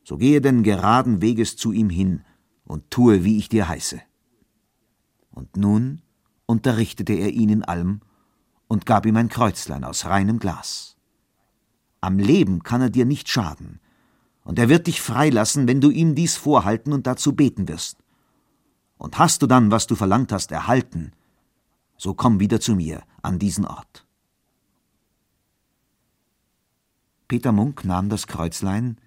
So 0.03 0.17
gehe 0.17 0.41
denn 0.41 0.63
geraden 0.63 1.21
Weges 1.21 1.55
zu 1.55 1.71
ihm 1.71 1.91
hin 1.91 2.23
und 2.69 2.91
tue, 2.91 3.23
wie 3.23 3.39
ich 3.39 3.49
dir 3.49 3.67
heiße. 3.67 3.99
Und 5.31 5.57
nun 5.57 6.03
unterrichtete 6.45 7.13
er 7.13 7.31
ihn 7.31 7.49
in 7.49 7.63
allem 7.63 8.01
und 8.67 8.85
gab 8.85 9.07
ihm 9.07 9.17
ein 9.17 9.27
Kreuzlein 9.27 9.83
aus 9.83 10.05
reinem 10.05 10.37
Glas. 10.37 10.95
Am 11.99 12.19
Leben 12.19 12.61
kann 12.61 12.81
er 12.81 12.91
dir 12.91 13.05
nicht 13.05 13.27
schaden, 13.27 13.79
und 14.43 14.57
er 14.57 14.69
wird 14.69 14.87
dich 14.87 15.01
freilassen, 15.01 15.67
wenn 15.67 15.81
du 15.81 15.89
ihm 15.89 16.15
dies 16.15 16.37
vorhalten 16.37 16.93
und 16.93 17.05
dazu 17.07 17.35
beten 17.35 17.67
wirst. 17.67 17.97
Und 18.97 19.17
hast 19.17 19.41
du 19.41 19.47
dann, 19.47 19.71
was 19.71 19.85
du 19.85 19.95
verlangt 19.95 20.31
hast, 20.31 20.51
erhalten, 20.51 21.11
so 21.97 22.13
komm 22.13 22.39
wieder 22.39 22.59
zu 22.59 22.75
mir 22.75 23.03
an 23.21 23.37
diesen 23.39 23.65
Ort. 23.65 24.05
Peter 27.27 27.51
Munk 27.51 27.83
nahm 27.83 28.09
das 28.09 28.27
Kreuzlein, 28.27 28.97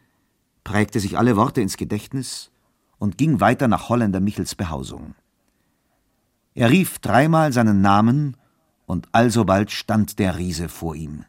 prägte 0.64 1.00
sich 1.00 1.18
alle 1.18 1.36
Worte 1.36 1.60
ins 1.60 1.76
Gedächtnis 1.76 2.51
und 3.02 3.18
ging 3.18 3.40
weiter 3.40 3.66
nach 3.66 3.88
Holländer 3.88 4.20
Michels 4.20 4.54
Behausung. 4.54 5.16
Er 6.54 6.70
rief 6.70 7.00
dreimal 7.00 7.52
seinen 7.52 7.80
Namen, 7.80 8.36
und 8.86 9.08
alsobald 9.10 9.72
stand 9.72 10.20
der 10.20 10.38
Riese 10.38 10.68
vor 10.68 10.94
ihm. 10.94 11.24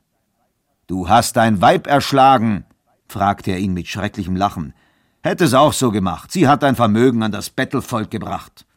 Du 0.86 1.10
hast 1.10 1.36
dein 1.36 1.62
Weib 1.62 1.88
erschlagen, 1.88 2.66
fragte 3.08 3.50
er 3.50 3.58
ihn 3.58 3.74
mit 3.74 3.88
schrecklichem 3.88 4.36
Lachen. 4.36 4.76
Hätte 5.24 5.46
es 5.46 5.56
auch 5.56 5.74
so 5.74 5.90
gemacht, 5.90 6.32
sie 6.32 6.48
hat 6.48 6.62
dein 6.62 6.76
Vermögen 6.76 7.24
an 7.24 7.32
das 7.32 7.50
Bettelvolk 7.50 8.12
gebracht. 8.12 8.68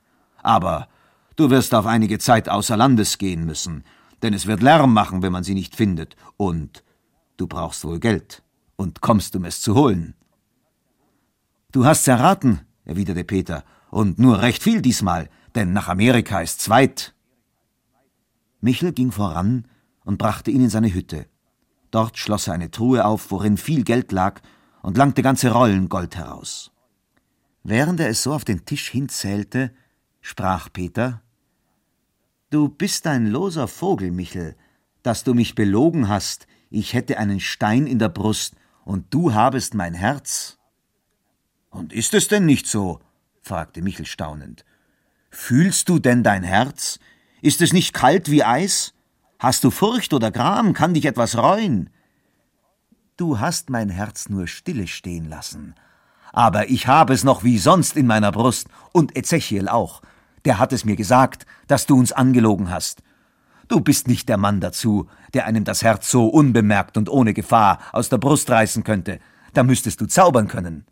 Aber 0.42 0.88
du 1.36 1.50
wirst 1.50 1.74
auf 1.74 1.84
einige 1.84 2.18
Zeit 2.18 2.48
außer 2.48 2.78
Landes 2.78 3.18
gehen 3.18 3.44
müssen, 3.44 3.84
denn 4.22 4.32
es 4.32 4.46
wird 4.46 4.62
Lärm 4.62 4.94
machen, 4.94 5.20
wenn 5.20 5.32
man 5.32 5.44
sie 5.44 5.54
nicht 5.54 5.76
findet, 5.76 6.16
und 6.38 6.82
du 7.36 7.46
brauchst 7.46 7.84
wohl 7.84 8.00
Geld, 8.00 8.42
und 8.76 9.02
kommst, 9.02 9.36
um 9.36 9.44
es 9.44 9.60
zu 9.60 9.74
holen. 9.74 10.14
Du 11.72 11.84
hast's 11.84 12.08
erraten, 12.08 12.65
erwiderte 12.86 13.24
Peter, 13.24 13.64
und 13.90 14.18
nur 14.18 14.40
recht 14.40 14.62
viel 14.62 14.80
diesmal, 14.80 15.28
denn 15.54 15.72
nach 15.72 15.88
Amerika 15.88 16.40
ist's 16.40 16.70
weit. 16.70 17.14
Michel 18.60 18.92
ging 18.92 19.12
voran 19.12 19.66
und 20.04 20.18
brachte 20.18 20.50
ihn 20.50 20.62
in 20.62 20.70
seine 20.70 20.92
Hütte. 20.92 21.26
Dort 21.90 22.16
schloss 22.18 22.48
er 22.48 22.54
eine 22.54 22.70
Truhe 22.70 23.04
auf, 23.04 23.30
worin 23.30 23.58
viel 23.58 23.84
Geld 23.84 24.12
lag, 24.12 24.40
und 24.82 24.96
langte 24.96 25.22
ganze 25.22 25.50
Rollen 25.50 25.88
Gold 25.88 26.16
heraus. 26.16 26.70
Während 27.64 27.98
er 27.98 28.08
es 28.08 28.22
so 28.22 28.32
auf 28.32 28.44
den 28.44 28.64
Tisch 28.64 28.88
hinzählte, 28.88 29.72
sprach 30.20 30.72
Peter 30.72 31.22
Du 32.50 32.68
bist 32.68 33.08
ein 33.08 33.26
loser 33.26 33.66
Vogel, 33.66 34.12
Michel, 34.12 34.56
dass 35.02 35.24
du 35.24 35.34
mich 35.34 35.56
belogen 35.56 36.08
hast, 36.08 36.46
ich 36.70 36.94
hätte 36.94 37.18
einen 37.18 37.40
Stein 37.40 37.86
in 37.86 37.98
der 37.98 38.08
Brust, 38.08 38.54
und 38.84 39.12
du 39.12 39.34
habest 39.34 39.74
mein 39.74 39.94
Herz. 39.94 40.55
Und 41.76 41.92
ist 41.92 42.14
es 42.14 42.28
denn 42.28 42.46
nicht 42.46 42.66
so? 42.66 43.00
fragte 43.42 43.82
Michel 43.82 44.06
staunend. 44.06 44.64
Fühlst 45.30 45.88
du 45.90 45.98
denn 45.98 46.22
dein 46.22 46.42
Herz? 46.42 46.98
Ist 47.42 47.60
es 47.60 47.74
nicht 47.74 47.92
kalt 47.92 48.30
wie 48.30 48.42
Eis? 48.42 48.94
Hast 49.38 49.62
du 49.62 49.70
Furcht 49.70 50.14
oder 50.14 50.30
Gram? 50.30 50.72
Kann 50.72 50.94
dich 50.94 51.04
etwas 51.04 51.36
reuen? 51.36 51.90
Du 53.18 53.40
hast 53.40 53.68
mein 53.68 53.90
Herz 53.90 54.30
nur 54.30 54.46
stille 54.46 54.86
stehen 54.86 55.28
lassen. 55.28 55.74
Aber 56.32 56.70
ich 56.70 56.86
habe 56.86 57.12
es 57.12 57.24
noch 57.24 57.44
wie 57.44 57.58
sonst 57.58 57.96
in 57.96 58.06
meiner 58.06 58.32
Brust, 58.32 58.68
und 58.92 59.14
Ezechiel 59.14 59.68
auch. 59.68 60.00
Der 60.46 60.58
hat 60.58 60.72
es 60.72 60.86
mir 60.86 60.96
gesagt, 60.96 61.44
dass 61.66 61.84
du 61.84 61.98
uns 61.98 62.12
angelogen 62.12 62.70
hast. 62.70 63.02
Du 63.68 63.80
bist 63.80 64.08
nicht 64.08 64.28
der 64.28 64.38
Mann 64.38 64.60
dazu, 64.60 65.08
der 65.34 65.44
einem 65.44 65.64
das 65.64 65.82
Herz 65.82 66.10
so 66.10 66.26
unbemerkt 66.26 66.96
und 66.96 67.10
ohne 67.10 67.34
Gefahr 67.34 67.80
aus 67.92 68.08
der 68.08 68.18
Brust 68.18 68.48
reißen 68.48 68.82
könnte. 68.82 69.18
Da 69.52 69.62
müsstest 69.62 70.00
du 70.00 70.06
zaubern 70.06 70.48
können. 70.48 70.86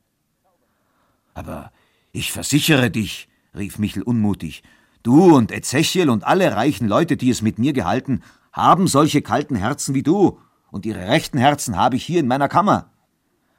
Aber 1.34 1.72
ich 2.12 2.32
versichere 2.32 2.90
dich, 2.90 3.28
rief 3.54 3.78
Michel 3.78 4.02
unmutig, 4.02 4.62
du 5.02 5.36
und 5.36 5.52
Ezechiel 5.52 6.08
und 6.08 6.24
alle 6.24 6.54
reichen 6.54 6.88
Leute, 6.88 7.16
die 7.16 7.30
es 7.30 7.42
mit 7.42 7.58
mir 7.58 7.72
gehalten, 7.72 8.22
haben 8.52 8.86
solche 8.86 9.20
kalten 9.20 9.56
Herzen 9.56 9.94
wie 9.94 10.02
du, 10.02 10.38
und 10.70 10.86
ihre 10.86 11.06
rechten 11.08 11.38
Herzen 11.38 11.76
habe 11.76 11.94
ich 11.96 12.04
hier 12.04 12.18
in 12.18 12.26
meiner 12.26 12.48
Kammer. 12.48 12.90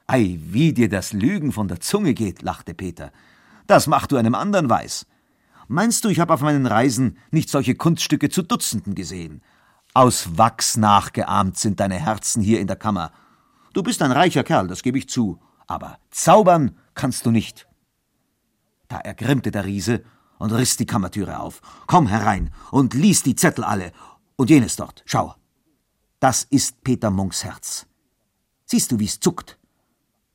Ei, 0.06 0.38
wie 0.42 0.72
dir 0.72 0.88
das 0.88 1.12
Lügen 1.12 1.50
von 1.50 1.66
der 1.66 1.80
Zunge 1.80 2.12
geht, 2.12 2.42
lachte 2.42 2.74
Peter. 2.74 3.10
Das 3.66 3.86
mach 3.86 4.06
du 4.06 4.16
einem 4.16 4.34
anderen 4.34 4.68
weiß. 4.68 5.06
Meinst 5.68 6.04
du, 6.04 6.08
ich 6.08 6.20
habe 6.20 6.32
auf 6.32 6.42
meinen 6.42 6.66
Reisen 6.66 7.18
nicht 7.30 7.48
solche 7.50 7.74
Kunststücke 7.74 8.28
zu 8.28 8.42
Dutzenden 8.42 8.94
gesehen? 8.94 9.42
Aus 9.94 10.38
Wachs 10.38 10.76
nachgeahmt 10.76 11.56
sind 11.56 11.80
deine 11.80 11.96
Herzen 11.96 12.42
hier 12.42 12.60
in 12.60 12.66
der 12.66 12.76
Kammer. 12.76 13.12
Du 13.72 13.82
bist 13.82 14.02
ein 14.02 14.12
reicher 14.12 14.44
Kerl, 14.44 14.68
das 14.68 14.82
gebe 14.82 14.98
ich 14.98 15.08
zu, 15.08 15.40
aber 15.66 15.98
zaubern 16.10 16.76
kannst 16.94 17.26
du 17.26 17.30
nicht. 17.30 17.65
Da 18.88 18.98
ergrimmte 18.98 19.50
der 19.50 19.64
Riese 19.64 20.04
und 20.38 20.52
riss 20.52 20.76
die 20.76 20.86
Kammertüre 20.86 21.40
auf. 21.40 21.60
Komm 21.86 22.06
herein 22.06 22.52
und 22.70 22.94
lies 22.94 23.22
die 23.22 23.36
Zettel 23.36 23.64
alle. 23.64 23.92
Und 24.36 24.50
jenes 24.50 24.76
dort, 24.76 25.02
schau. 25.06 25.34
Das 26.20 26.44
ist 26.44 26.82
Peter 26.82 27.10
Munks 27.10 27.44
Herz. 27.44 27.86
Siehst 28.64 28.92
du, 28.92 28.98
wie's 28.98 29.20
zuckt? 29.20 29.58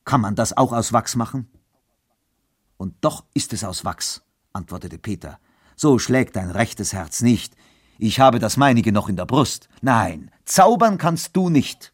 Kann 0.06 0.22
man 0.22 0.36
das 0.36 0.56
auch 0.56 0.74
aus 0.74 0.94
Wachs 0.94 1.16
machen? 1.16 1.50
Und 2.78 2.96
doch 3.02 3.26
ist 3.34 3.54
es 3.54 3.64
aus 3.64 3.86
Wachs, 3.86 4.24
antwortete 4.54 4.98
Peter. 4.98 5.40
So 5.76 6.00
schlägt 6.00 6.36
dein 6.36 6.50
rechtes 6.50 6.94
Herz 6.94 7.22
nicht. 7.22 7.56
Ich 7.98 8.20
habe 8.20 8.40
das 8.40 8.58
meinige 8.58 8.92
noch 8.92 9.10
in 9.10 9.16
der 9.16 9.26
Brust. 9.26 9.70
Nein, 9.82 10.32
zaubern 10.46 10.98
kannst 10.98 11.36
du 11.36 11.50
nicht. 11.50 11.94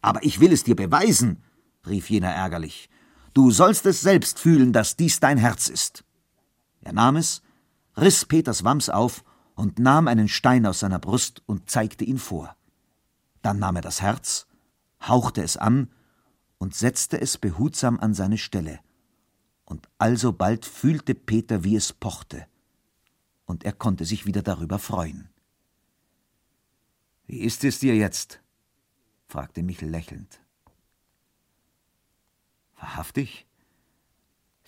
Aber 0.00 0.22
ich 0.22 0.40
will 0.40 0.52
es 0.52 0.64
dir 0.64 0.76
beweisen, 0.76 1.42
rief 1.86 2.08
jener 2.08 2.30
ärgerlich. 2.30 2.88
Du 3.32 3.50
sollst 3.50 3.86
es 3.86 4.00
selbst 4.00 4.38
fühlen, 4.38 4.72
dass 4.72 4.96
dies 4.96 5.20
dein 5.20 5.38
Herz 5.38 5.68
ist. 5.68 6.04
Er 6.80 6.92
nahm 6.92 7.16
es, 7.16 7.42
riss 7.96 8.24
Peters 8.24 8.64
Wams 8.64 8.88
auf 8.88 9.24
und 9.54 9.78
nahm 9.78 10.08
einen 10.08 10.28
Stein 10.28 10.66
aus 10.66 10.80
seiner 10.80 10.98
Brust 10.98 11.42
und 11.46 11.70
zeigte 11.70 12.04
ihn 12.04 12.18
vor. 12.18 12.56
Dann 13.42 13.58
nahm 13.58 13.76
er 13.76 13.82
das 13.82 14.00
Herz, 14.00 14.46
hauchte 15.02 15.42
es 15.42 15.56
an 15.56 15.88
und 16.58 16.74
setzte 16.74 17.20
es 17.20 17.38
behutsam 17.38 18.00
an 18.00 18.14
seine 18.14 18.38
Stelle. 18.38 18.80
Und 19.64 19.88
alsobald 19.98 20.66
fühlte 20.66 21.14
Peter, 21.14 21.62
wie 21.62 21.76
es 21.76 21.92
pochte, 21.92 22.46
und 23.46 23.64
er 23.64 23.72
konnte 23.72 24.04
sich 24.04 24.26
wieder 24.26 24.42
darüber 24.42 24.78
freuen. 24.78 25.28
Wie 27.26 27.40
ist 27.40 27.62
es 27.64 27.78
dir 27.78 27.94
jetzt? 27.94 28.40
fragte 29.28 29.62
Michel 29.62 29.88
lächelnd. 29.88 30.40
Wahrhaftig? 32.80 33.46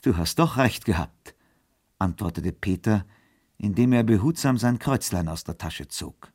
Du 0.03 0.17
hast 0.17 0.39
doch 0.39 0.57
recht 0.57 0.85
gehabt, 0.85 1.35
antwortete 1.99 2.53
Peter, 2.53 3.07
indem 3.57 3.93
er 3.93 4.03
behutsam 4.03 4.59
sein 4.59 4.79
Kreuzlein 4.79 5.29
aus 5.29 5.45
der 5.45 5.59
Tasche 5.59 5.89
zog. 5.89 6.33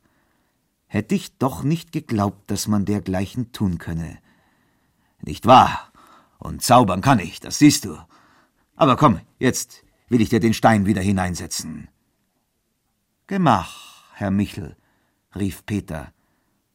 Hätte 0.86 1.14
ich 1.14 1.36
doch 1.38 1.62
nicht 1.62 1.92
geglaubt, 1.92 2.50
dass 2.50 2.66
man 2.66 2.84
dergleichen 2.84 3.52
tun 3.52 3.78
könne. 3.78 4.18
Nicht 5.20 5.46
wahr? 5.46 5.92
Und 6.38 6.62
zaubern 6.62 7.02
kann 7.02 7.18
ich, 7.18 7.40
das 7.40 7.58
siehst 7.58 7.84
du. 7.84 7.98
Aber 8.74 8.96
komm, 8.96 9.20
jetzt 9.38 9.84
will 10.08 10.20
ich 10.20 10.30
dir 10.30 10.40
den 10.40 10.54
Stein 10.54 10.86
wieder 10.86 11.02
hineinsetzen. 11.02 11.88
Gemach, 13.26 14.04
Herr 14.14 14.30
Michel, 14.30 14.76
rief 15.34 15.66
Peter, 15.66 16.12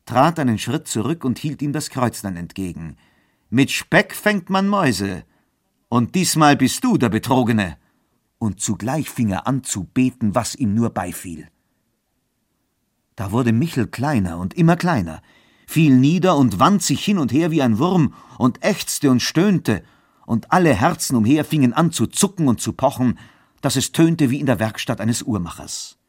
trat 0.06 0.38
einen 0.38 0.60
Schritt 0.60 0.88
zurück 0.88 1.26
und 1.26 1.40
hielt 1.40 1.62
ihm 1.62 1.74
das 1.74 1.90
Kreuzlein 1.90 2.38
entgegen. 2.38 2.98
Mit 3.54 3.70
Speck 3.70 4.16
fängt 4.16 4.50
man 4.50 4.68
Mäuse. 4.68 5.26
Und 5.88 6.16
diesmal 6.16 6.56
bist 6.56 6.84
du 6.84 6.98
der 6.98 7.10
Betrogene 7.10 7.78
und 8.40 8.60
zugleich 8.60 9.12
fing 9.12 9.30
er 9.30 9.46
an 9.46 9.64
zu 9.64 9.84
beten, 9.84 10.34
was 10.34 10.56
ihm 10.56 10.74
nur 10.74 10.90
beifiel. 10.90 11.48
Da 13.16 13.32
wurde 13.32 13.52
Michel 13.52 13.86
kleiner 13.86 14.40
und 14.40 14.56
immer 14.56 14.76
kleiner, 14.76 15.22
fiel 15.68 15.96
nieder 15.96 16.36
und 16.36 16.58
wand 16.58 16.82
sich 16.82 17.06
hin 17.06 17.20
und 17.20 17.32
her 17.32 17.52
wie 17.52 17.62
ein 17.62 17.78
Wurm 17.78 18.16
und 18.40 18.66
ächzte 18.66 19.12
und 19.12 19.20
stöhnte, 19.20 19.84
und 20.26 20.52
alle 20.52 20.74
Herzen 20.74 21.16
umher 21.16 21.46
fingen 21.46 21.74
an 21.74 21.92
zu 21.92 22.08
zucken 22.08 22.48
und 22.48 22.60
zu 22.60 22.74
pochen, 22.74 23.20
dass 23.62 23.76
es 23.76 23.92
tönte 23.92 24.32
wie 24.32 24.40
in 24.40 24.48
der 24.48 24.58
Werkstatt 24.58 25.00
eines 25.00 25.22
Uhrmachers. 25.22 26.00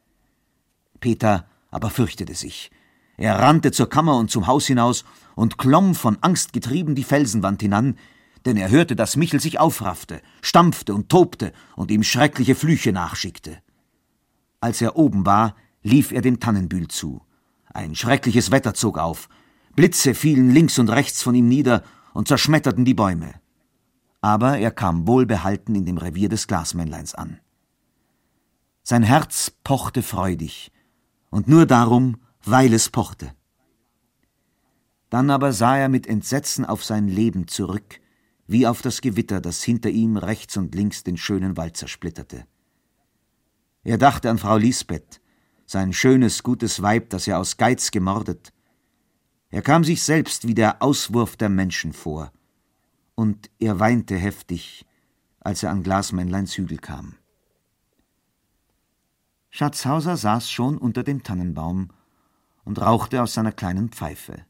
Peter 0.98 1.46
aber 1.70 1.90
fürchtete 1.90 2.34
sich. 2.34 2.70
Er 3.16 3.38
rannte 3.38 3.72
zur 3.72 3.88
Kammer 3.88 4.16
und 4.16 4.30
zum 4.30 4.46
Haus 4.46 4.66
hinaus 4.66 5.04
und 5.34 5.58
klomm 5.58 5.94
von 5.94 6.18
Angst 6.20 6.52
getrieben 6.52 6.94
die 6.94 7.04
Felsenwand 7.04 7.62
hinan, 7.62 7.96
denn 8.44 8.56
er 8.56 8.70
hörte, 8.70 8.96
dass 8.96 9.16
Michel 9.16 9.40
sich 9.40 9.58
aufraffte, 9.58 10.20
stampfte 10.42 10.94
und 10.94 11.08
tobte 11.08 11.52
und 11.76 11.90
ihm 11.90 12.02
schreckliche 12.02 12.54
Flüche 12.54 12.92
nachschickte. 12.92 13.58
Als 14.60 14.80
er 14.80 14.96
oben 14.96 15.26
war, 15.26 15.54
lief 15.82 16.12
er 16.12 16.22
dem 16.22 16.40
Tannenbühl 16.40 16.88
zu. 16.88 17.22
Ein 17.72 17.94
schreckliches 17.94 18.50
Wetter 18.50 18.74
zog 18.74 18.98
auf. 18.98 19.28
Blitze 19.74 20.14
fielen 20.14 20.50
links 20.50 20.78
und 20.78 20.90
rechts 20.90 21.22
von 21.22 21.34
ihm 21.34 21.48
nieder 21.48 21.82
und 22.12 22.28
zerschmetterten 22.28 22.84
die 22.84 22.94
Bäume. 22.94 23.34
Aber 24.20 24.58
er 24.58 24.70
kam 24.70 25.06
wohlbehalten 25.06 25.74
in 25.74 25.84
dem 25.84 25.98
Revier 25.98 26.28
des 26.28 26.46
Glasmännleins 26.46 27.14
an. 27.14 27.40
Sein 28.82 29.02
Herz 29.02 29.52
pochte 29.64 30.02
freudig, 30.02 30.70
und 31.30 31.48
nur 31.48 31.66
darum, 31.66 32.18
weil 32.44 32.72
es 32.72 32.88
pochte. 32.88 33.34
Dann 35.10 35.30
aber 35.30 35.52
sah 35.52 35.76
er 35.76 35.88
mit 35.88 36.06
Entsetzen 36.06 36.64
auf 36.64 36.84
sein 36.84 37.08
Leben 37.08 37.46
zurück, 37.48 38.00
wie 38.46 38.66
auf 38.66 38.82
das 38.82 39.00
Gewitter, 39.00 39.40
das 39.40 39.62
hinter 39.62 39.90
ihm 39.90 40.16
rechts 40.16 40.56
und 40.56 40.74
links 40.74 41.02
den 41.04 41.16
schönen 41.16 41.56
Wald 41.56 41.76
zersplitterte. 41.76 42.46
Er 43.82 43.98
dachte 43.98 44.30
an 44.30 44.38
Frau 44.38 44.56
Lisbeth, 44.56 45.20
sein 45.66 45.92
schönes, 45.92 46.42
gutes 46.42 46.82
Weib, 46.82 47.10
das 47.10 47.26
er 47.26 47.38
aus 47.38 47.56
Geiz 47.56 47.90
gemordet. 47.90 48.52
Er 49.50 49.62
kam 49.62 49.84
sich 49.84 50.02
selbst 50.02 50.46
wie 50.46 50.54
der 50.54 50.82
Auswurf 50.82 51.36
der 51.36 51.48
Menschen 51.48 51.92
vor, 51.92 52.32
und 53.14 53.50
er 53.58 53.78
weinte 53.78 54.16
heftig, 54.16 54.84
als 55.40 55.62
er 55.62 55.70
an 55.70 55.82
Glasmännleins 55.82 56.56
Hügel 56.56 56.78
kam. 56.78 57.14
Schatzhauser 59.50 60.16
saß 60.16 60.50
schon 60.50 60.76
unter 60.76 61.04
dem 61.04 61.22
Tannenbaum 61.22 61.90
und 62.64 62.80
rauchte 62.80 63.22
aus 63.22 63.34
seiner 63.34 63.52
kleinen 63.52 63.90
Pfeife. 63.90 64.44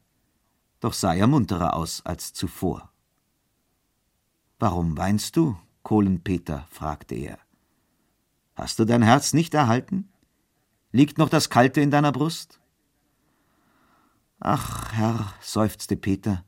Doch 0.79 0.93
sah 0.93 1.13
er 1.13 1.27
munterer 1.27 1.75
aus 1.75 2.05
als 2.05 2.33
zuvor. 2.33 2.91
Warum 4.59 4.97
weinst 4.97 5.35
du, 5.35 5.57
Kohlenpeter? 5.83 6.65
fragte 6.69 7.15
er. 7.15 7.39
Hast 8.55 8.79
du 8.79 8.85
dein 8.85 9.01
Herz 9.01 9.33
nicht 9.33 9.53
erhalten? 9.53 10.09
Liegt 10.91 11.17
noch 11.17 11.29
das 11.29 11.49
Kalte 11.49 11.81
in 11.81 11.91
deiner 11.91 12.11
Brust? 12.11 12.59
Ach, 14.39 14.93
Herr, 14.93 15.33
seufzte 15.41 15.97
Peter, 15.97 16.45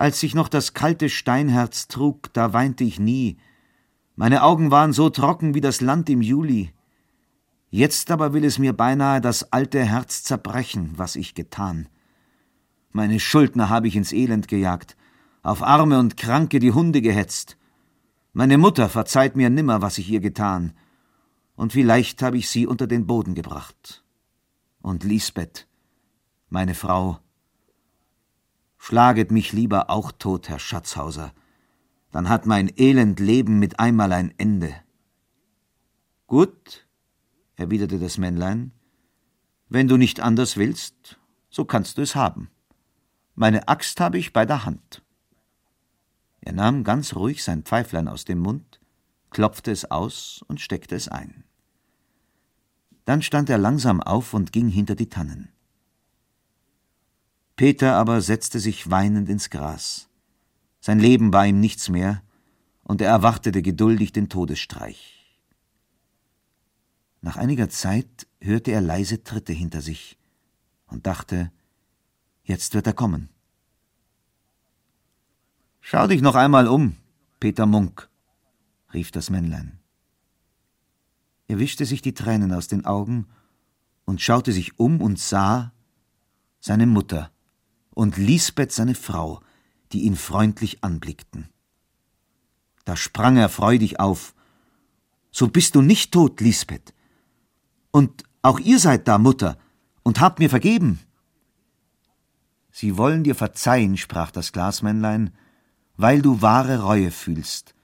als 0.00 0.22
ich 0.22 0.34
noch 0.34 0.48
das 0.48 0.72
kalte 0.72 1.10
Steinherz 1.10 1.86
trug, 1.86 2.32
da 2.32 2.54
weinte 2.54 2.84
ich 2.84 2.98
nie. 2.98 3.36
Meine 4.16 4.42
Augen 4.42 4.70
waren 4.70 4.94
so 4.94 5.10
trocken 5.10 5.52
wie 5.52 5.60
das 5.60 5.82
Land 5.82 6.08
im 6.08 6.22
Juli. 6.22 6.72
Jetzt 7.70 8.10
aber 8.10 8.32
will 8.32 8.44
es 8.44 8.58
mir 8.58 8.72
beinahe 8.72 9.20
das 9.20 9.52
alte 9.52 9.84
Herz 9.84 10.24
zerbrechen, 10.24 10.92
was 10.96 11.14
ich 11.14 11.34
getan. 11.34 11.88
Meine 12.90 13.20
Schuldner 13.20 13.68
habe 13.68 13.86
ich 13.86 13.94
ins 13.94 14.12
Elend 14.12 14.48
gejagt, 14.48 14.96
auf 15.42 15.62
Arme 15.62 16.00
und 16.00 16.16
Kranke 16.16 16.58
die 16.58 16.72
Hunde 16.72 17.00
gehetzt. 17.00 17.56
Meine 18.32 18.58
Mutter 18.58 18.88
verzeiht 18.88 19.36
mir 19.36 19.50
nimmer, 19.50 19.82
was 19.82 19.98
ich 19.98 20.10
ihr 20.10 20.20
getan, 20.20 20.72
und 21.54 21.72
vielleicht 21.72 22.22
habe 22.22 22.38
ich 22.38 22.48
sie 22.48 22.66
unter 22.66 22.88
den 22.88 23.06
Boden 23.06 23.34
gebracht. 23.34 24.02
Und 24.82 25.04
Lisbeth, 25.04 25.68
meine 26.48 26.74
Frau, 26.74 27.20
schlaget 28.78 29.30
mich 29.30 29.52
lieber 29.52 29.90
auch 29.90 30.10
tot, 30.10 30.48
Herr 30.48 30.58
Schatzhauser, 30.58 31.32
dann 32.10 32.28
hat 32.28 32.46
mein 32.46 32.72
elend 32.76 33.20
Leben 33.20 33.60
mit 33.60 33.78
einmal 33.78 34.12
ein 34.12 34.34
Ende. 34.38 34.74
Gut, 36.26 36.88
erwiderte 37.60 37.98
das 37.98 38.18
Männlein, 38.18 38.72
wenn 39.68 39.86
du 39.86 39.96
nicht 39.96 40.20
anders 40.20 40.56
willst, 40.56 41.18
so 41.50 41.64
kannst 41.64 41.98
du 41.98 42.02
es 42.02 42.14
haben. 42.16 42.50
Meine 43.34 43.68
Axt 43.68 44.00
habe 44.00 44.18
ich 44.18 44.32
bei 44.32 44.44
der 44.44 44.64
Hand. 44.64 45.02
Er 46.40 46.52
nahm 46.52 46.84
ganz 46.84 47.14
ruhig 47.14 47.44
sein 47.44 47.62
Pfeiflein 47.62 48.08
aus 48.08 48.24
dem 48.24 48.38
Mund, 48.38 48.80
klopfte 49.30 49.70
es 49.70 49.90
aus 49.90 50.44
und 50.48 50.60
steckte 50.60 50.96
es 50.96 51.08
ein. 51.08 51.44
Dann 53.04 53.22
stand 53.22 53.50
er 53.50 53.58
langsam 53.58 54.00
auf 54.00 54.34
und 54.34 54.52
ging 54.52 54.68
hinter 54.68 54.94
die 54.94 55.08
Tannen. 55.08 55.50
Peter 57.56 57.94
aber 57.94 58.22
setzte 58.22 58.58
sich 58.58 58.90
weinend 58.90 59.28
ins 59.28 59.50
Gras. 59.50 60.08
Sein 60.80 60.98
Leben 60.98 61.32
war 61.32 61.46
ihm 61.46 61.60
nichts 61.60 61.90
mehr, 61.90 62.22
und 62.82 63.02
er 63.02 63.10
erwartete 63.10 63.62
geduldig 63.62 64.12
den 64.12 64.28
Todesstreich. 64.28 65.19
Nach 67.22 67.36
einiger 67.36 67.68
Zeit 67.68 68.26
hörte 68.40 68.70
er 68.70 68.80
leise 68.80 69.22
Tritte 69.22 69.52
hinter 69.52 69.80
sich 69.80 70.18
und 70.86 71.06
dachte, 71.06 71.52
jetzt 72.44 72.74
wird 72.74 72.86
er 72.86 72.94
kommen. 72.94 73.28
Schau 75.80 76.06
dich 76.06 76.22
noch 76.22 76.34
einmal 76.34 76.66
um, 76.66 76.96
Peter 77.40 77.66
Munk, 77.66 78.08
rief 78.92 79.10
das 79.10 79.30
Männlein. 79.30 79.78
Er 81.48 81.58
wischte 81.58 81.84
sich 81.84 82.00
die 82.00 82.14
Tränen 82.14 82.52
aus 82.52 82.68
den 82.68 82.84
Augen 82.84 83.26
und 84.04 84.20
schaute 84.20 84.52
sich 84.52 84.78
um 84.78 85.00
und 85.00 85.18
sah 85.18 85.72
seine 86.60 86.86
Mutter 86.86 87.30
und 87.90 88.16
Lisbeth 88.16 88.72
seine 88.72 88.94
Frau, 88.94 89.40
die 89.92 90.02
ihn 90.02 90.16
freundlich 90.16 90.84
anblickten. 90.84 91.48
Da 92.84 92.96
sprang 92.96 93.36
er 93.36 93.48
freudig 93.48 94.00
auf. 94.00 94.34
So 95.32 95.48
bist 95.48 95.74
du 95.74 95.82
nicht 95.82 96.12
tot, 96.12 96.40
Lisbeth. 96.40 96.94
Und 97.90 98.24
auch 98.42 98.58
ihr 98.58 98.78
seid 98.78 99.08
da, 99.08 99.18
Mutter, 99.18 99.58
und 100.02 100.20
habt 100.20 100.38
mir 100.38 100.50
vergeben. 100.50 101.00
Sie 102.70 102.96
wollen 102.96 103.24
dir 103.24 103.34
verzeihen, 103.34 103.96
sprach 103.96 104.30
das 104.30 104.52
Glasmännlein, 104.52 105.30
weil 105.96 106.22
du 106.22 106.40
wahre 106.40 106.82
Reue 106.82 107.10
fühlst, 107.10 107.74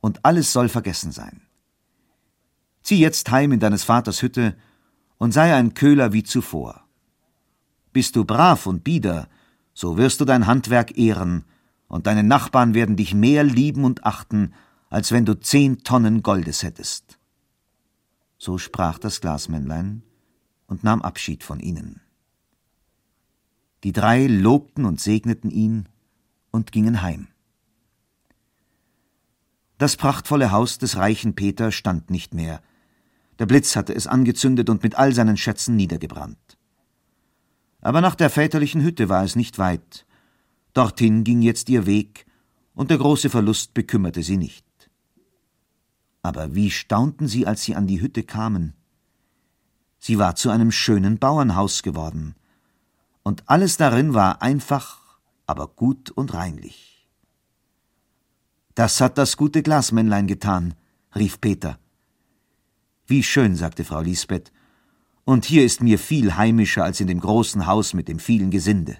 und 0.00 0.24
alles 0.24 0.52
soll 0.52 0.68
vergessen 0.68 1.12
sein. 1.12 1.42
Zieh 2.82 2.98
jetzt 2.98 3.30
heim 3.30 3.52
in 3.52 3.60
deines 3.60 3.84
Vaters 3.84 4.22
Hütte 4.22 4.56
und 5.18 5.32
sei 5.32 5.54
ein 5.54 5.74
Köhler 5.74 6.12
wie 6.12 6.22
zuvor. 6.22 6.84
Bist 7.92 8.16
du 8.16 8.24
brav 8.24 8.66
und 8.66 8.82
bieder, 8.82 9.28
so 9.74 9.98
wirst 9.98 10.20
du 10.20 10.24
dein 10.24 10.46
Handwerk 10.46 10.96
ehren, 10.96 11.44
und 11.86 12.06
deine 12.06 12.22
Nachbarn 12.22 12.72
werden 12.72 12.96
dich 12.96 13.14
mehr 13.14 13.42
lieben 13.42 13.84
und 13.84 14.06
achten, 14.06 14.54
als 14.90 15.12
wenn 15.12 15.24
du 15.24 15.38
zehn 15.38 15.82
Tonnen 15.82 16.22
Goldes 16.22 16.62
hättest. 16.62 17.09
So 18.40 18.56
sprach 18.56 18.98
das 18.98 19.20
Glasmännlein 19.20 20.02
und 20.66 20.82
nahm 20.82 21.02
Abschied 21.02 21.44
von 21.44 21.60
ihnen. 21.60 22.00
Die 23.84 23.92
drei 23.92 24.26
lobten 24.26 24.86
und 24.86 24.98
segneten 24.98 25.50
ihn 25.50 25.90
und 26.50 26.72
gingen 26.72 27.02
heim. 27.02 27.28
Das 29.76 29.96
prachtvolle 29.96 30.52
Haus 30.52 30.78
des 30.78 30.96
reichen 30.96 31.34
Peter 31.34 31.70
stand 31.70 32.08
nicht 32.08 32.32
mehr, 32.32 32.62
der 33.38 33.44
Blitz 33.44 33.76
hatte 33.76 33.94
es 33.94 34.06
angezündet 34.06 34.70
und 34.70 34.82
mit 34.82 34.94
all 34.94 35.14
seinen 35.14 35.36
Schätzen 35.36 35.76
niedergebrannt. 35.76 36.58
Aber 37.82 38.00
nach 38.00 38.14
der 38.14 38.30
väterlichen 38.30 38.82
Hütte 38.82 39.10
war 39.10 39.22
es 39.22 39.36
nicht 39.36 39.58
weit. 39.58 40.06
Dorthin 40.72 41.24
ging 41.24 41.42
jetzt 41.42 41.68
ihr 41.68 41.84
Weg, 41.84 42.24
und 42.74 42.90
der 42.90 42.98
große 42.98 43.28
Verlust 43.28 43.74
bekümmerte 43.74 44.22
sie 44.22 44.38
nicht. 44.38 44.69
Aber 46.22 46.54
wie 46.54 46.70
staunten 46.70 47.28
sie, 47.28 47.46
als 47.46 47.62
sie 47.62 47.74
an 47.74 47.86
die 47.86 48.00
Hütte 48.00 48.22
kamen. 48.22 48.74
Sie 49.98 50.18
war 50.18 50.34
zu 50.34 50.50
einem 50.50 50.72
schönen 50.72 51.18
Bauernhaus 51.18 51.82
geworden, 51.82 52.34
und 53.22 53.48
alles 53.48 53.76
darin 53.76 54.14
war 54.14 54.40
einfach, 54.40 55.18
aber 55.46 55.68
gut 55.68 56.10
und 56.10 56.32
reinlich. 56.32 57.06
Das 58.74 59.00
hat 59.00 59.18
das 59.18 59.36
gute 59.36 59.62
Glasmännlein 59.62 60.26
getan, 60.26 60.74
rief 61.14 61.40
Peter. 61.40 61.78
Wie 63.06 63.22
schön, 63.22 63.56
sagte 63.56 63.84
Frau 63.84 64.00
Lisbeth, 64.00 64.52
und 65.24 65.44
hier 65.44 65.64
ist 65.64 65.82
mir 65.82 65.98
viel 65.98 66.36
heimischer 66.36 66.84
als 66.84 67.00
in 67.00 67.06
dem 67.06 67.20
großen 67.20 67.66
Haus 67.66 67.92
mit 67.92 68.08
dem 68.08 68.18
vielen 68.18 68.50
Gesinde. 68.50 68.96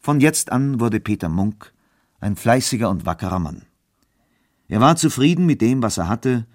Von 0.00 0.20
jetzt 0.20 0.52
an 0.52 0.80
wurde 0.80 1.00
Peter 1.00 1.28
Munk 1.28 1.72
ein 2.20 2.36
fleißiger 2.36 2.90
und 2.90 3.06
wackerer 3.06 3.38
Mann. 3.38 3.67
Er 4.68 4.80
war 4.80 4.96
zufrieden 4.96 5.46
mit 5.46 5.62
dem, 5.62 5.82
was 5.82 5.98
er 5.98 6.08
hatte, 6.08 6.46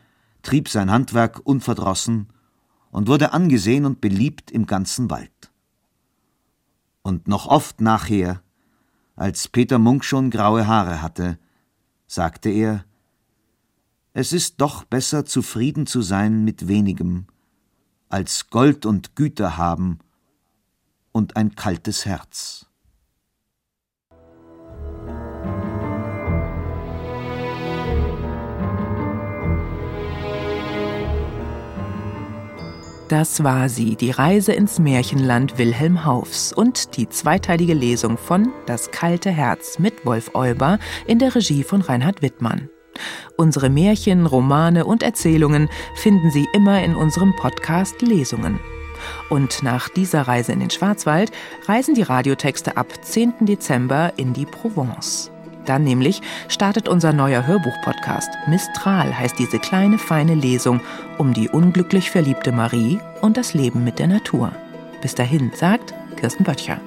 trieb 0.43 0.69
sein 0.69 0.91
Handwerk 0.91 1.41
unverdrossen 1.43 2.27
und 2.91 3.07
wurde 3.07 3.33
angesehen 3.33 3.85
und 3.85 4.01
beliebt 4.01 4.51
im 4.51 4.67
ganzen 4.67 5.09
Wald. 5.09 5.51
Und 7.01 7.27
noch 7.27 7.47
oft 7.47 7.81
nachher, 7.81 8.41
als 9.15 9.47
Peter 9.47 9.79
Munk 9.79 10.05
schon 10.05 10.29
graue 10.29 10.67
Haare 10.67 11.01
hatte, 11.01 11.39
sagte 12.07 12.49
er, 12.49 12.85
es 14.13 14.31
ist 14.31 14.61
doch 14.61 14.83
besser 14.83 15.25
zufrieden 15.25 15.87
zu 15.87 16.03
sein 16.03 16.43
mit 16.43 16.67
wenigem, 16.67 17.25
als 18.09 18.51
Gold 18.51 18.85
und 18.85 19.15
Güter 19.15 19.57
haben 19.57 19.97
und 21.11 21.35
ein 21.35 21.55
kaltes 21.55 22.05
Herz. 22.05 22.67
Das 33.13 33.43
war 33.43 33.69
sie, 33.69 33.95
die 33.95 34.09
Reise 34.09 34.53
ins 34.53 34.79
Märchenland 34.79 35.59
Wilhelm 35.59 36.03
Haufs 36.03 36.51
und 36.51 36.97
die 36.97 37.07
zweiteilige 37.07 37.75
Lesung 37.75 38.17
von 38.17 38.51
Das 38.65 38.89
kalte 38.89 39.29
Herz 39.29 39.77
mit 39.77 40.03
Wolf 40.03 40.31
Euber 40.33 40.79
in 41.05 41.19
der 41.19 41.35
Regie 41.35 41.61
von 41.61 41.81
Reinhard 41.81 42.23
Wittmann. 42.23 42.69
Unsere 43.37 43.69
Märchen, 43.69 44.25
Romane 44.25 44.83
und 44.85 45.03
Erzählungen 45.03 45.69
finden 45.93 46.31
Sie 46.31 46.47
immer 46.53 46.83
in 46.83 46.95
unserem 46.95 47.35
Podcast 47.35 48.01
Lesungen. 48.01 48.59
Und 49.29 49.61
nach 49.61 49.89
dieser 49.89 50.23
Reise 50.23 50.51
in 50.51 50.61
den 50.61 50.71
Schwarzwald 50.71 51.31
reisen 51.67 51.93
die 51.93 52.01
Radiotexte 52.01 52.77
ab 52.77 52.87
10. 52.99 53.45
Dezember 53.45 54.13
in 54.17 54.33
die 54.33 54.47
Provence. 54.47 55.32
Dann 55.65 55.83
nämlich 55.83 56.21
startet 56.47 56.87
unser 56.87 57.13
neuer 57.13 57.47
Hörbuch-Podcast. 57.47 58.29
Mistral 58.47 59.17
heißt 59.17 59.39
diese 59.39 59.59
kleine, 59.59 59.97
feine 59.97 60.35
Lesung 60.35 60.81
um 61.17 61.33
die 61.33 61.49
unglücklich 61.49 62.11
verliebte 62.11 62.51
Marie 62.51 62.99
und 63.21 63.37
das 63.37 63.53
Leben 63.53 63.83
mit 63.83 63.99
der 63.99 64.07
Natur. 64.07 64.51
Bis 65.01 65.15
dahin, 65.15 65.51
sagt 65.55 65.93
Kirsten 66.17 66.43
Böttcher. 66.43 66.79